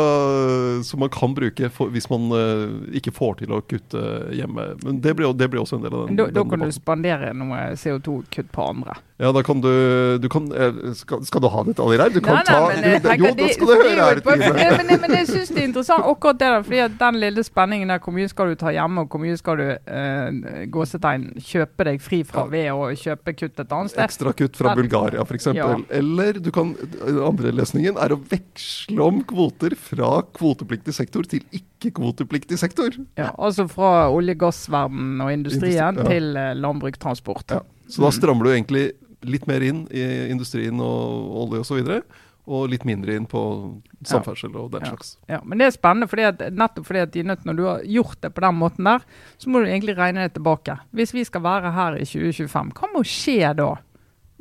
som 0.86 1.02
man 1.02 1.12
kan 1.12 1.36
bruke 1.36 1.70
for, 1.74 1.92
hvis 1.92 2.08
man 2.10 2.28
uh, 2.32 2.66
ikke 2.96 3.12
får 3.14 3.40
til 3.42 3.54
å 3.54 3.60
kutte 3.66 4.02
hjemme. 4.34 4.72
Men 4.84 5.00
det 5.04 5.14
blir, 5.18 5.32
det 5.36 5.48
blir 5.52 5.62
også 5.62 5.78
en 5.78 5.86
del 5.86 5.96
av 5.96 6.06
den. 6.06 6.18
Da, 6.20 6.28
da 6.32 6.44
kan 6.48 6.64
du 6.64 6.72
spandere 6.74 7.32
noe 7.36 7.72
CO2-kutt 7.78 8.52
på 8.54 8.68
andre. 8.72 8.96
Ja, 9.22 9.30
da 9.30 9.42
kan 9.46 9.60
du, 9.62 9.70
du 10.18 10.28
kan, 10.28 10.48
skal, 10.98 11.20
skal, 11.22 11.42
du 11.44 11.46
ha 11.52 11.62
detaljer 11.68 12.00
her? 12.02 12.10
Du 12.10 12.18
kan 12.24 12.40
nei, 12.40 12.42
nei, 12.42 12.96
ta 13.02 13.12
men, 13.12 13.20
du, 13.20 13.22
Jo, 13.22 13.30
da 13.38 13.48
skal 13.54 13.68
du 13.68 13.74
høre 13.76 14.06
her, 14.08 14.20
Trine. 14.24 14.48
Men, 14.80 14.88
men, 15.04 15.12
jeg 15.14 15.28
syns 15.28 15.52
det 15.52 15.60
er 15.60 15.66
interessant 15.68 16.08
akkurat 16.10 16.40
det 16.40 16.48
der, 16.50 16.64
fordi 16.66 16.80
den 17.04 17.18
lille 17.22 17.44
spenningen 17.46 17.92
der, 17.92 18.00
hvor 18.02 18.16
mye 18.16 18.30
skal 18.32 18.50
du 18.50 18.56
ta 18.58 18.72
hjemme, 18.74 19.04
og 19.04 19.12
hvor 19.14 19.22
mye 19.22 19.36
skal 19.38 19.60
du 19.60 19.68
eh, 19.70 20.64
gåsetegn 20.74 21.28
kjøpe 21.38 21.86
deg 21.86 22.02
fri 22.02 22.18
fra 22.26 22.48
ved 22.50 22.72
å 22.74 22.88
kjøpe 22.98 23.36
kutt 23.38 23.62
et 23.62 23.76
annet 23.76 23.94
sted. 23.94 24.02
Ekstra 24.08 24.32
kutt 24.42 24.58
fra 24.58 24.74
Bulgaria 24.78 25.22
f.eks. 25.22 25.46
Ja. 25.54 25.68
Eller 26.00 26.42
du 26.42 26.50
kan, 26.54 26.74
andre 27.28 27.54
løsningen 27.54 28.00
er 28.02 28.16
å 28.16 28.18
veksle 28.18 29.06
om 29.06 29.22
kvoter 29.28 29.76
fra 29.78 30.16
kvotepliktig 30.34 30.96
sektor 30.98 31.28
til 31.30 31.46
ikke-kvotepliktig 31.54 32.58
sektor. 32.58 32.98
Ja, 33.20 33.30
Altså 33.38 33.68
fra 33.70 34.08
olje- 34.10 34.34
gassverden 34.38 35.20
og 35.22 35.30
industrien 35.30 35.62
Industri, 35.62 35.78
ja. 35.78 36.10
til 36.10 36.36
eh, 36.40 36.52
landbruk, 36.58 36.98
transport. 36.98 37.54
Ja. 37.54 37.62
Så 37.92 38.02
da 38.04 38.10
strammer 38.14 38.48
du 38.48 38.52
egentlig 38.54 38.86
litt 39.28 39.46
mer 39.50 39.64
inn 39.64 39.86
i 39.90 40.04
industrien 40.32 40.80
og 40.82 41.36
olje 41.44 41.62
osv. 41.64 41.80
Og, 41.82 42.20
og 42.52 42.66
litt 42.72 42.82
mindre 42.88 43.14
inn 43.14 43.28
på 43.30 43.40
samferdsel 44.08 44.56
og 44.58 44.72
den 44.72 44.88
slags. 44.88 45.14
Ja, 45.30 45.38
Men 45.46 45.60
det 45.60 45.68
er 45.68 45.76
spennende, 45.76 46.08
fordi 46.10 46.26
at, 46.26 46.42
nettopp 46.50 46.88
fordi 46.88 47.04
at 47.04 47.18
nødt, 47.28 47.44
når 47.46 47.58
du 47.58 47.62
har 47.68 47.84
gjort 47.86 48.18
det 48.24 48.32
på 48.34 48.42
den 48.42 48.58
måten 48.58 48.88
der, 48.88 49.06
så 49.38 49.50
må 49.50 49.62
du 49.62 49.70
egentlig 49.70 49.96
regne 49.98 50.26
det 50.26 50.34
tilbake. 50.38 50.76
Hvis 50.90 51.14
vi 51.14 51.24
skal 51.28 51.44
være 51.44 51.72
her 51.76 52.00
i 52.00 52.08
2025, 52.08 52.74
hva 52.78 52.92
må 52.94 53.04
skje 53.06 53.54
da? 53.58 53.70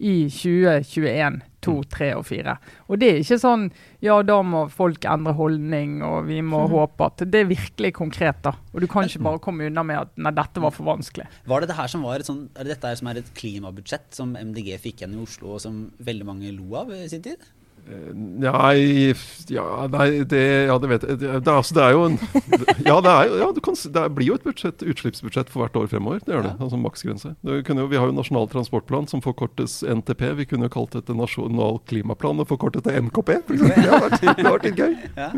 I 0.01 0.15
2021, 0.33 1.41
2, 1.65 1.75
3 1.93 2.09
og 2.17 2.25
4. 2.27 2.55
Og 2.89 3.01
det 3.01 3.09
er 3.11 3.21
ikke 3.21 3.39
sånn 3.41 3.67
ja, 4.01 4.17
da 4.25 4.39
må 4.45 4.63
folk 4.73 5.05
endre 5.05 5.35
holdning, 5.37 5.99
og 6.05 6.25
vi 6.29 6.39
må 6.41 6.63
mm. 6.65 6.73
håpe 6.73 7.09
at 7.11 7.23
Det 7.31 7.43
er 7.43 7.49
virkelig 7.51 7.93
konkret, 7.99 8.41
da. 8.45 8.55
Og 8.73 8.81
du 8.81 8.89
kan 8.91 9.07
ikke 9.07 9.23
bare 9.27 9.41
komme 9.43 9.69
unna 9.69 9.85
med 9.85 10.01
at 10.01 10.13
nei, 10.17 10.33
dette 10.37 10.63
var 10.63 10.73
for 10.75 10.89
vanskelig. 10.89 11.27
Var 11.49 11.63
det 11.63 11.71
det 11.71 11.77
her 11.77 11.93
som 11.93 12.05
var 12.07 12.21
et 12.21 12.29
sånn, 12.29 12.43
er 12.55 12.65
det 12.65 12.75
dette 12.75 12.91
her 12.93 13.01
som 13.01 13.11
er 13.11 13.21
et 13.21 13.33
klimabudsjett 13.37 14.09
som 14.17 14.35
MDG 14.37 14.73
fikk 14.81 15.01
igjen 15.01 15.17
i 15.17 15.23
Oslo, 15.23 15.55
og 15.55 15.63
som 15.63 15.83
veldig 16.01 16.27
mange 16.27 16.53
lo 16.55 16.77
av 16.81 16.93
i 16.95 17.05
sin 17.11 17.23
tid? 17.25 17.45
Nei 18.13 19.13
Ja, 19.51 19.87
nei, 19.91 20.23
det, 20.29 20.41
ja, 20.69 20.77
det 20.79 20.89
vet 20.91 21.05
jeg. 21.05 21.19
Det, 21.21 21.31
det, 21.43 21.53
altså, 21.53 21.75
det 21.75 21.83
er 21.83 21.95
jo 21.95 22.03
en 22.07 22.17
Ja, 22.85 22.97
det, 23.03 23.11
er, 23.11 23.33
ja 23.41 23.49
kan, 23.63 23.77
det 23.97 24.05
blir 24.15 24.31
jo 24.31 24.37
et 24.39 24.45
budsjett, 24.45 24.85
utslippsbudsjett 24.85 25.51
for 25.51 25.65
hvert 25.65 25.79
år 25.79 25.89
fremover. 25.91 26.21
Det 26.25 26.35
gjør 26.35 26.47
det. 26.47 26.53
Altså 26.59 26.79
maksgrense. 26.81 27.33
vi 27.41 27.99
har 27.99 28.11
jo 28.11 28.15
Nasjonal 28.15 28.49
transportplan 28.51 29.09
som 29.11 29.23
forkortes 29.23 29.81
NTP. 29.83 30.27
Vi 30.41 30.47
kunne 30.51 30.69
jo 30.69 30.75
kalt 30.77 30.95
dette 30.97 31.15
Nasjonal 31.17 31.81
klimaplan 31.89 32.43
og 32.43 32.49
forkortet 32.51 32.87
til. 32.87 33.09
For 33.11 33.33
det 33.57 33.89
har 33.89 34.55
vært 34.55 34.69
litt 34.69 34.79
gøy. 34.79 34.95
Ja. 35.17 35.33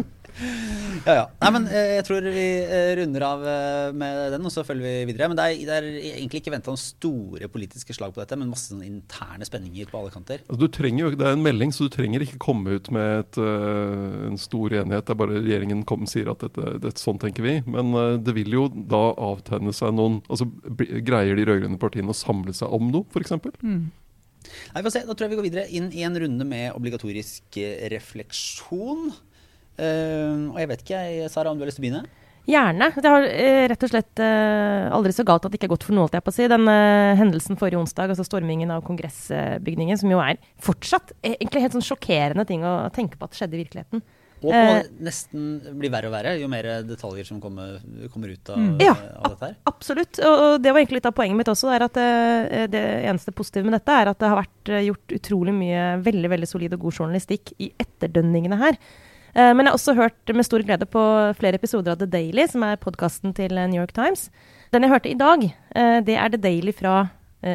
Ja, 1.04 1.14
ja. 1.14 1.24
Nei, 1.42 1.50
men 1.54 1.66
eh, 1.70 1.92
jeg 1.98 2.06
tror 2.08 2.26
vi 2.34 2.46
eh, 2.64 2.92
runder 2.98 3.26
av 3.28 3.44
eh, 3.48 3.90
med 3.96 4.34
den, 4.34 4.46
og 4.48 4.54
så 4.54 4.64
følger 4.66 4.86
vi 4.86 5.12
videre. 5.12 5.30
Men 5.30 5.40
det 5.40 5.46
er, 5.46 5.62
det 5.68 5.76
er 5.76 5.88
egentlig 6.14 6.42
ikke 6.42 6.54
venta 6.54 6.72
noen 6.72 6.82
store 6.82 7.50
politiske 7.52 7.96
slag 7.96 8.16
på 8.16 8.22
dette, 8.22 8.38
men 8.40 8.52
masse 8.52 8.72
sånne 8.72 8.88
interne 8.88 9.46
spenninger 9.48 9.90
på 9.92 10.00
alle 10.00 10.14
kanter. 10.14 10.44
Altså, 10.48 10.70
trenger, 10.74 11.18
det 11.20 11.28
er 11.28 11.38
en 11.38 11.46
melding, 11.46 11.74
så 11.76 11.88
du 11.88 11.94
trenger 11.94 12.26
ikke 12.26 12.42
komme 12.44 12.78
ut 12.80 12.90
med 12.94 13.24
et, 13.24 13.42
en 14.30 14.40
stor 14.42 14.78
enighet. 14.82 15.06
Det 15.06 15.14
er 15.14 15.20
bare 15.24 15.42
regjeringen 15.42 15.84
kom, 15.90 16.08
sier 16.10 16.32
at 16.34 16.46
dette, 16.46 16.78
dette, 16.84 17.02
sånn 17.02 17.22
tenker 17.22 17.46
vi. 17.46 17.58
Men 17.70 17.94
det 18.24 18.36
vil 18.38 18.56
jo 18.56 18.68
da 18.74 19.04
avtegne 19.14 19.74
seg 19.76 19.94
noen 19.98 20.22
altså 20.32 20.48
Greier 20.74 21.38
de 21.38 21.46
rød-grønne 21.48 21.80
partiene 21.82 22.14
å 22.14 22.18
samle 22.18 22.54
seg 22.56 22.72
om 22.74 22.90
noe, 22.94 23.06
f.eks.? 23.12 23.36
Mm. 23.62 23.84
Nei, 24.44 24.80
vi 24.80 24.86
får 24.86 24.96
se. 24.96 25.04
Da 25.08 25.14
tror 25.14 25.28
jeg 25.28 25.34
vi 25.34 25.40
går 25.40 25.48
videre 25.48 25.68
inn 25.76 25.92
i 25.96 26.04
en 26.08 26.18
runde 26.20 26.48
med 26.48 26.74
obligatorisk 26.76 27.60
refleksjon. 27.94 29.12
Uh, 29.74 30.54
og 30.54 30.60
jeg 30.62 30.70
vet 30.70 30.84
ikke, 30.86 31.00
Sara, 31.34 31.50
om 31.50 31.58
du 31.58 31.66
har 31.66 31.72
lyst 31.72 31.80
til 31.80 31.84
å 31.84 31.88
begynne? 31.88 32.06
Gjerne. 32.44 32.90
Det 33.00 33.10
har 33.10 33.26
uh, 33.26 33.62
rett 33.72 33.86
og 33.86 33.92
slett 33.94 34.22
uh, 34.22 34.90
aldri 34.94 35.14
så 35.16 35.26
galt 35.26 35.46
at 35.48 35.54
det 35.54 35.58
ikke 35.58 35.70
er 35.72 35.74
godt 35.74 35.86
for 35.88 35.98
noe, 35.98 36.06
holdt 36.06 36.18
jeg 36.20 36.26
på 36.26 36.34
å 36.34 36.36
si. 36.36 36.50
Den 36.52 36.68
hendelsen 37.20 37.60
forrige 37.60 37.82
onsdag, 37.82 38.14
altså 38.14 38.26
stormingen 38.28 38.74
av 38.76 38.84
kongressbygningen, 38.86 40.02
som 40.02 40.12
jo 40.14 40.20
er 40.22 40.42
fortsatt 40.62 41.16
egentlig 41.26 41.64
helt 41.66 41.78
sånn 41.80 41.88
sjokkerende 41.94 42.46
ting 42.50 42.66
å 42.68 42.84
tenke 42.94 43.18
på 43.18 43.30
at 43.30 43.40
skjedde 43.40 43.58
i 43.58 43.64
virkeligheten. 43.64 44.04
Og 44.44 44.52
på 44.52 45.04
nesten 45.08 45.44
blir 45.80 45.88
verre 45.88 46.10
og 46.10 46.14
verre 46.18 46.34
jo 46.36 46.50
mer 46.52 46.68
detaljer 46.84 47.24
som 47.30 47.38
kommer, 47.40 47.78
kommer 48.12 48.34
ut 48.34 48.50
av, 48.52 48.60
mm. 48.60 48.74
ja, 48.84 48.92
av, 49.16 49.30
dette 49.32 49.48
her. 49.48 49.54
Absolutt. 49.72 50.20
Og, 50.20 50.58
det 50.60 50.74
var 50.74 50.82
egentlig 50.82 51.00
litt 51.00 51.08
av 51.08 51.16
poenget 51.16 51.40
mitt 51.40 51.52
også. 51.54 51.72
at 51.72 51.96
det, 51.96 52.66
det 52.74 52.84
eneste 53.08 53.32
positive 53.32 53.70
med 53.70 53.78
dette 53.78 53.96
er 53.96 54.12
at 54.12 54.20
det 54.20 54.34
har 54.34 54.42
vært 54.42 54.74
gjort 54.90 55.16
utrolig 55.16 55.56
mye 55.56 55.88
veldig 56.04 56.34
veldig 56.36 56.52
solid 56.52 56.76
og 56.76 56.84
god 56.90 57.00
journalistikk 57.00 57.56
i 57.64 57.72
etterdønningene 57.86 58.60
her. 58.60 58.80
Uh, 59.34 59.52
men 59.52 59.66
jeg 59.66 59.72
har 59.72 59.78
også 59.80 59.96
hørt 59.98 60.34
med 60.36 60.46
stor 60.46 60.64
glede 60.66 60.86
på 60.86 61.04
flere 61.40 61.58
episoder 61.58 61.96
av 61.96 62.02
The 62.02 62.08
Daily, 62.10 62.46
som 62.50 62.66
er 62.68 62.82
podkasten 62.82 63.34
til 63.34 63.56
New 63.58 63.80
York 63.80 63.96
Times. 63.98 64.28
Den 64.74 64.86
jeg 64.86 64.94
hørte 64.94 65.10
i 65.12 65.18
dag, 65.18 65.46
uh, 65.76 66.00
det 66.06 66.18
er 66.18 66.34
The 66.34 66.42
Daily 66.42 66.74
fra 66.76 67.08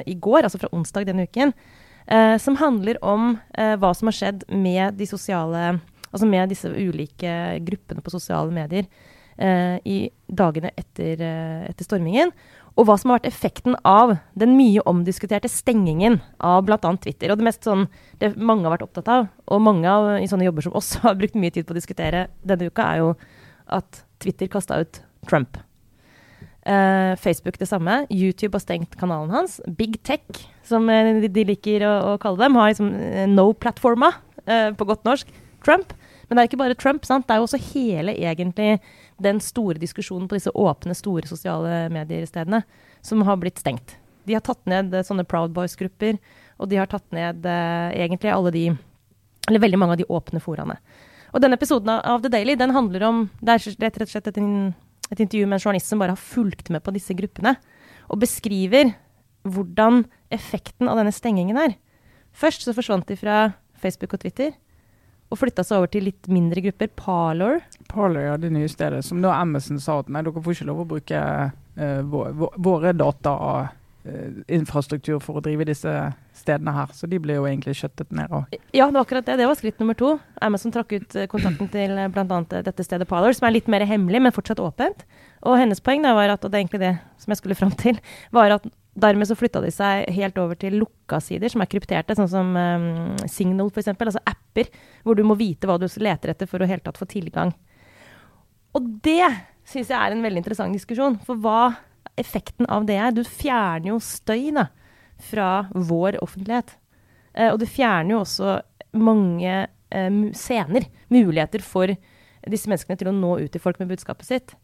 i 0.04 0.12
går, 0.20 0.44
altså 0.44 0.58
fra 0.60 0.68
onsdag 0.76 1.06
denne 1.08 1.24
uken. 1.24 1.54
som 2.44 2.58
handler 2.60 2.98
om 3.00 3.38
hva 3.56 3.92
som 3.96 4.10
har 4.10 4.16
skjedd 4.18 4.42
med 4.52 4.98
de 4.98 5.06
sosiale 5.08 5.78
Altså 6.12 6.26
med 6.28 6.48
disse 6.48 6.68
ulike 6.68 7.30
gruppene 7.64 8.00
på 8.04 8.12
sosiale 8.12 8.52
medier 8.52 8.84
i 9.84 9.96
dagene 10.28 10.70
etter, 10.76 11.20
etter 11.68 11.84
stormingen 11.88 12.32
og 12.78 12.86
hva 12.86 12.94
som 12.98 13.10
har 13.10 13.18
vært 13.18 13.32
effekten 13.32 13.74
av 13.86 14.14
den 14.38 14.54
mye 14.54 14.82
omdiskuterte 14.86 15.50
stengingen 15.50 16.20
av 16.38 16.62
bl.a. 16.66 16.78
Twitter. 17.02 17.32
Og 17.32 17.40
det 17.40 17.46
mest 17.48 17.66
sånn, 17.66 17.88
det 18.22 18.36
mange 18.38 18.68
har 18.68 18.76
vært 18.76 18.86
opptatt 18.86 19.10
av, 19.10 19.26
og 19.50 19.64
mange 19.66 19.90
av, 19.90 20.10
i 20.22 20.28
sånne 20.30 20.46
jobber 20.46 20.68
som 20.68 20.76
oss 20.78 20.92
har 21.02 21.18
brukt 21.18 21.38
mye 21.38 21.54
tid 21.54 21.66
på 21.66 21.74
å 21.74 21.78
diskutere 21.78 22.28
denne 22.46 22.70
uka, 22.70 22.86
er 22.86 23.02
jo 23.02 23.16
at 23.78 24.04
Twitter 24.22 24.50
kasta 24.52 24.78
ut 24.84 25.02
Trump. 25.26 25.58
Uh, 26.68 27.16
Facebook 27.18 27.58
det 27.58 27.66
samme. 27.70 28.04
YouTube 28.12 28.54
har 28.54 28.62
stengt 28.62 28.94
kanalen 29.00 29.34
hans. 29.34 29.58
Big 29.78 29.98
Tech, 30.06 30.22
som 30.66 30.86
de, 30.86 31.26
de, 31.32 31.46
liker 31.48 31.82
å, 31.88 31.92
å, 32.12 32.16
kalle 32.22 32.44
dem, 32.44 32.58
har 32.60 32.70
liksom 32.70 32.94
uh, 32.94 33.24
no-platforma, 33.32 34.14
på 34.48 34.86
godt 34.88 35.02
norsk. 35.04 35.28
Trump. 35.60 35.90
Men 36.28 36.36
det 36.36 36.40
er 36.40 36.48
ikke 36.48 36.60
bare 36.60 36.76
Trump. 36.78 37.04
sant? 37.04 37.26
Det 37.28 37.34
er 37.34 37.42
jo 37.42 37.48
også 37.48 37.60
hele 37.74 38.14
egentlig 38.16 38.78
den 39.22 39.40
store 39.42 39.80
diskusjonen 39.80 40.28
på 40.28 40.38
disse 40.38 40.52
åpne, 40.54 40.94
store 40.96 41.28
sosiale 41.28 41.88
mediestedene 41.92 42.62
som 43.04 43.22
har 43.26 43.38
blitt 43.40 43.58
stengt. 43.58 43.96
De 44.28 44.36
har 44.36 44.44
tatt 44.44 44.60
ned 44.68 44.94
eh, 44.94 45.06
sånne 45.06 45.26
Proud 45.28 45.54
Boys-grupper, 45.56 46.18
og 46.58 46.70
de 46.70 46.78
har 46.80 46.90
tatt 46.90 47.06
ned 47.14 47.46
eh, 47.48 48.04
egentlig 48.04 48.34
alle 48.34 48.54
de 48.54 48.66
Eller 49.48 49.62
veldig 49.62 49.78
mange 49.80 49.94
av 49.94 49.98
de 49.98 50.04
åpne 50.12 50.40
foraene. 50.44 50.76
Og 51.32 51.40
denne 51.40 51.56
episoden 51.56 51.88
av 51.88 52.20
The 52.20 52.28
Daily 52.28 52.54
den 52.56 52.74
handler 52.76 53.02
om 53.06 53.22
Det 53.40 53.54
er 53.54 53.76
rett 53.80 54.02
og 54.02 54.10
slett 54.10 54.28
et, 54.28 54.38
et 54.38 55.20
intervju 55.20 55.46
med 55.46 55.56
en 55.56 55.62
journalist 55.62 55.88
som 55.88 55.98
bare 55.98 56.12
har 56.12 56.20
fulgt 56.20 56.68
med 56.70 56.84
på 56.84 56.92
disse 56.92 57.16
gruppene, 57.16 57.56
og 58.08 58.20
beskriver 58.20 58.92
hvordan 59.48 60.04
effekten 60.34 60.88
av 60.88 60.98
denne 61.00 61.14
stengingen 61.14 61.56
er. 61.56 61.76
Først 62.32 62.66
så 62.66 62.74
forsvant 62.76 63.08
de 63.08 63.16
fra 63.16 63.52
Facebook 63.80 64.14
og 64.14 64.20
Twitter 64.20 64.52
og 65.28 65.40
flytta 65.40 65.64
seg 65.66 65.80
over 65.80 65.90
til 65.92 66.08
litt 66.08 66.28
mindre 66.32 66.62
grupper. 66.64 66.90
Parlor. 66.96 67.60
Parlor, 67.90 68.22
ja, 68.30 68.36
det 68.40 68.52
nye 68.54 68.68
stedet. 68.70 69.02
Som 69.04 69.20
da 69.24 69.34
Amazon 69.36 69.80
sa 69.82 70.00
at 70.02 70.08
nei, 70.12 70.22
dere 70.24 70.44
får 70.44 70.56
ikke 70.56 70.68
lov 70.70 70.84
å 70.84 70.88
bruke 70.94 71.18
uh, 71.20 72.00
våre, 72.08 72.32
våre 72.56 72.94
og 72.96 73.28
uh, 73.28 75.20
for 75.20 75.36
å 75.36 75.44
drive 75.44 75.68
disse 75.68 75.92
stedene 76.38 76.72
her. 76.72 76.94
Så 76.96 77.10
de 77.10 77.20
ble 77.20 77.36
jo 77.36 77.44
egentlig 77.48 77.76
skjøttet 77.76 78.14
ned. 78.16 78.32
Og. 78.32 78.56
Ja, 78.72 78.86
det 78.86 78.96
var 78.96 79.04
akkurat 79.04 79.28
det. 79.28 79.36
Det 79.42 79.50
var 79.50 79.60
skritt 79.60 79.82
nummer 79.82 79.98
to. 79.98 80.14
Amazon 80.40 80.72
trakk 80.72 80.96
ut 80.96 81.18
uh, 81.18 81.28
kontakten 81.28 81.68
til 81.76 81.92
bl.a. 82.14 82.42
dette 82.56 82.86
stedet 82.86 83.08
Parlor, 83.10 83.36
som 83.36 83.50
er 83.50 83.58
litt 83.58 83.68
mer 83.68 83.84
hemmelig, 83.88 84.24
men 84.24 84.34
fortsatt 84.34 84.64
åpent. 84.64 85.04
Og 85.44 85.60
hennes 85.60 85.84
poeng 85.84 86.00
da 86.06 86.16
var 86.16 86.32
at, 86.32 86.44
og 86.44 86.50
det 86.50 86.56
er 86.56 86.64
egentlig 86.64 86.84
det 86.86 86.96
som 87.20 87.34
jeg 87.34 87.42
skulle 87.42 87.58
fram 87.58 87.76
til, 87.84 88.00
var 88.34 88.56
at 88.56 88.64
Dermed 88.98 89.28
så 89.28 89.36
flytta 89.38 89.60
de 89.62 89.70
seg 89.74 90.08
helt 90.16 90.38
over 90.40 90.58
til 90.58 90.78
lukka 90.80 91.20
sider, 91.22 91.52
som 91.52 91.62
er 91.62 91.70
krypterte, 91.70 92.16
sånn 92.18 92.30
som 92.30 92.54
um, 92.56 93.16
Signal 93.30 93.70
f.eks., 93.70 93.92
altså 93.94 94.22
apper, 94.26 94.70
hvor 95.04 95.18
du 95.18 95.22
må 95.26 95.36
vite 95.38 95.68
hva 95.68 95.78
du 95.78 95.86
leter 96.02 96.32
etter 96.32 96.50
for 96.50 96.64
å 96.64 96.68
helt 96.68 96.82
tatt 96.86 96.98
få 96.98 97.06
tilgang. 97.10 97.52
Og 98.76 98.88
det 99.04 99.28
syns 99.68 99.92
jeg 99.92 99.98
er 99.98 100.14
en 100.14 100.24
veldig 100.24 100.42
interessant 100.42 100.74
diskusjon, 100.74 101.18
for 101.24 101.38
hva 101.44 101.76
effekten 102.18 102.66
av 102.72 102.86
det 102.88 102.98
er. 102.98 103.14
Du 103.14 103.22
fjerner 103.22 103.92
jo 103.92 104.00
støy 104.02 104.50
da, 104.56 104.68
fra 105.30 105.68
vår 105.74 106.20
offentlighet. 106.24 106.74
Eh, 107.34 107.52
og 107.52 107.60
du 107.62 107.66
fjerner 107.70 108.16
jo 108.16 108.22
også 108.24 108.58
mange 108.98 109.54
eh, 109.66 110.20
scener, 110.36 110.88
muligheter 111.12 111.62
for 111.64 111.92
disse 112.48 112.70
menneskene 112.70 112.98
til 112.98 113.10
å 113.10 113.16
nå 113.16 113.36
ut 113.44 113.52
til 113.52 113.62
folk 113.62 113.80
med 113.82 113.92
budskapet 113.92 114.28
sitt. 114.28 114.54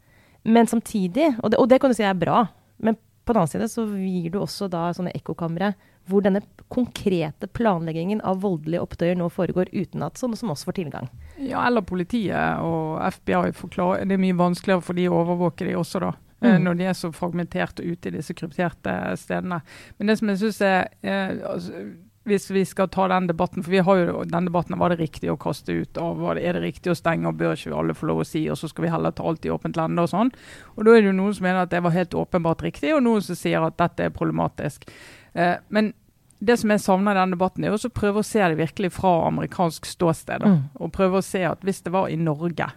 Men 0.45 0.69
samtidig, 0.69 1.35
og 1.41 1.53
det, 1.53 1.61
og 1.61 1.69
det 1.71 1.81
kan 1.81 1.93
du 1.93 1.97
si 1.97 2.07
er 2.07 2.17
bra, 2.19 2.47
men 2.85 2.99
på 3.25 3.33
den 3.33 3.41
annen 3.41 3.53
side 3.53 3.69
så 3.73 3.87
gir 3.97 4.31
du 4.31 4.39
også 4.43 4.69
da 4.73 4.87
sånne 4.95 5.15
ekkokamre 5.17 5.73
hvor 6.11 6.25
denne 6.25 6.43
konkrete 6.69 7.49
planleggingen 7.57 8.21
av 8.29 8.43
voldelige 8.43 8.83
opptøyer 8.85 9.17
nå 9.17 9.31
foregår 9.33 9.71
uten 9.73 10.05
at 10.05 10.21
sånne 10.21 10.37
som 10.37 10.53
oss 10.53 10.67
får 10.67 10.77
tilgang. 10.81 11.09
Ja, 11.41 11.65
eller 11.67 11.85
politiet 11.87 12.61
og 12.63 13.01
FBI 13.17 13.55
forklarer 13.57 14.05
Det 14.05 14.19
er 14.19 14.23
mye 14.23 14.37
vanskeligere 14.39 14.85
for 14.85 15.01
de 15.01 15.09
å 15.09 15.17
overvåke 15.23 15.67
de 15.67 15.77
også, 15.81 16.03
da. 16.05 16.13
mm. 16.45 16.59
når 16.67 16.81
de 16.81 16.89
er 16.91 16.99
så 16.99 17.13
fragmenterte 17.15 17.83
ute 17.83 18.11
i 18.11 18.17
disse 18.19 18.37
krypterte 18.37 18.93
stedene. 19.21 19.63
Men 19.97 20.13
det 20.13 20.19
som 20.21 20.33
jeg 20.33 20.43
synes 20.43 20.61
er 20.61 20.91
eh, 21.01 21.41
altså, 21.49 21.87
hvis 22.25 22.49
vi 22.51 22.65
skal 22.65 22.89
ta 22.89 23.07
den 23.13 23.27
debatten, 23.29 23.63
for 23.63 23.71
vi 23.71 23.83
har 23.85 23.99
jo 24.01 24.23
den 24.29 24.49
debatten 24.49 24.79
var 24.81 24.93
det 24.93 25.03
riktig 25.03 25.29
å 25.33 25.39
kaste 25.41 25.75
ut 25.77 25.99
av, 26.01 26.23
er 26.33 26.57
det 26.57 26.63
riktig 26.65 26.93
å 26.93 26.97
stenge, 26.97 27.29
og 27.29 27.41
bør 27.41 27.53
ikke 27.57 27.75
alle 27.77 27.97
få 27.97 28.09
lov 28.09 28.23
å 28.23 28.29
si, 28.29 28.47
og 28.49 28.57
så 28.61 28.71
skal 28.71 28.87
vi 28.87 28.93
heller 28.95 29.13
ta 29.13 29.27
alt 29.29 29.45
i 29.45 29.53
åpent 29.53 29.77
lende 29.77 30.07
og 30.07 30.13
sånn. 30.13 30.33
Og 30.77 30.87
Da 30.87 30.95
er 30.95 31.03
det 31.03 31.11
jo 31.13 31.19
noen 31.19 31.35
som 31.37 31.45
mener 31.45 31.67
at 31.67 31.75
det 31.75 31.83
var 31.85 31.97
helt 31.97 32.17
åpenbart 32.17 32.65
riktig, 32.65 32.95
og 32.97 33.05
noen 33.05 33.25
som 33.25 33.37
sier 33.37 33.65
at 33.65 33.77
dette 33.81 34.09
er 34.09 34.15
problematisk. 34.15 34.89
Eh, 35.35 35.59
men 35.69 35.93
det 36.45 36.57
som 36.61 36.73
jeg 36.73 36.83
savner 36.83 37.15
i 37.15 37.21
denne 37.21 37.37
debatten, 37.37 37.65
er 37.65 37.77
å 37.77 37.93
prøve 37.93 38.21
å 38.21 38.27
se 38.27 38.41
det 38.41 38.59
virkelig 38.59 38.93
fra 38.97 39.13
amerikansk 39.29 39.87
ståsted. 39.89 40.45
Mm. 40.45 40.59
Og 40.81 40.93
prøve 40.93 41.21
å 41.21 41.25
se 41.25 41.45
at 41.49 41.63
hvis 41.65 41.85
det 41.85 41.93
var 41.95 42.09
i 42.09 42.19
Norge 42.21 42.71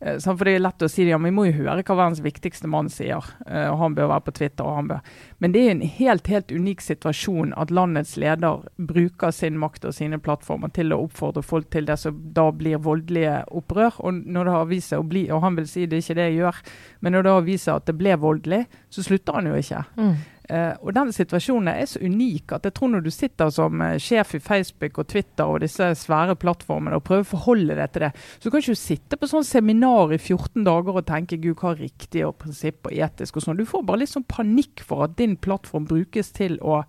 eh, 0.00 0.18
for 0.18 0.44
Det 0.44 0.54
er 0.54 0.64
lett 0.64 0.82
å 0.82 0.88
si 0.90 1.06
ja, 1.08 1.18
vi 1.18 1.32
må 1.34 1.46
jo 1.48 1.56
høre 1.60 1.82
hva 1.82 1.96
verdens 1.96 2.22
viktigste 2.24 2.70
mann 2.70 2.90
sier. 2.92 3.24
Eh, 3.46 3.68
og 3.70 3.78
Han 3.78 3.94
bør 3.94 4.10
være 4.12 4.26
på 4.26 4.36
Twitter. 4.40 4.64
og 4.64 4.76
han 4.76 4.88
bør. 4.88 5.00
Men 5.38 5.52
det 5.52 5.60
er 5.60 5.70
en 5.70 5.82
helt 5.82 6.26
helt 6.26 6.52
unik 6.52 6.80
situasjon 6.80 7.54
at 7.56 7.70
landets 7.70 8.16
leder 8.16 8.64
bruker 8.76 9.30
sin 9.30 9.58
makt 9.58 9.84
og 9.84 9.94
sine 9.94 10.18
plattformer 10.18 10.72
til 10.72 10.92
å 10.92 11.02
oppfordre 11.04 11.42
folk 11.42 11.70
til 11.70 11.86
det 11.86 11.98
som 11.98 12.20
da 12.34 12.50
blir 12.50 12.78
voldelige 12.78 13.44
opprør. 13.50 13.98
Og 13.98 14.24
når 14.24 14.44
det 14.44 14.54
har 14.56 14.70
vist 14.70 14.92
seg 14.94 15.02
å 15.02 15.08
bli, 15.08 15.30
og 15.30 15.42
han 15.42 15.56
vil 15.56 15.68
si 15.68 15.86
det 15.86 15.98
er 15.98 16.04
ikke 16.04 16.18
det 16.20 16.28
jeg 16.30 16.38
gjør, 16.42 16.62
men 17.00 17.12
når 17.12 17.22
det 17.22 17.34
har 17.34 17.48
vist 17.48 17.68
seg 17.68 17.76
at 17.76 17.86
det 17.90 17.98
ble 17.98 18.16
voldelig, 18.16 18.64
så 18.90 19.04
slutter 19.04 19.38
han 19.38 19.50
jo 19.50 19.58
ikke. 19.60 19.84
Mm. 19.98 20.14
Uh, 20.44 20.76
og 20.84 20.92
den 20.92 21.08
situasjonen 21.14 21.70
er 21.72 21.86
så 21.88 22.02
unik 22.04 22.52
at 22.52 22.66
jeg 22.68 22.74
tror 22.76 22.90
når 22.92 23.06
du 23.06 23.10
sitter 23.14 23.48
som 23.54 23.80
uh, 23.80 23.94
sjef 23.96 24.34
i 24.36 24.40
Facebook 24.44 24.98
og 25.00 25.06
Twitter 25.08 25.48
og 25.48 25.62
disse 25.64 25.86
svære 25.96 26.36
plattformene 26.36 26.98
og 26.98 27.06
prøver 27.06 27.24
å 27.24 27.30
forholde 27.30 27.78
deg 27.78 27.94
til 27.94 28.04
det, 28.04 28.10
så 28.42 28.52
kan 28.52 28.60
ikke 28.60 28.74
du 28.76 28.80
sitte 28.82 29.18
på 29.20 29.30
sånn 29.30 29.46
seminar 29.48 30.12
i 30.12 30.20
14 30.20 30.66
dager 30.66 31.00
og 31.00 31.06
tenke 31.08 31.40
gud, 31.40 31.56
hva 31.62 31.72
er 31.72 31.80
riktig 31.86 32.26
og 32.28 32.36
prinsipp 32.42 32.90
og 32.90 32.92
etisk 32.92 33.40
og 33.40 33.46
sånn. 33.46 33.56
Du 33.56 33.64
får 33.68 33.86
bare 33.88 34.02
litt 34.02 34.12
sånn 34.12 34.28
panikk 34.28 34.84
for 34.84 35.06
at 35.06 35.16
din 35.16 35.38
plattform 35.40 35.88
brukes 35.88 36.34
til 36.36 36.60
å 36.60 36.82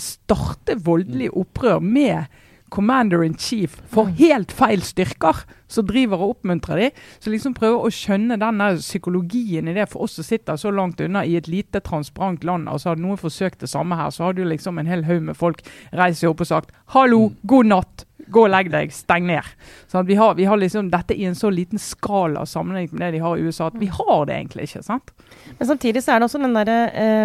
starte 0.00 0.78
voldelig 0.80 1.28
opprør 1.36 1.84
med 1.84 2.32
commander 2.72 3.22
in 3.24 3.36
chief 3.38 3.76
for 3.92 4.08
mm. 4.08 4.16
helt 4.18 4.54
feil 4.56 4.82
styrker, 4.84 5.44
som 5.72 5.86
driver 5.88 6.20
og 6.20 6.36
oppmuntrer 6.36 6.80
de. 6.80 6.88
Så 7.20 7.32
liksom 7.32 7.54
prøve 7.56 7.80
å 7.80 7.92
skjønne 7.92 8.38
denne 8.40 8.70
psykologien 8.80 9.68
i 9.68 9.76
det 9.76 9.88
for 9.92 10.06
oss 10.06 10.16
som 10.18 10.26
sitter 10.26 10.60
så 10.60 10.72
langt 10.74 11.00
unna 11.04 11.24
i 11.24 11.36
et 11.38 11.48
lite, 11.48 11.80
transparent 11.84 12.44
land. 12.44 12.68
altså 12.68 12.92
Hadde 12.92 13.04
noen 13.04 13.20
forsøkt 13.20 13.62
det 13.64 13.70
samme 13.72 13.96
her, 13.98 14.10
så 14.12 14.28
hadde 14.28 14.44
jo 14.44 14.48
liksom 14.50 14.80
en 14.80 14.90
hel 14.90 15.06
haug 15.08 15.28
med 15.28 15.38
folk 15.38 15.62
reist 15.96 16.22
seg 16.22 16.32
opp 16.32 16.44
og 16.44 16.50
sagt 16.50 16.72
'hallo, 16.94 17.28
mm. 17.28 17.36
god 17.46 17.72
natt'. 17.74 18.06
Gå 18.32 18.44
og 18.46 18.52
legg 18.52 18.70
deg, 18.72 18.92
steng 18.94 19.26
ned. 19.28 19.48
Sånn 19.90 20.06
vi, 20.08 20.16
har, 20.18 20.36
vi, 20.38 20.46
har, 20.48 20.60
liksom 20.60 20.90
dette 20.92 21.16
i 21.16 21.26
en 21.28 21.36
så 21.38 21.50
liten 21.52 21.80
skala 21.82 22.44
sammenlignet 22.46 22.94
med 22.94 23.04
det 23.06 23.16
de 23.16 23.22
har 23.24 23.38
i 23.38 23.46
USA, 23.46 23.70
at 23.70 23.78
vi 23.80 23.88
har 23.92 24.26
det 24.28 24.36
egentlig 24.36 24.68
ikke. 24.68 24.84
sant? 24.86 25.14
Men 25.58 25.70
samtidig 25.72 26.04
så 26.04 26.14
er 26.14 26.20
det 26.20 26.28
også 26.28 26.42
den 26.42 26.58
der 26.58 26.72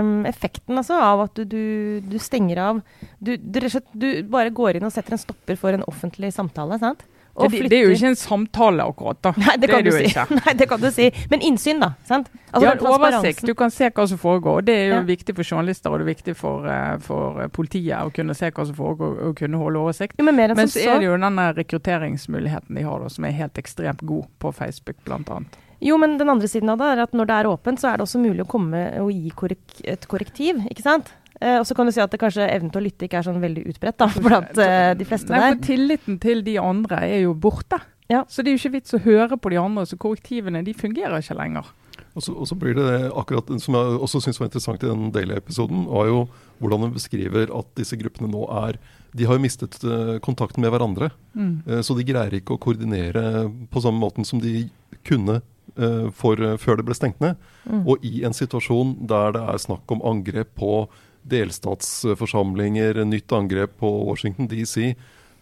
um, 0.01 0.15
effekten 0.29 0.79
altså, 0.79 0.97
av 1.03 1.27
at 1.27 1.37
du, 1.37 1.45
du, 1.45 2.07
du 2.07 2.17
stenger 2.21 2.63
av 2.63 2.81
du, 3.19 3.35
du, 3.37 4.07
bare 4.29 4.53
går 4.55 4.77
inn 4.77 4.87
og 4.87 4.93
setter 4.95 5.15
en 5.15 5.21
stopper 5.21 5.59
for 5.59 5.75
en 5.75 5.85
offentlig 5.89 6.33
samtale. 6.35 6.79
sant? 6.81 7.05
Det, 7.37 7.69
det, 7.69 7.77
er 7.77 7.83
jo 7.85 7.93
ikke 7.93 8.09
en 8.09 8.15
samtale, 8.17 8.85
akkurat. 8.89 9.19
da. 9.21 9.33
Nei, 9.37 9.55
det, 9.57 9.67
det 9.67 9.69
kan 9.69 9.85
du 9.85 9.91
si. 9.93 10.07
Nei, 10.41 10.53
det 10.57 10.67
kan 10.71 10.81
du 10.81 10.87
si. 10.93 11.09
Men 11.29 11.43
innsyn, 11.45 11.83
da. 11.83 11.91
sant? 12.09 12.31
Altså, 12.49 12.65
ja, 12.65 12.73
oversikt. 12.89 13.45
Du 13.45 13.53
kan 13.57 13.73
se 13.73 13.91
hva 13.93 14.07
som 14.09 14.21
foregår. 14.21 14.63
og 14.63 14.65
Det 14.65 14.73
er 14.73 14.87
jo 14.87 14.95
ja. 14.95 15.03
viktig 15.05 15.35
for 15.37 15.45
journalister 15.45 15.93
og 15.93 16.01
det 16.01 16.07
er 16.07 16.11
viktig 16.13 16.35
for, 16.39 16.65
uh, 16.65 16.95
for, 17.03 17.43
eh, 17.43 17.51
politiet 17.53 18.01
å 18.01 18.09
kunne 18.15 18.33
se 18.37 18.49
hva 18.49 18.65
som 18.65 18.77
foregår 18.77 19.21
og 19.27 19.37
kunne 19.37 19.61
holde 19.61 19.83
oversikt. 19.85 20.17
Jo, 20.17 20.25
men 20.25 20.37
men 20.37 20.71
så 20.71 20.87
er 20.95 20.99
det 21.03 21.09
jo 21.09 21.21
den 21.21 21.39
rekrutteringsmuligheten 21.61 22.77
de 22.77 22.83
har, 22.87 23.05
da, 23.05 23.13
som 23.13 23.25
er 23.27 23.37
helt 23.37 23.61
ekstremt 23.61 24.01
god 24.07 24.25
på 24.41 24.53
Facebook, 24.55 24.97
bl.a. 25.05 25.41
Jo, 25.83 25.97
men 26.01 26.17
den 26.17 26.29
andre 26.29 26.49
siden 26.49 26.71
av 26.73 26.81
det 26.81 26.89
er 26.89 27.03
at 27.05 27.13
når 27.13 27.29
det 27.29 27.37
er 27.37 27.49
åpent, 27.51 27.81
så 27.81 27.91
er 27.91 27.99
det 27.99 28.07
også 28.07 28.21
mulig 28.21 28.41
å 28.45 28.49
komme 28.49 28.81
og 29.03 29.11
gi 29.13 29.29
korrek 29.37 29.81
et 29.85 30.07
korrektiv. 30.09 30.63
ikke 30.71 30.85
sant? 30.85 31.13
Eh, 31.41 31.59
og 31.59 31.67
så 31.69 31.75
kan 31.77 31.85
du 31.85 31.93
si 31.93 32.01
at 32.01 32.13
det 32.13 32.19
kanskje 32.21 32.47
evnen 32.49 32.71
til 32.73 32.81
å 32.81 32.85
lytte 32.87 33.07
ikke 33.07 33.19
er 33.19 33.27
sånn 33.27 33.41
veldig 33.43 33.67
utbredt 33.73 33.99
da, 34.01 34.09
blant 34.25 34.57
uh, 34.57 34.93
de 34.97 35.07
fleste 35.07 35.33
Nei, 35.33 35.41
der. 35.43 35.57
For 35.57 35.67
tilliten 35.69 36.21
til 36.23 36.41
de 36.45 36.57
andre 36.61 37.03
er 37.05 37.25
jo 37.27 37.35
borte. 37.37 37.79
Ja. 38.11 38.23
Så 38.31 38.41
det 38.41 38.51
er 38.51 38.57
jo 38.57 38.63
ikke 38.63 38.77
vits 38.79 38.95
å 38.95 39.03
høre 39.03 39.37
på 39.37 39.51
de 39.53 39.59
andre. 39.61 39.85
Så 39.89 39.99
korrektivene 40.01 40.63
de 40.65 40.73
fungerer 40.77 41.19
ikke 41.21 41.37
lenger. 41.37 41.69
Og 42.17 42.23
så, 42.23 42.33
og 42.33 42.47
så 42.49 42.55
blir 42.57 42.73
det, 42.77 42.85
det 42.87 43.09
akkurat 43.17 43.49
som 43.61 43.75
jeg 43.77 43.97
også 44.07 44.21
syns 44.23 44.39
var 44.41 44.49
interessant 44.49 44.83
i 44.83 44.89
den 44.89 45.11
Daily-episoden, 45.13 45.85
var 45.91 46.07
jo 46.09 46.23
hvordan 46.57 46.87
hun 46.87 46.95
beskriver 46.95 47.51
at 47.53 47.69
disse 47.77 47.97
gruppene 47.99 48.29
nå 48.31 48.47
er 48.65 48.79
De 49.17 49.25
har 49.25 49.37
jo 49.37 49.41
mistet 49.41 49.77
uh, 49.85 50.17
kontakten 50.21 50.61
med 50.61 50.73
hverandre. 50.73 51.11
Mm. 51.37 51.61
Uh, 51.67 51.81
så 51.85 51.93
de 51.97 52.05
greier 52.07 52.33
ikke 52.37 52.57
å 52.57 52.61
koordinere 52.61 53.47
på 53.69 53.83
samme 53.83 54.01
måten 54.01 54.25
som 54.25 54.41
de 54.41 54.67
kunne 55.07 55.39
uh, 55.77 56.09
for, 56.13 56.41
før 56.61 56.79
det 56.79 56.87
ble 56.87 56.97
stengt 56.97 57.21
ned. 57.23 57.37
Mm. 57.65 57.85
Og 57.85 58.05
i 58.05 58.23
en 58.27 58.35
situasjon 58.35 58.95
der 59.09 59.37
det 59.37 59.43
er 59.53 59.61
snakk 59.61 59.93
om 59.93 60.03
angrep 60.05 60.53
på 60.57 60.87
delstatsforsamlinger, 61.31 63.03
nytt 63.07 63.33
angrep 63.35 63.77
på 63.81 63.91
Washington 64.07 64.49
DC. 64.51 64.93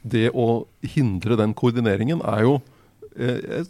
Det 0.06 0.30
å 0.34 0.66
hindre 0.96 1.38
den 1.40 1.56
koordineringen 1.58 2.22
er 2.26 2.46
jo 2.46 2.60
jeg, 3.16 3.66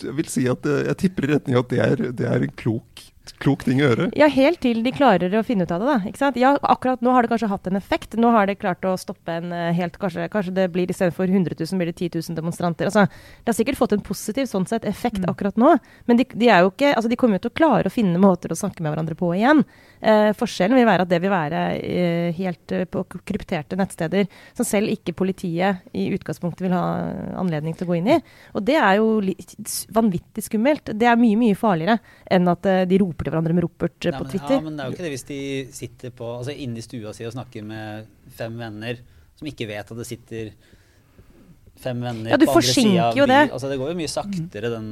Jeg 0.00 0.12
vil 0.14 0.28
si 0.30 0.44
at 0.48 0.66
eh, 0.68 0.84
jeg 0.86 0.98
tipper 1.00 1.26
i 1.26 1.32
retning 1.32 1.56
at 1.58 1.70
det 1.72 1.80
er, 1.82 2.02
det 2.14 2.26
er 2.28 2.44
en 2.44 2.52
klok 2.56 3.02
klok 3.40 3.64
ting 3.66 3.80
å 3.80 3.86
gjøre. 3.86 4.08
Ja, 4.18 4.26
helt 4.32 4.60
til 4.64 4.82
de 4.84 4.92
klarer 4.94 5.32
å 5.36 5.42
finne 5.46 5.66
ut 5.66 5.72
av 5.74 5.82
det. 5.82 5.88
da, 5.88 5.96
ikke 6.08 6.20
sant? 6.20 6.38
Ja, 6.40 6.54
akkurat 6.62 7.02
nå 7.04 7.12
har 7.14 7.24
det 7.24 7.30
kanskje 7.32 7.50
hatt 7.50 7.68
en 7.68 7.78
effekt. 7.78 8.16
Nå 8.20 8.32
har 8.34 8.48
det 8.48 8.58
klart 8.60 8.84
å 8.88 8.96
stoppe 9.00 9.38
en 9.40 9.52
eh, 9.52 9.70
helt 9.76 9.98
Kanskje, 10.00 10.30
kanskje 10.32 10.54
det 10.56 10.70
blir 10.72 10.88
istedenfor 10.88 11.28
100 11.28 11.58
000 11.58 11.80
blir 11.80 11.90
det 11.90 11.98
10 11.98 12.22
000 12.30 12.36
demonstranter. 12.38 12.88
altså, 12.88 13.04
Det 13.44 13.52
har 13.52 13.56
sikkert 13.58 13.78
fått 13.78 13.92
en 13.92 14.04
positiv 14.04 14.48
sånn 14.48 14.64
sett 14.66 14.86
effekt 14.88 15.20
mm. 15.20 15.28
akkurat 15.28 15.58
nå, 15.60 15.74
men 16.08 16.16
de, 16.16 16.24
de, 16.32 16.48
er 16.48 16.64
jo 16.64 16.70
ikke, 16.72 16.94
altså 16.94 17.10
de 17.10 17.18
kommer 17.20 17.36
jo 17.36 17.44
til 17.44 17.52
å 17.52 17.58
klare 17.60 17.90
å 17.90 17.92
finne 17.92 18.20
måter 18.22 18.52
å 18.52 18.56
snakke 18.56 18.80
med 18.80 18.94
hverandre 18.94 19.18
på 19.18 19.32
igjen. 19.36 19.60
Eh, 20.00 20.30
forskjellen 20.38 20.78
vil 20.78 20.88
være 20.88 21.04
at 21.04 21.10
det 21.10 21.20
vil 21.20 21.32
være 21.32 21.60
eh, 21.76 22.30
helt 22.38 22.72
eh, 22.72 22.86
på 22.88 23.04
krypterte 23.28 23.76
nettsteder 23.76 24.30
som 24.56 24.64
selv 24.64 24.88
ikke 24.94 25.12
politiet 25.18 25.84
i 25.92 26.06
utgangspunktet 26.16 26.64
vil 26.64 26.76
ha 26.76 26.84
anledning 27.40 27.76
til 27.76 27.84
å 27.84 27.92
gå 27.92 27.98
inn 28.00 28.08
i. 28.16 28.18
Og 28.56 28.64
det 28.64 28.78
er 28.80 28.96
jo 29.02 29.20
vanvittig 29.92 30.46
skummelt. 30.46 30.94
Det 30.96 31.08
er 31.10 31.20
mye, 31.20 31.38
mye 31.40 31.58
farligere 31.58 32.00
enn 32.32 32.48
at 32.50 32.68
eh, 32.70 32.86
de 32.88 33.00
roper 33.10 33.26
til 33.26 33.34
hverandre 33.34 33.56
med 33.56 33.66
ropert 33.66 34.08
eh, 34.08 34.16
på 34.16 34.26
Twitter. 34.30 34.56
Ja, 34.56 34.64
men 34.64 34.76
det 34.76 34.84
er 34.84 34.90
jo 34.90 34.96
ikke 34.96 35.06
det 35.06 35.14
hvis 35.14 35.28
de 35.28 35.40
sitter 35.76 36.14
på, 36.16 36.32
altså 36.40 36.54
inne 36.54 36.80
i 36.80 36.84
stua 36.84 37.14
si 37.16 37.26
og 37.28 37.34
snakker 37.34 37.66
med 37.66 38.10
fem 38.38 38.58
venner 38.60 39.00
som 39.38 39.48
ikke 39.50 39.68
vet 39.70 39.92
at 39.92 40.02
det 40.02 40.08
sitter 40.08 40.52
fem 41.80 42.02
venner 42.04 42.34
ja, 42.34 42.36
på 42.36 42.44
andre 42.44 42.44
sida 42.44 42.44
Du 42.44 42.52
forsinker 42.52 43.22
jo 43.22 43.30
Det. 43.30 43.40
Altså, 43.48 43.70
det 43.70 43.80
går 43.80 43.92
jo 43.92 43.98
mye 44.00 44.12
saktere, 44.12 44.72
den 44.72 44.90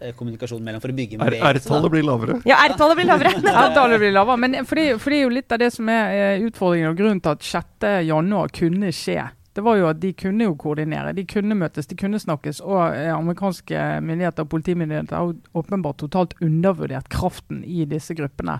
eh, 0.00 0.12
kommunikasjonen 0.16 0.68
mellom 0.68 0.84
for 0.84 0.92
å 0.92 0.98
bygge 0.98 1.20
med 1.20 1.38
R-tallet 1.40 1.94
blir 1.94 2.06
lavere. 2.06 2.40
Ja, 2.48 2.60
R-tallet 2.68 3.00
blir 3.00 3.10
lavere. 3.12 3.32
R-tallet 3.66 4.02
blir 4.02 4.14
lavere, 4.16 4.42
Men 4.44 4.60
for 4.64 4.80
det, 4.80 4.90
for 5.02 5.12
det, 5.12 5.22
er 5.22 5.28
jo 5.28 5.34
litt 5.36 5.56
av 5.56 5.62
det 5.64 5.72
som 5.74 5.88
er 5.92 6.44
utfordringen 6.46 6.92
og 6.92 7.00
grunnen 7.00 7.24
til 7.24 7.36
at 7.36 7.50
6.1 7.82 8.56
kunne 8.60 8.92
skje 8.94 9.20
det 9.56 9.64
var 9.64 9.78
jo 9.78 9.88
at 9.88 10.00
de 10.02 10.12
kunne 10.12 10.44
jo 10.44 10.54
koordinere. 10.60 11.14
De 11.16 11.24
kunne 11.24 11.56
møtes, 11.56 11.88
de 11.88 11.96
kunne 11.96 12.20
snakkes. 12.20 12.60
Og 12.60 12.80
eh, 12.92 13.08
amerikanske 13.14 13.84
myndigheter 14.04 14.44
og 14.44 14.50
politimyndigheter 14.52 15.16
har 15.16 15.32
åpenbart 15.56 16.02
totalt 16.02 16.34
undervurdert 16.44 17.08
kraften 17.12 17.62
i 17.64 17.86
disse 17.88 18.14
gruppene. 18.18 18.58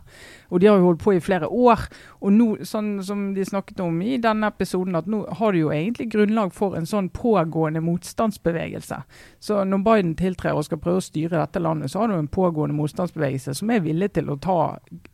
Og 0.49 0.63
de 0.63 0.71
har 0.71 0.81
jo 0.81 0.89
holdt 0.89 1.03
på 1.05 1.13
i 1.13 1.21
flere 1.21 1.51
år. 1.53 1.85
Og 2.25 2.33
nå, 2.33 2.47
sånn 2.65 3.03
som 3.05 3.27
de 3.37 3.45
snakket 3.45 3.83
om 3.85 3.99
i 4.01 4.17
denne 4.23 4.49
episoden, 4.49 4.97
at 4.97 5.11
nå 5.11 5.27
har 5.37 5.53
de 5.53 5.61
jo 5.67 5.73
egentlig 5.75 6.09
grunnlag 6.15 6.55
for 6.57 6.79
en 6.79 6.89
sånn 6.89 7.11
pågående 7.13 7.85
motstandsbevegelse. 7.85 9.03
Så 9.39 9.61
når 9.69 9.85
Biden 9.85 10.17
tiltrer 10.17 10.57
og 10.57 10.65
skal 10.65 10.81
prøve 10.81 11.03
å 11.03 11.05
styre 11.05 11.43
dette 11.43 11.61
landet, 11.61 11.93
så 11.93 12.03
har 12.03 12.09
du 12.09 12.17
en 12.17 12.33
pågående 12.33 12.79
motstandsbevegelse 12.79 13.57
som 13.61 13.75
er 13.75 13.85
villig 13.85 14.15
til 14.17 14.33
å 14.33 14.39
ta 14.41 14.59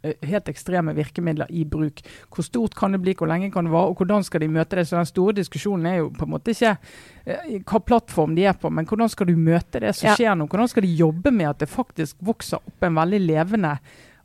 eh, 0.06 0.14
helt 0.30 0.52
ekstreme 0.52 0.94
virkemidler 0.94 1.50
i 1.50 1.66
bruk. 1.66 2.04
Hvor 2.30 2.46
stort 2.46 2.78
kan 2.78 2.94
det 2.94 3.02
bli, 3.02 3.18
hvor 3.18 3.30
lenge 3.30 3.50
kan 3.50 3.66
det 3.66 3.74
vare, 3.74 3.90
og 3.90 3.98
hvordan 3.98 4.22
skal 4.22 4.46
de 4.46 4.52
møte 4.52 4.78
det? 4.78 4.86
Så 4.86 5.00
den 5.00 5.10
store 5.10 5.40
diskusjonen 5.40 5.71
diskusjonen 5.72 5.86
er 5.86 5.98
jo 6.00 6.10
på 6.12 6.26
en 6.26 6.32
måte 6.32 6.52
ikke 6.52 6.76
eh, 7.24 7.60
hva 7.64 7.80
plattform 7.80 8.36
de 8.36 8.46
er 8.46 8.54
på, 8.54 8.70
men 8.70 8.86
hvordan 8.86 9.10
skal 9.10 9.26
du 9.26 9.36
møte 9.36 9.80
det 9.80 9.94
som 9.96 10.10
ja. 10.10 10.16
skjer 10.16 10.36
nå? 10.36 10.46
Hvordan 10.46 10.68
skal 10.68 10.82
de 10.82 10.94
jobbe 10.94 11.30
med 11.32 11.50
at 11.50 11.60
det 11.60 11.70
faktisk 11.70 12.16
vokser 12.20 12.58
opp 12.58 12.82
en 12.82 12.96
veldig 12.96 13.20
levende 13.20 13.76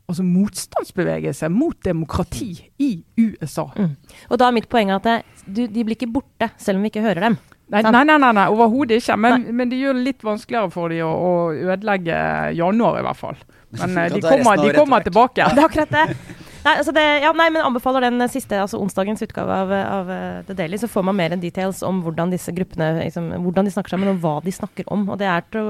altså 0.08 0.24
motstandsbevegelse 0.24 1.48
mot 1.52 1.76
demokrati 1.84 2.70
i 2.78 3.02
USA? 3.18 3.68
Mm. 3.76 3.94
Og 4.30 4.38
da 4.38 4.48
er 4.48 4.56
mitt 4.56 4.68
poeng 4.68 4.90
at 4.94 5.04
det, 5.04 5.22
du, 5.46 5.66
de 5.66 5.84
blir 5.84 5.96
ikke 5.96 6.12
borte, 6.12 6.50
selv 6.58 6.78
om 6.78 6.84
vi 6.84 6.92
ikke 6.92 7.04
hører 7.04 7.28
dem. 7.28 7.38
Nei, 7.68 7.82
nei, 7.84 8.00
nei, 8.00 8.16
nei, 8.16 8.32
nei 8.32 8.46
overhodet 8.48 9.02
ikke. 9.02 9.18
Men, 9.20 9.42
men, 9.52 9.68
det 9.68 9.76
gjør 9.76 9.98
det 9.98 10.06
litt 10.06 10.22
vanskeligere 10.24 10.70
for 10.72 10.88
dem 10.88 11.04
å, 11.04 11.12
å, 11.12 11.32
ødelegge 11.52 12.16
januar, 12.56 12.96
i 12.96 13.04
hvert 13.04 13.20
fall. 13.20 13.42
Men 13.76 13.98
eh, 14.00 14.14
de 14.14 14.22
kommer, 14.24 14.62
de 14.62 14.70
kommer 14.72 15.04
tilbake. 15.04 15.42
Ja. 15.42 15.50
Det 15.52 15.60
er 15.60 15.68
akkurat 15.68 15.92
det. 15.92 16.46
Nei, 16.68 16.74
altså 16.82 16.92
det, 16.92 17.02
ja, 17.22 17.30
nei, 17.32 17.46
men 17.54 17.64
anbefaler 17.64 18.04
den 18.04 18.20
siste, 18.28 18.58
altså 18.60 18.76
onsdagens 18.82 19.22
utgave 19.24 19.54
av, 19.62 19.70
av, 19.72 20.10
eh, 20.12 20.40
The 20.44 20.52
Daily, 20.58 20.76
så 20.80 20.88
får 20.90 21.02
man 21.08 21.16
mer 21.16 21.32
enn 21.32 21.40
details 21.40 21.80
om 21.86 22.02
hvordan 22.04 22.28
disse 22.34 22.52
gruppene 22.52 22.90
liksom, 22.98 23.30
hvordan 23.46 23.64
de 23.64 23.72
snakker 23.72 23.90
sammen, 23.94 24.10
og 24.12 24.18
hva 24.20 24.34
de 24.44 24.52
snakker 24.52 24.84
om. 24.92 25.08
Og 25.08 25.16
det 25.20 25.28
er, 25.32 25.42
til, 25.48 25.64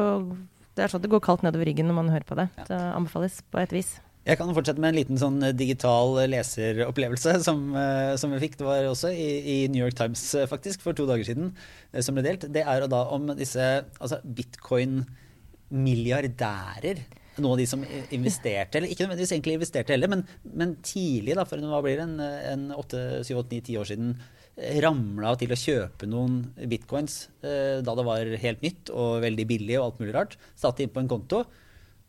det 0.74 0.82
er 0.82 0.88
sånn 0.90 0.99
at 0.99 1.05
det 1.07 1.12
går 1.12 1.22
kaldt 1.22 1.44
nedover 1.46 1.66
ryggen 1.70 1.86
når 1.86 1.96
man 2.01 2.11
hører 2.11 2.26
på 2.26 2.34
det. 2.40 2.49
Ja. 2.59 2.64
Det 2.72 2.80
anbefales 2.96 3.34
på 3.46 3.57
et 3.62 3.74
vis. 3.76 3.90
Jeg 4.26 4.36
kan 4.40 4.51
fortsette 4.57 4.82
med 4.82 4.90
en 4.90 4.99
liten 4.99 5.18
sånn 5.22 5.38
eh, 5.46 5.57
digital 5.61 6.09
leseropplevelse 6.34 7.30
som, 7.46 7.59
som 8.18 8.28
vi 8.34 8.42
fikk. 8.42 8.59
Det 8.59 8.66
var 8.66 8.90
også 8.90 9.09
i, 9.14 9.30
i, 9.38 9.70
New 9.70 9.78
York 9.84 9.94
Times 10.01 10.22
faktisk, 10.51 10.82
for 10.82 10.90
to 10.99 11.07
dager 11.07 11.22
siden, 11.30 11.55
som 11.94 12.18
ble 12.18 12.26
delt. 12.26 12.51
Det 12.51 12.66
er 12.66 12.90
da 12.90 13.07
om 13.14 13.30
disse 13.38 13.86
altså 14.01 14.18
bitcoin-milliardærer 14.26 17.07
noen 17.43 17.55
av 17.55 17.61
de 17.61 17.68
som 17.70 17.84
investerte, 18.14 18.78
eller 18.78 18.93
ikke 18.93 19.07
nødvendigvis 19.07 19.34
egentlig 19.34 19.55
investerte 19.59 19.95
heller, 19.95 20.11
men, 20.12 20.24
men 20.59 20.74
tidlig, 20.84 21.36
da, 21.39 21.47
for 21.49 21.62
hva 21.62 21.80
blir 21.84 22.01
det, 22.01 22.09
en, 22.09 22.18
en 22.53 22.66
8-7-8-9-10 22.76 23.78
år 23.80 23.91
siden, 23.93 24.12
ramla 24.82 25.36
til 25.39 25.53
å 25.55 25.59
kjøpe 25.59 26.09
noen 26.11 26.41
bitcoins 26.66 27.28
eh, 27.47 27.78
da 27.86 27.93
det 27.95 28.05
var 28.09 28.30
helt 28.43 28.64
nytt 28.64 28.91
og 28.91 29.20
veldig 29.22 29.45
billig 29.47 29.76
og 29.78 29.84
alt 29.84 30.01
mulig 30.03 30.14
rart. 30.16 30.34
Satte 30.59 30.82
inn 30.82 30.91
på 30.91 30.99
en 31.05 31.11
konto. 31.11 31.45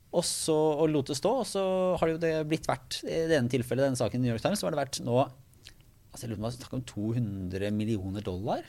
Og 0.09 0.25
så 0.25 0.55
og 0.55 0.87
lot 0.89 1.11
det 1.11 1.19
stå, 1.19 1.35
og 1.43 1.45
så 1.45 1.63
har 2.01 2.09
det 2.09 2.15
jo 2.15 2.21
det 2.23 2.31
blitt 2.49 2.65
verdt 2.65 3.03
I 3.05 3.27
det 3.29 3.37
ene 3.37 3.51
tilfellet, 3.53 3.85
denne 3.85 3.99
saken 3.99 4.17
i 4.17 4.25
New 4.25 4.33
York 4.33 4.41
Times, 4.41 4.57
så 4.57 4.65
var 4.65 4.73
det 4.73 4.81
verdt 4.81 5.03
nå 5.05 5.19
altså 6.09 6.25
jeg 6.25 6.31
lurer 6.31 6.65
på 6.65 6.77
om 6.79 6.85
200 6.89 7.69
millioner 7.75 8.23
dollar. 8.25 8.65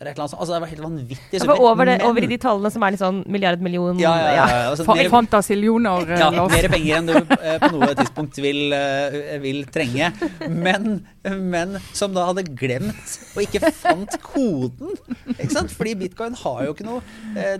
Det, 0.00 0.08
et 0.08 0.14
eller 0.14 0.22
annet 0.24 0.32
sånt. 0.32 0.40
altså, 0.40 0.54
det 0.54 0.60
var 0.62 0.70
helt 0.70 0.82
vanvittig. 0.82 1.40
Det 1.40 1.46
var 1.50 1.58
over, 1.60 1.84
det, 1.84 1.94
over, 2.08 2.24
i 2.24 2.28
de 2.30 2.36
tallene 2.40 2.70
som 2.72 2.84
er 2.86 2.94
litt 2.94 3.02
sånn 3.02 3.18
milliard, 3.28 3.60
million 3.60 3.98
Ja, 4.00 4.14
ja, 4.16 4.30
ja. 4.32 4.46
ja. 4.48 4.62
Altså, 4.70 4.86
mer, 4.88 5.10
Fantasillioner. 5.12 6.14
Ja, 6.16 6.30
mer 6.32 6.68
penger 6.72 7.00
enn 7.02 7.10
du 7.10 7.12
eh, 7.18 7.58
på 7.60 7.68
noe 7.74 7.90
tidspunkt 7.98 8.40
vil, 8.40 8.72
uh, 8.72 9.36
vil 9.44 9.60
trenge. 9.68 10.08
Men, 10.48 11.02
men, 11.28 11.76
som 11.92 12.16
da 12.16 12.30
hadde 12.30 12.46
glemt 12.48 13.16
og 13.34 13.44
ikke 13.44 13.74
fant 13.76 14.16
koden. 14.24 14.96
Ikke 15.36 15.52
sant? 15.52 15.76
Fordi 15.76 15.98
bitcoin 16.06 16.38
har 16.46 16.64
jo 16.64 16.72
ikke 16.72 16.88
noe 16.88 17.04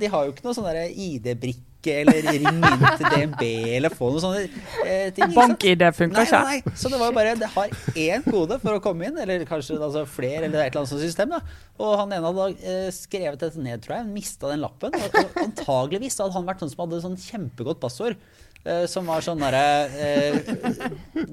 De 0.00 0.08
har 0.08 0.24
jo 0.24 0.32
ikke 0.32 0.48
noe 0.48 0.56
sånn 0.56 0.72
ID-brikke 0.88 1.69
eller 1.88 2.20
ring 2.26 2.46
inn 2.50 2.84
til 3.00 3.06
DNB 3.06 3.42
eller 3.76 3.94
få 3.94 4.10
noe 4.12 4.22
sånne 4.22 4.42
eh, 4.84 5.08
ting. 5.16 5.32
BankID 5.36 5.84
funka 5.96 6.24
ikke. 6.26 6.40
Nei, 6.44 6.58
nei, 6.60 6.74
Så 6.76 6.92
det 6.92 7.00
var 7.00 7.10
jo 7.10 7.16
bare 7.16 7.36
Det 7.40 7.48
har 7.54 7.74
én 7.94 8.26
kode 8.26 8.58
for 8.62 8.76
å 8.76 8.82
komme 8.84 9.08
inn, 9.08 9.18
eller 9.22 9.46
kanskje 9.48 9.78
altså, 9.78 10.04
flere, 10.08 10.44
eller 10.48 10.60
et 10.64 10.70
eller 10.70 10.82
annet 10.82 10.92
sånt 10.92 11.04
system. 11.04 11.36
da. 11.36 11.40
Og 11.80 11.96
han 12.02 12.12
ene 12.12 12.28
hadde 12.28 12.50
eh, 12.60 12.90
skrevet 12.94 13.40
dette 13.40 13.64
ned, 13.64 13.80
tror 13.84 14.00
jeg. 14.00 14.10
Mista 14.12 14.52
den 14.52 14.62
lappen. 14.64 14.94
Og, 14.94 15.18
og 15.22 15.42
antageligvis 15.46 16.20
hadde 16.20 16.36
han 16.36 16.48
vært 16.50 16.64
sånn 16.64 16.74
som 16.74 16.84
hadde 16.84 17.02
sånn 17.06 17.18
kjempegodt 17.24 17.82
passord. 17.82 18.20
Uh, 18.60 18.84
som 18.84 19.06
var 19.08 19.22
sånn 19.24 19.40
derre 19.40 19.88
eh, 20.04 20.34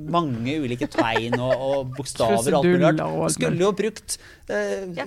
Mange 0.08 0.54
ulike 0.64 0.88
tegn 0.88 1.34
og, 1.36 1.52
og 1.60 1.90
bokstaver 1.98 2.56
og 2.56 2.62
alt 2.62 2.68
mulig 2.70 2.92
rart. 3.02 3.34
Skulle 3.36 3.66
jo 3.66 3.72
brukt 3.76 4.14
eh, 4.48 4.86
ja. 4.96 5.04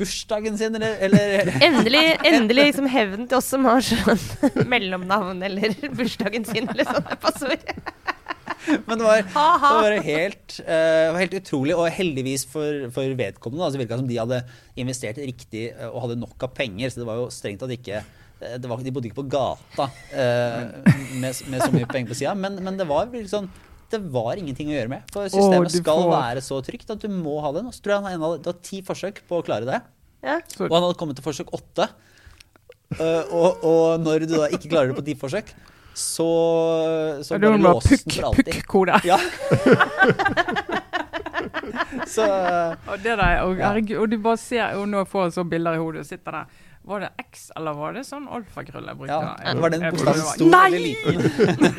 bursdagen 0.00 0.56
sin, 0.58 0.74
eller, 0.74 0.96
eller 1.06 1.52
Endelig, 1.62 2.00
endelig 2.26 2.64
liksom 2.72 2.88
hevn 2.90 3.28
til 3.30 3.38
oss 3.38 3.52
som 3.54 3.68
har 3.70 3.78
sånn 3.86 4.66
mellomnavn 4.72 5.44
eller 5.46 5.76
bursdagen 5.94 6.48
sin 6.48 6.66
eller 6.66 6.88
sånne 6.88 7.18
passord. 7.22 7.62
Men 8.88 8.98
det 8.98 9.06
var, 9.06 9.22
det 9.22 9.70
var 9.84 9.96
helt, 10.06 10.56
uh, 10.66 11.14
helt, 11.18 11.36
utrolig, 11.38 11.76
og 11.78 11.86
heldigvis 11.94 12.42
for, 12.50 12.88
for 12.94 13.14
vedkommende 13.18 13.70
så 13.70 13.78
virka 13.78 13.94
det 13.94 14.02
som 14.02 14.10
de 14.10 14.18
hadde 14.18 14.42
investert 14.82 15.22
riktig 15.22 15.68
og 15.92 16.08
hadde 16.08 16.18
nok 16.24 16.42
av 16.42 16.56
penger. 16.58 16.90
Så 16.90 17.04
det 17.04 17.08
var 17.10 17.22
jo 17.22 17.30
strengt 17.34 17.62
tatt 17.62 17.74
ikke 17.78 18.02
Eh, 18.02 18.18
var, 18.68 18.82
de 18.82 18.94
bodde 18.94 19.10
ikke 19.10 19.20
på 19.22 19.28
gata 19.32 19.88
eh, 20.10 20.72
med, 21.20 21.42
med, 21.48 21.58
så 21.62 21.70
mye 21.74 21.88
penger 21.90 22.12
på 22.12 22.18
sida, 22.18 22.34
men, 22.38 22.58
men, 22.62 22.78
det 22.78 22.88
var 22.88 23.10
liksom 23.12 23.50
det 23.92 24.00
var 24.08 24.38
ingenting 24.40 24.70
å 24.70 24.72
gjøre 24.72 24.88
med. 24.88 25.10
For 25.12 25.28
systemet 25.28 25.68
oh, 25.68 25.80
skal 25.82 25.98
får... 26.00 26.12
være 26.14 26.42
så 26.44 26.60
trygt 26.64 26.92
at 26.94 27.02
du 27.02 27.10
må 27.12 27.34
ha 27.44 27.50
det. 27.52 27.66
Så 27.76 27.82
tror 27.84 27.92
jeg 27.92 28.04
han 28.06 28.22
hadde, 28.24 28.38
det 28.40 28.48
var 28.48 28.62
ti 28.64 28.78
forsøk 28.86 29.20
på 29.28 29.40
å 29.42 29.44
klare 29.44 29.68
det. 29.68 29.82
Ja. 30.24 30.38
Og 30.62 30.72
han 30.72 30.86
hadde 30.86 30.96
kommet 30.96 31.18
til 31.18 31.26
forsøk 31.26 31.52
åtte. 31.52 31.90
Uh, 32.96 33.24
og, 33.28 33.60
og, 33.64 34.00
når 34.00 34.24
du 34.24 34.34
da 34.36 34.48
ikke 34.48 34.70
klarer 34.72 34.92
det 34.92 34.96
på 34.96 35.04
ti 35.04 35.16
forsøk, 35.20 35.52
så, 35.92 36.28
så 37.20 37.36
bare 37.36 37.60
låses 37.60 38.06
den 38.06 38.16
for 38.16 38.30
alltid. 38.30 38.52
Pukk-kode. 38.56 39.00
Ja. 39.04 39.18
så 42.14 42.24
og, 42.24 42.96
det 43.02 43.16
der, 43.20 43.42
og, 43.44 43.60
og, 43.98 44.08
du 44.08 44.18
bare 44.24 44.40
ser, 44.40 44.76
og 44.80 44.88
nå 44.88 45.04
får 45.08 45.28
jeg 45.28 45.36
så 45.36 45.44
bilder 45.48 45.76
i 45.76 45.82
hodet, 45.82 46.04
og 46.04 46.08
sitter 46.08 46.40
der 46.40 46.46
var 46.84 47.00
det 47.00 47.08
X, 47.18 47.44
eller 47.56 47.76
var 47.78 47.92
det 47.94 48.02
sånn 48.02 48.24
alfakrøll 48.26 48.88
jeg 48.90 48.98
brukte? 48.98 49.14
Ja, 49.14 49.52
var 49.62 49.70
den 49.70 49.84
bokstaven 49.86 50.24
stor 50.32 50.56
eller 50.58 50.82
liten? 50.82 51.20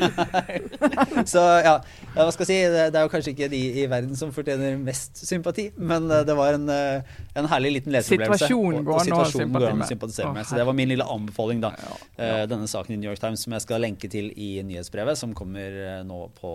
så 1.32 1.42
ja, 1.64 1.74
hva 2.14 2.26
skal 2.32 2.44
jeg 2.44 2.48
si, 2.48 2.56
det, 2.72 2.86
det, 2.94 3.00
er 3.00 3.04
jo 3.04 3.10
kanskje 3.12 3.34
ikke 3.34 3.48
de 3.52 3.60
i 3.82 3.84
verden 3.92 4.16
som 4.16 4.32
fortjener 4.32 4.78
mest 4.80 5.20
sympati, 5.28 5.66
men 5.76 6.08
uh, 6.08 6.22
det 6.24 6.36
var 6.38 6.56
en, 6.56 6.64
uh, 6.72 7.18
en 7.36 7.48
herlig 7.52 7.74
liten 7.76 7.92
leseopplevelse. 7.92 8.48
Situasjonen 8.48 8.86
går 8.88 9.02
an 9.02 9.12
å 9.18 9.88
sympatisere 9.90 10.32
med. 10.32 10.48
Så 10.48 10.56
det 10.56 10.64
var 10.70 10.78
min 10.78 10.92
lille 10.94 11.08
anbefaling, 11.16 11.60
da. 11.64 11.74
Ja, 11.76 11.98
ja. 12.16 12.30
Uh, 12.40 12.44
denne 12.54 12.70
saken 12.70 12.96
i 12.96 13.00
New 13.02 13.10
York 13.10 13.20
Times 13.20 13.44
som 13.44 13.56
jeg 13.58 13.66
skal 13.66 13.84
lenke 13.84 14.08
til 14.12 14.30
i 14.32 14.54
nyhetsbrevet, 14.64 15.20
som 15.20 15.36
kommer 15.36 16.00
nå 16.08 16.22
på 16.38 16.54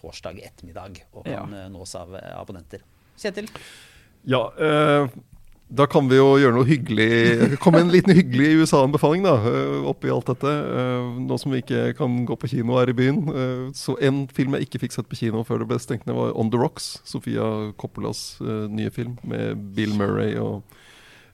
torsdag 0.00 0.42
ettermiddag 0.42 1.04
og 1.14 1.28
kan 1.28 1.54
nås 1.70 1.94
av 2.00 2.18
abonnenter. 2.18 2.82
Kjetil? 3.20 3.46
Ja, 4.28 4.42
uh, 4.58 5.08
da 5.70 5.86
kan 5.86 6.08
vi 6.10 6.18
jo 6.18 6.32
gjøre 6.40 6.56
noe 6.56 6.66
hyggelig. 6.66 7.58
Komme 7.62 7.84
en 7.84 7.92
liten 7.92 8.14
hyggelig 8.16 8.64
USA-anbefaling 8.64 9.22
da, 9.22 9.36
eh, 9.46 9.76
oppi 9.86 10.10
alt 10.10 10.26
dette. 10.32 10.50
Eh, 10.50 11.20
nå 11.22 11.38
som 11.38 11.54
vi 11.54 11.62
ikke 11.62 11.94
kan 11.98 12.24
gå 12.26 12.36
på 12.36 12.50
kino 12.50 12.78
her 12.80 12.90
i 12.90 12.96
byen. 12.96 13.22
Eh, 13.30 13.70
så 13.78 13.94
en 14.02 14.24
film 14.26 14.56
jeg 14.58 14.66
ikke 14.66 14.82
fikk 14.82 14.96
sett 14.96 15.10
på 15.10 15.20
kino 15.20 15.44
før 15.46 15.62
det 15.62 15.70
ble 15.70 15.78
stengt 15.78 16.08
ned, 16.10 16.18
var 16.18 16.34
On 16.34 16.50
The 16.50 16.58
Rocks. 16.58 16.98
Sofia 17.06 17.70
Coppolas 17.78 18.40
nye 18.40 18.90
film 18.90 19.16
med 19.22 19.74
Bill 19.76 19.94
Murray 19.94 20.34
og 20.40 20.64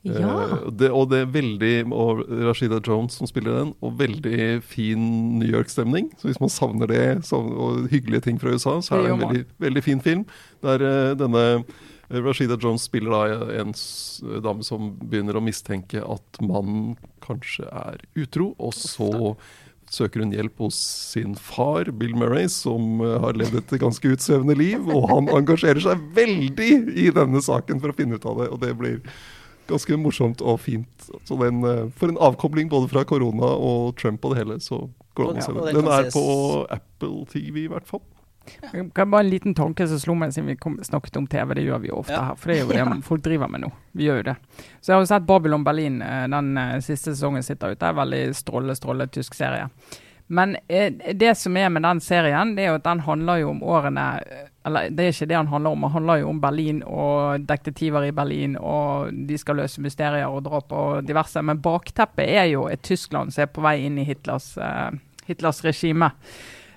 ja. 0.06 0.60
det, 0.70 0.92
og 0.94 1.08
det 1.10 1.24
er 1.24 1.32
veldig 1.34 1.72
Og 1.90 2.20
Rashida 2.46 2.78
Jones 2.78 3.16
som 3.18 3.26
spiller 3.26 3.56
den, 3.56 3.72
og 3.82 3.96
veldig 3.98 4.62
fin 4.62 5.00
New 5.40 5.48
York-stemning. 5.48 6.12
Så 6.20 6.28
hvis 6.28 6.40
man 6.44 6.52
savner 6.52 6.92
det 6.92 7.24
og 7.32 7.88
hyggelige 7.90 8.28
ting 8.28 8.38
fra 8.38 8.52
USA, 8.52 8.78
så 8.84 8.98
er 9.00 9.02
det 9.02 9.12
en 9.16 9.24
veldig, 9.24 9.44
veldig 9.58 9.82
fin 9.82 10.04
film. 10.04 10.26
Der 10.62 11.16
denne 11.16 11.64
Rashida 12.08 12.56
Jones 12.60 12.86
spiller 12.86 13.10
da 13.10 13.52
en 13.60 13.72
dame 14.44 14.66
som 14.66 14.92
begynner 15.00 15.38
å 15.38 15.44
mistenke 15.44 16.02
at 16.04 16.40
mannen 16.42 16.94
kanskje 17.24 17.66
er 17.66 18.04
utro, 18.14 18.52
og 18.62 18.76
så 18.78 19.10
søker 19.90 20.22
hun 20.22 20.34
hjelp 20.34 20.58
hos 20.64 20.78
sin 21.12 21.34
far, 21.38 21.90
Bill 21.94 22.14
Murray, 22.18 22.48
som 22.50 23.00
eh, 23.04 23.16
har 23.22 23.38
levd 23.38 23.60
et 23.60 23.76
ganske 23.82 24.12
utsvevende 24.16 24.56
liv. 24.58 24.88
Og 24.90 25.08
han 25.10 25.30
engasjerer 25.38 25.82
seg 25.82 26.02
veldig 26.16 26.70
i 26.98 27.08
denne 27.14 27.42
saken 27.42 27.82
for 27.82 27.92
å 27.92 27.98
finne 27.98 28.18
ut 28.18 28.26
av 28.28 28.42
det, 28.42 28.50
og 28.50 28.62
det 28.64 28.72
blir 28.78 29.00
ganske 29.70 29.98
morsomt 29.98 30.42
og 30.42 30.60
fint. 30.62 31.08
Så 31.26 31.38
den, 31.42 31.62
eh, 31.66 31.86
For 31.98 32.10
en 32.12 32.20
avkobling 32.22 32.70
både 32.72 32.90
fra 32.92 33.04
korona 33.06 33.54
og 33.54 33.96
Trump 34.00 34.24
og 34.24 34.34
det 34.34 34.44
hele, 34.44 34.60
så 34.62 34.86
går 35.14 35.32
det 35.32 35.32
an 35.32 35.40
å 35.40 35.46
se 35.46 35.56
den. 35.56 35.80
Den 35.80 35.94
er 35.94 36.10
på 36.14 36.26
Apple 36.70 37.24
TV 37.32 37.64
i 37.66 37.70
hvert 37.72 37.88
fall. 37.88 38.04
Ja. 38.72 39.04
Bare 39.04 39.20
en 39.20 39.30
liten 39.30 39.54
tanke 39.54 39.88
som 39.88 40.00
slo 40.00 40.16
meg 40.18 40.34
siden 40.34 40.50
vi 40.52 40.56
kom, 40.60 40.78
snakket 40.84 41.16
om 41.20 41.26
TV. 41.30 41.54
Det 41.58 41.66
gjør 41.66 41.84
vi 41.84 41.92
jo 41.92 42.00
ofte 42.02 42.16
ja. 42.16 42.24
her. 42.30 42.40
For 42.40 42.52
det 42.52 42.56
er 42.56 42.64
jo 42.64 42.70
det 42.72 42.80
ja. 42.84 42.96
folk 43.04 43.22
driver 43.24 43.52
med 43.52 43.66
nå. 43.66 43.70
Vi 43.96 44.08
gjør 44.08 44.22
jo 44.22 44.26
det. 44.30 44.36
Så 44.80 44.92
jeg 44.92 44.96
har 44.96 45.04
jo 45.04 45.12
sett 45.12 45.28
Babylon 45.28 45.66
Berlin. 45.66 46.00
Eh, 46.02 46.24
den 46.32 46.56
uh, 46.58 46.74
siste 46.84 47.14
sesongen 47.14 47.46
sitter 47.46 47.76
ute. 47.76 47.86
Er 47.86 48.00
veldig 48.00 48.24
stråle, 48.36 48.76
stråle 48.78 49.08
tysk 49.12 49.38
serie. 49.38 49.70
Men 50.26 50.56
eh, 50.68 50.92
det 51.14 51.34
som 51.38 51.56
er 51.56 51.68
med 51.70 51.82
den 51.82 52.00
serien, 52.02 52.56
det 52.56 52.64
er 52.64 52.72
jo 52.72 52.80
at 52.80 52.86
den 52.86 53.04
handler 53.06 53.42
jo 53.42 53.50
om 53.52 53.62
årene 53.62 54.06
Eller 54.66 54.88
det 54.90 55.04
er 55.04 55.14
ikke 55.14 55.28
det 55.30 55.36
han 55.38 55.50
handler 55.52 55.76
om. 55.76 55.84
Han 55.86 55.92
handler 56.00 56.22
jo 56.22 56.30
om 56.32 56.40
Berlin 56.42 56.80
og 56.82 57.46
detektiver 57.46 58.08
i 58.08 58.14
Berlin, 58.14 58.56
og 58.58 59.14
de 59.28 59.38
skal 59.38 59.60
løse 59.62 59.82
mysterier 59.82 60.26
og 60.26 60.42
drap 60.48 60.72
og 60.74 61.06
diverse. 61.06 61.42
Men 61.42 61.62
bakteppet 61.62 62.26
er 62.26 62.48
jo 62.50 62.66
et 62.66 62.82
Tyskland 62.82 63.30
som 63.30 63.44
er 63.44 63.52
på 63.54 63.62
vei 63.62 63.76
inn 63.86 64.00
i 64.02 64.06
Hitlers, 64.08 64.56
uh, 64.58 64.90
Hitlers 65.28 65.62
regime. 65.62 66.10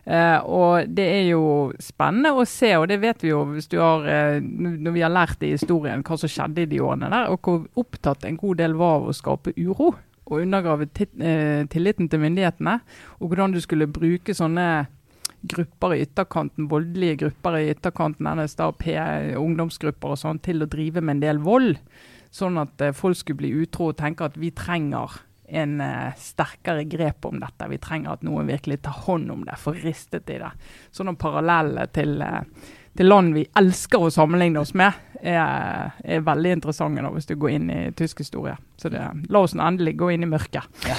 Uh, 0.08 0.40
og 0.48 0.92
det 0.96 1.06
er 1.06 1.26
jo 1.28 1.44
spennende 1.84 2.32
å 2.34 2.46
se, 2.48 2.72
og 2.80 2.88
det 2.90 3.00
vet 3.04 3.24
vi 3.24 3.34
jo 3.34 3.44
hvis 3.52 3.68
du 3.70 3.78
har, 3.82 4.06
eh, 4.10 4.40
når 4.42 4.96
vi 4.96 5.04
har 5.04 5.12
lært 5.14 5.44
i 5.46 5.52
historien 5.54 6.02
hva 6.08 6.18
som 6.18 6.32
skjedde 6.32 6.64
i 6.64 6.70
de 6.72 6.80
årene 6.82 7.12
der, 7.12 7.30
og 7.30 7.44
hvor 7.46 7.66
opptatt 7.78 8.26
en 8.26 8.40
god 8.40 8.62
del 8.62 8.78
var 8.80 9.02
av 9.02 9.10
å 9.12 9.16
skape 9.16 9.54
uro 9.60 9.92
og 10.30 10.38
undergrave 10.40 10.88
eh, 10.88 11.66
tilliten 11.70 12.10
til 12.10 12.24
myndighetene. 12.24 12.80
Og 13.20 13.32
hvordan 13.32 13.54
du 13.54 13.60
skulle 13.62 13.90
bruke 13.90 14.34
sånne 14.38 14.88
grupper 15.50 15.96
i 15.96 16.04
ytterkanten, 16.04 16.68
voldelige 16.70 17.22
grupper 17.24 17.58
i 17.60 17.72
ytterkanten, 17.74 18.28
NSDAP, 18.38 18.86
ungdomsgrupper 19.40 20.14
og 20.14 20.22
sånn, 20.22 20.42
til 20.44 20.62
å 20.62 20.70
drive 20.70 21.02
med 21.02 21.18
en 21.18 21.24
del 21.24 21.42
vold. 21.42 21.80
Sånn 22.36 22.60
at 22.62 22.82
folk 22.94 23.18
skulle 23.18 23.42
bli 23.42 23.56
utro 23.64 23.90
og 23.90 23.98
tenke 23.98 24.28
at 24.28 24.38
vi 24.38 24.52
trenger 24.54 25.18
en 25.52 25.80
uh, 25.82 26.12
sterkere 26.18 26.86
grep 26.90 27.26
om 27.30 27.40
dette. 27.42 27.70
Vi 27.72 27.80
trenger 27.82 28.16
at 28.16 28.26
noen 28.28 28.50
virkelig 28.50 28.82
tar 28.86 28.98
hånd 29.08 29.32
om 29.34 29.46
det, 29.48 29.58
får 29.60 29.82
ristet 29.86 30.30
i 30.30 30.40
det. 30.42 30.52
Sånne 30.96 31.16
paralleller 31.20 31.90
til, 31.96 32.20
uh, 32.22 32.42
til 32.98 33.10
land 33.10 33.36
vi 33.38 33.46
elsker 33.60 34.02
å 34.02 34.10
sammenligne 34.14 34.62
oss 34.62 34.74
med, 34.78 34.98
er, 35.20 35.92
er 36.04 36.22
veldig 36.24 36.52
interessante 36.56 37.04
da, 37.04 37.10
hvis 37.12 37.28
du 37.28 37.34
går 37.40 37.52
inn 37.58 37.70
i 37.72 37.80
tysk 37.98 38.22
historie. 38.24 38.56
Så 38.80 38.90
det, 38.92 39.02
la 39.28 39.42
oss 39.44 39.56
endelig 39.56 39.98
gå 40.00 40.12
inn 40.14 40.24
i 40.24 40.30
mørket. 40.30 40.64
Ja. 40.88 40.96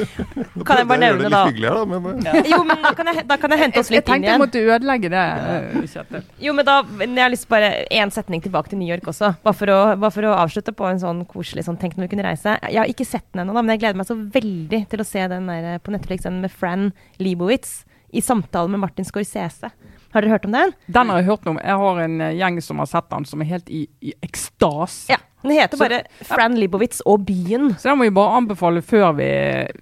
kan 0.66 0.80
jeg 0.80 0.88
bare 0.90 0.98
nevne, 1.04 1.30
da? 1.30 1.44
Da, 1.46 1.84
men, 1.86 2.24
ja. 2.26 2.42
Jo, 2.50 2.62
men 2.66 2.82
da 2.82 2.90
kan, 2.98 3.12
jeg, 3.12 3.24
da 3.28 3.38
kan 3.38 3.54
jeg 3.54 3.62
hente 3.62 3.82
oss 3.82 3.92
litt 3.94 4.10
inn 4.10 4.26
igjen. 4.26 4.26
Jeg 4.26 4.32
tenkte 4.32 4.32
jeg 4.32 4.42
måtte 4.42 4.64
ødelegge 4.76 5.12
det, 5.14 5.22
Ja. 5.22 5.84
Kjetil. 5.92 6.26
Jo, 6.42 6.54
men 6.56 6.66
da 6.66 6.76
jeg 7.02 7.20
har 7.20 7.32
lyst 7.32 7.48
bare 7.50 7.70
én 7.92 8.12
setning 8.14 8.42
tilbake 8.42 8.72
til 8.72 8.80
New 8.80 8.90
York 8.90 9.06
også. 9.12 9.34
Bare 9.44 9.58
for 9.58 9.72
å, 9.72 9.78
bare 9.94 10.14
for 10.14 10.26
å 10.26 10.34
avslutte 10.40 10.74
på 10.76 10.88
en 10.88 11.00
sånn 11.02 11.24
koselig 11.30 11.66
sånn 11.66 11.78
Tenk 11.82 11.96
når 11.98 12.06
vi 12.06 12.12
kunne 12.14 12.26
reise. 12.26 12.54
Jeg 12.70 12.78
har 12.78 12.90
ikke 12.90 13.06
sett 13.08 13.26
den 13.32 13.44
ennå, 13.44 13.56
men 13.58 13.74
jeg 13.74 13.82
gleder 13.82 13.98
meg 13.98 14.08
så 14.10 14.16
veldig 14.18 14.84
til 14.90 15.02
å 15.02 15.06
se 15.06 15.24
den 15.32 15.48
der 15.50 15.80
på 15.82 15.94
Netflix, 15.94 16.26
den 16.26 16.42
med 16.44 16.54
Fran 16.54 16.90
Lebowitz 17.22 17.82
i 18.12 18.22
samtale 18.22 18.70
med 18.70 18.82
Martin 18.82 19.08
Scorsese. 19.08 19.72
Har 20.12 20.24
dere 20.24 20.34
hørt 20.34 20.44
om 20.44 20.52
den? 20.52 20.72
Den 20.92 21.08
har 21.08 21.20
jeg 21.22 21.28
hørt 21.30 21.46
om. 21.48 21.58
Jeg 21.62 21.82
har 21.82 22.00
en 22.04 22.16
uh, 22.20 22.30
gjeng 22.36 22.58
som 22.64 22.80
har 22.82 22.88
sett 22.90 23.08
den, 23.08 23.26
som 23.28 23.40
er 23.40 23.48
helt 23.48 23.70
i, 23.72 23.86
i 24.04 24.12
ekstase. 24.24 25.06
Ja, 25.14 25.18
Den 25.40 25.54
heter 25.56 25.80
så, 25.80 25.86
bare 25.86 26.26
Fran 26.28 26.58
Libowitz 26.60 27.00
og 27.08 27.24
byen. 27.26 27.72
Så 27.80 27.88
den 27.88 27.98
må 27.98 28.06
vi 28.06 28.14
bare 28.14 28.36
anbefale 28.42 28.82
før 28.84 29.14
vi, 29.16 29.28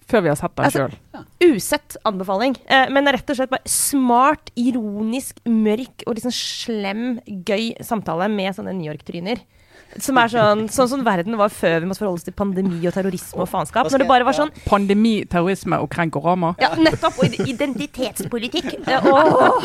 før 0.09 0.24
vi 0.24 0.31
har 0.31 0.39
sett 0.39 0.55
den 0.55 0.68
altså, 0.68 0.87
sjøl. 0.87 1.26
Usett 1.51 1.99
anbefaling. 2.07 2.55
Eh, 2.70 2.87
men 2.95 3.11
rett 3.11 3.33
og 3.33 3.41
slett 3.41 3.51
bare 3.53 3.74
smart, 3.74 4.53
ironisk, 4.61 5.43
mørk 5.51 6.07
og 6.07 6.16
liksom 6.20 6.35
slem, 6.37 7.09
gøy 7.26 7.72
samtale 7.85 8.31
med 8.33 8.55
sånne 8.55 8.76
New 8.78 8.87
York-tryner. 8.87 9.43
Som 9.99 10.18
er 10.22 10.30
sånn, 10.30 10.66
sånn 10.70 10.88
som 10.93 11.01
verden 11.07 11.34
var 11.41 11.51
før 11.51 11.80
vi 11.82 11.88
måtte 11.91 12.03
forholde 12.05 12.20
oss 12.20 12.26
til 12.26 12.34
pandemi 12.36 12.78
og 12.86 12.95
terrorisme 12.95 13.43
og 13.43 13.49
faenskap. 13.51 13.88
Når 13.91 14.05
det 14.05 14.09
bare 14.11 14.26
var 14.28 14.36
sånn 14.36 14.53
Pandemi, 14.66 15.24
terrorisme 15.30 15.80
og 15.82 15.88
krenkorama. 15.91 16.53
Ja, 16.62 16.72
nettopp. 16.78 17.18
Og 17.20 17.41
identitetspolitikk. 17.47 18.76
Oh. 19.11 19.62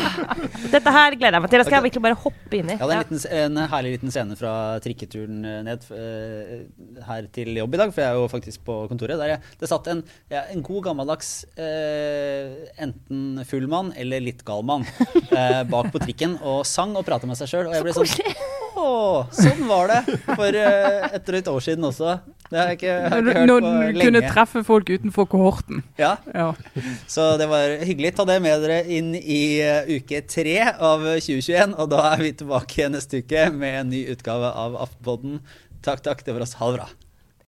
Dette 0.72 0.90
her 0.92 1.14
gleder 1.18 1.36
jeg 1.36 1.42
meg 1.44 1.50
til. 1.50 1.60
Det 1.60 1.66
skal 1.66 1.76
jeg 1.76 1.84
virkelig 1.86 2.02
bare 2.06 2.18
hoppe 2.22 2.56
inn 2.58 2.70
i. 2.72 2.76
Ja, 2.78 2.86
det 2.88 2.96
er 2.96 3.02
en, 3.02 3.12
liten, 3.18 3.34
en 3.36 3.70
herlig 3.70 3.92
liten 3.96 4.12
scene 4.14 4.36
fra 4.38 4.52
trikketuren 4.82 5.44
eh, 5.46 5.58
ned 5.66 5.86
eh, 5.94 6.62
her 7.06 7.28
til 7.34 7.52
jobb 7.58 7.76
i 7.76 7.80
dag, 7.80 7.92
for 7.94 8.02
jeg 8.02 8.14
er 8.14 8.20
jo 8.20 8.28
faktisk 8.32 8.64
på 8.66 8.78
kontoret. 8.90 9.18
Der 9.20 9.34
jeg, 9.34 9.42
det 9.60 9.70
satt 9.70 9.90
en, 9.92 10.02
ja, 10.32 10.44
en 10.52 10.64
god 10.66 10.86
gammeldags 10.88 11.32
eh, 11.60 12.70
enten 12.86 13.42
full 13.48 13.68
mann 13.70 13.92
eller 13.98 14.24
litt 14.24 14.44
gal 14.46 14.64
mann 14.66 14.86
eh, 14.86 15.62
bak 15.68 15.92
på 15.94 16.02
trikken 16.02 16.38
og 16.42 16.62
sang 16.68 16.96
og 16.96 17.06
prata 17.08 17.28
med 17.28 17.38
seg 17.38 17.52
sjøl. 17.52 17.68
Og 17.70 17.76
jeg 17.76 17.86
ble 17.86 17.96
sånn 18.00 18.64
Å, 18.76 18.88
sånn 19.32 19.62
var 19.70 19.88
det 19.88 20.18
for 20.26 20.56
eh, 20.60 21.06
et 21.16 21.24
drøyt 21.26 21.46
år 21.48 21.62
siden 21.64 21.86
også. 21.88 22.18
Det 22.46 22.58
har 22.60 22.68
jeg 22.70 22.76
ikke, 22.78 22.96
har 23.10 23.22
ikke 23.22 23.32
hørt 23.40 23.48
Når 23.50 23.64
på 23.64 23.70
du 23.96 24.00
kunne 24.04 24.20
treffe 24.30 24.62
folk 24.68 24.90
utenfor 24.92 25.26
kohorten. 25.32 25.80
Ja, 25.98 26.12
Ja. 26.34 26.50
så 27.10 27.32
det 27.40 27.48
var 27.50 27.72
hyggelig. 27.88 28.12
Ta 28.18 28.26
det 28.28 28.36
med 28.44 28.62
dere 28.62 28.82
inn 28.98 29.14
i 29.16 29.40
eh, 29.64 29.88
uke 29.96 30.20
tre 30.28 30.58
av 30.76 31.02
2021. 31.16 31.74
Og 31.80 31.90
da 31.90 32.04
er 32.12 32.22
vi 32.22 32.34
tilbake 32.42 32.90
neste 32.92 33.24
uke 33.24 33.48
med 33.56 33.80
en 33.80 33.90
ny 33.96 34.04
utgave 34.14 34.52
av 34.52 34.76
Aftenpodden. 34.86 35.40
Takk, 35.82 36.04
takk. 36.06 36.22
Det 36.26 36.36
var 36.36 36.44
oss. 36.46 36.54
Ha 36.60 36.70
det 36.70 36.78
bra. 36.82 36.88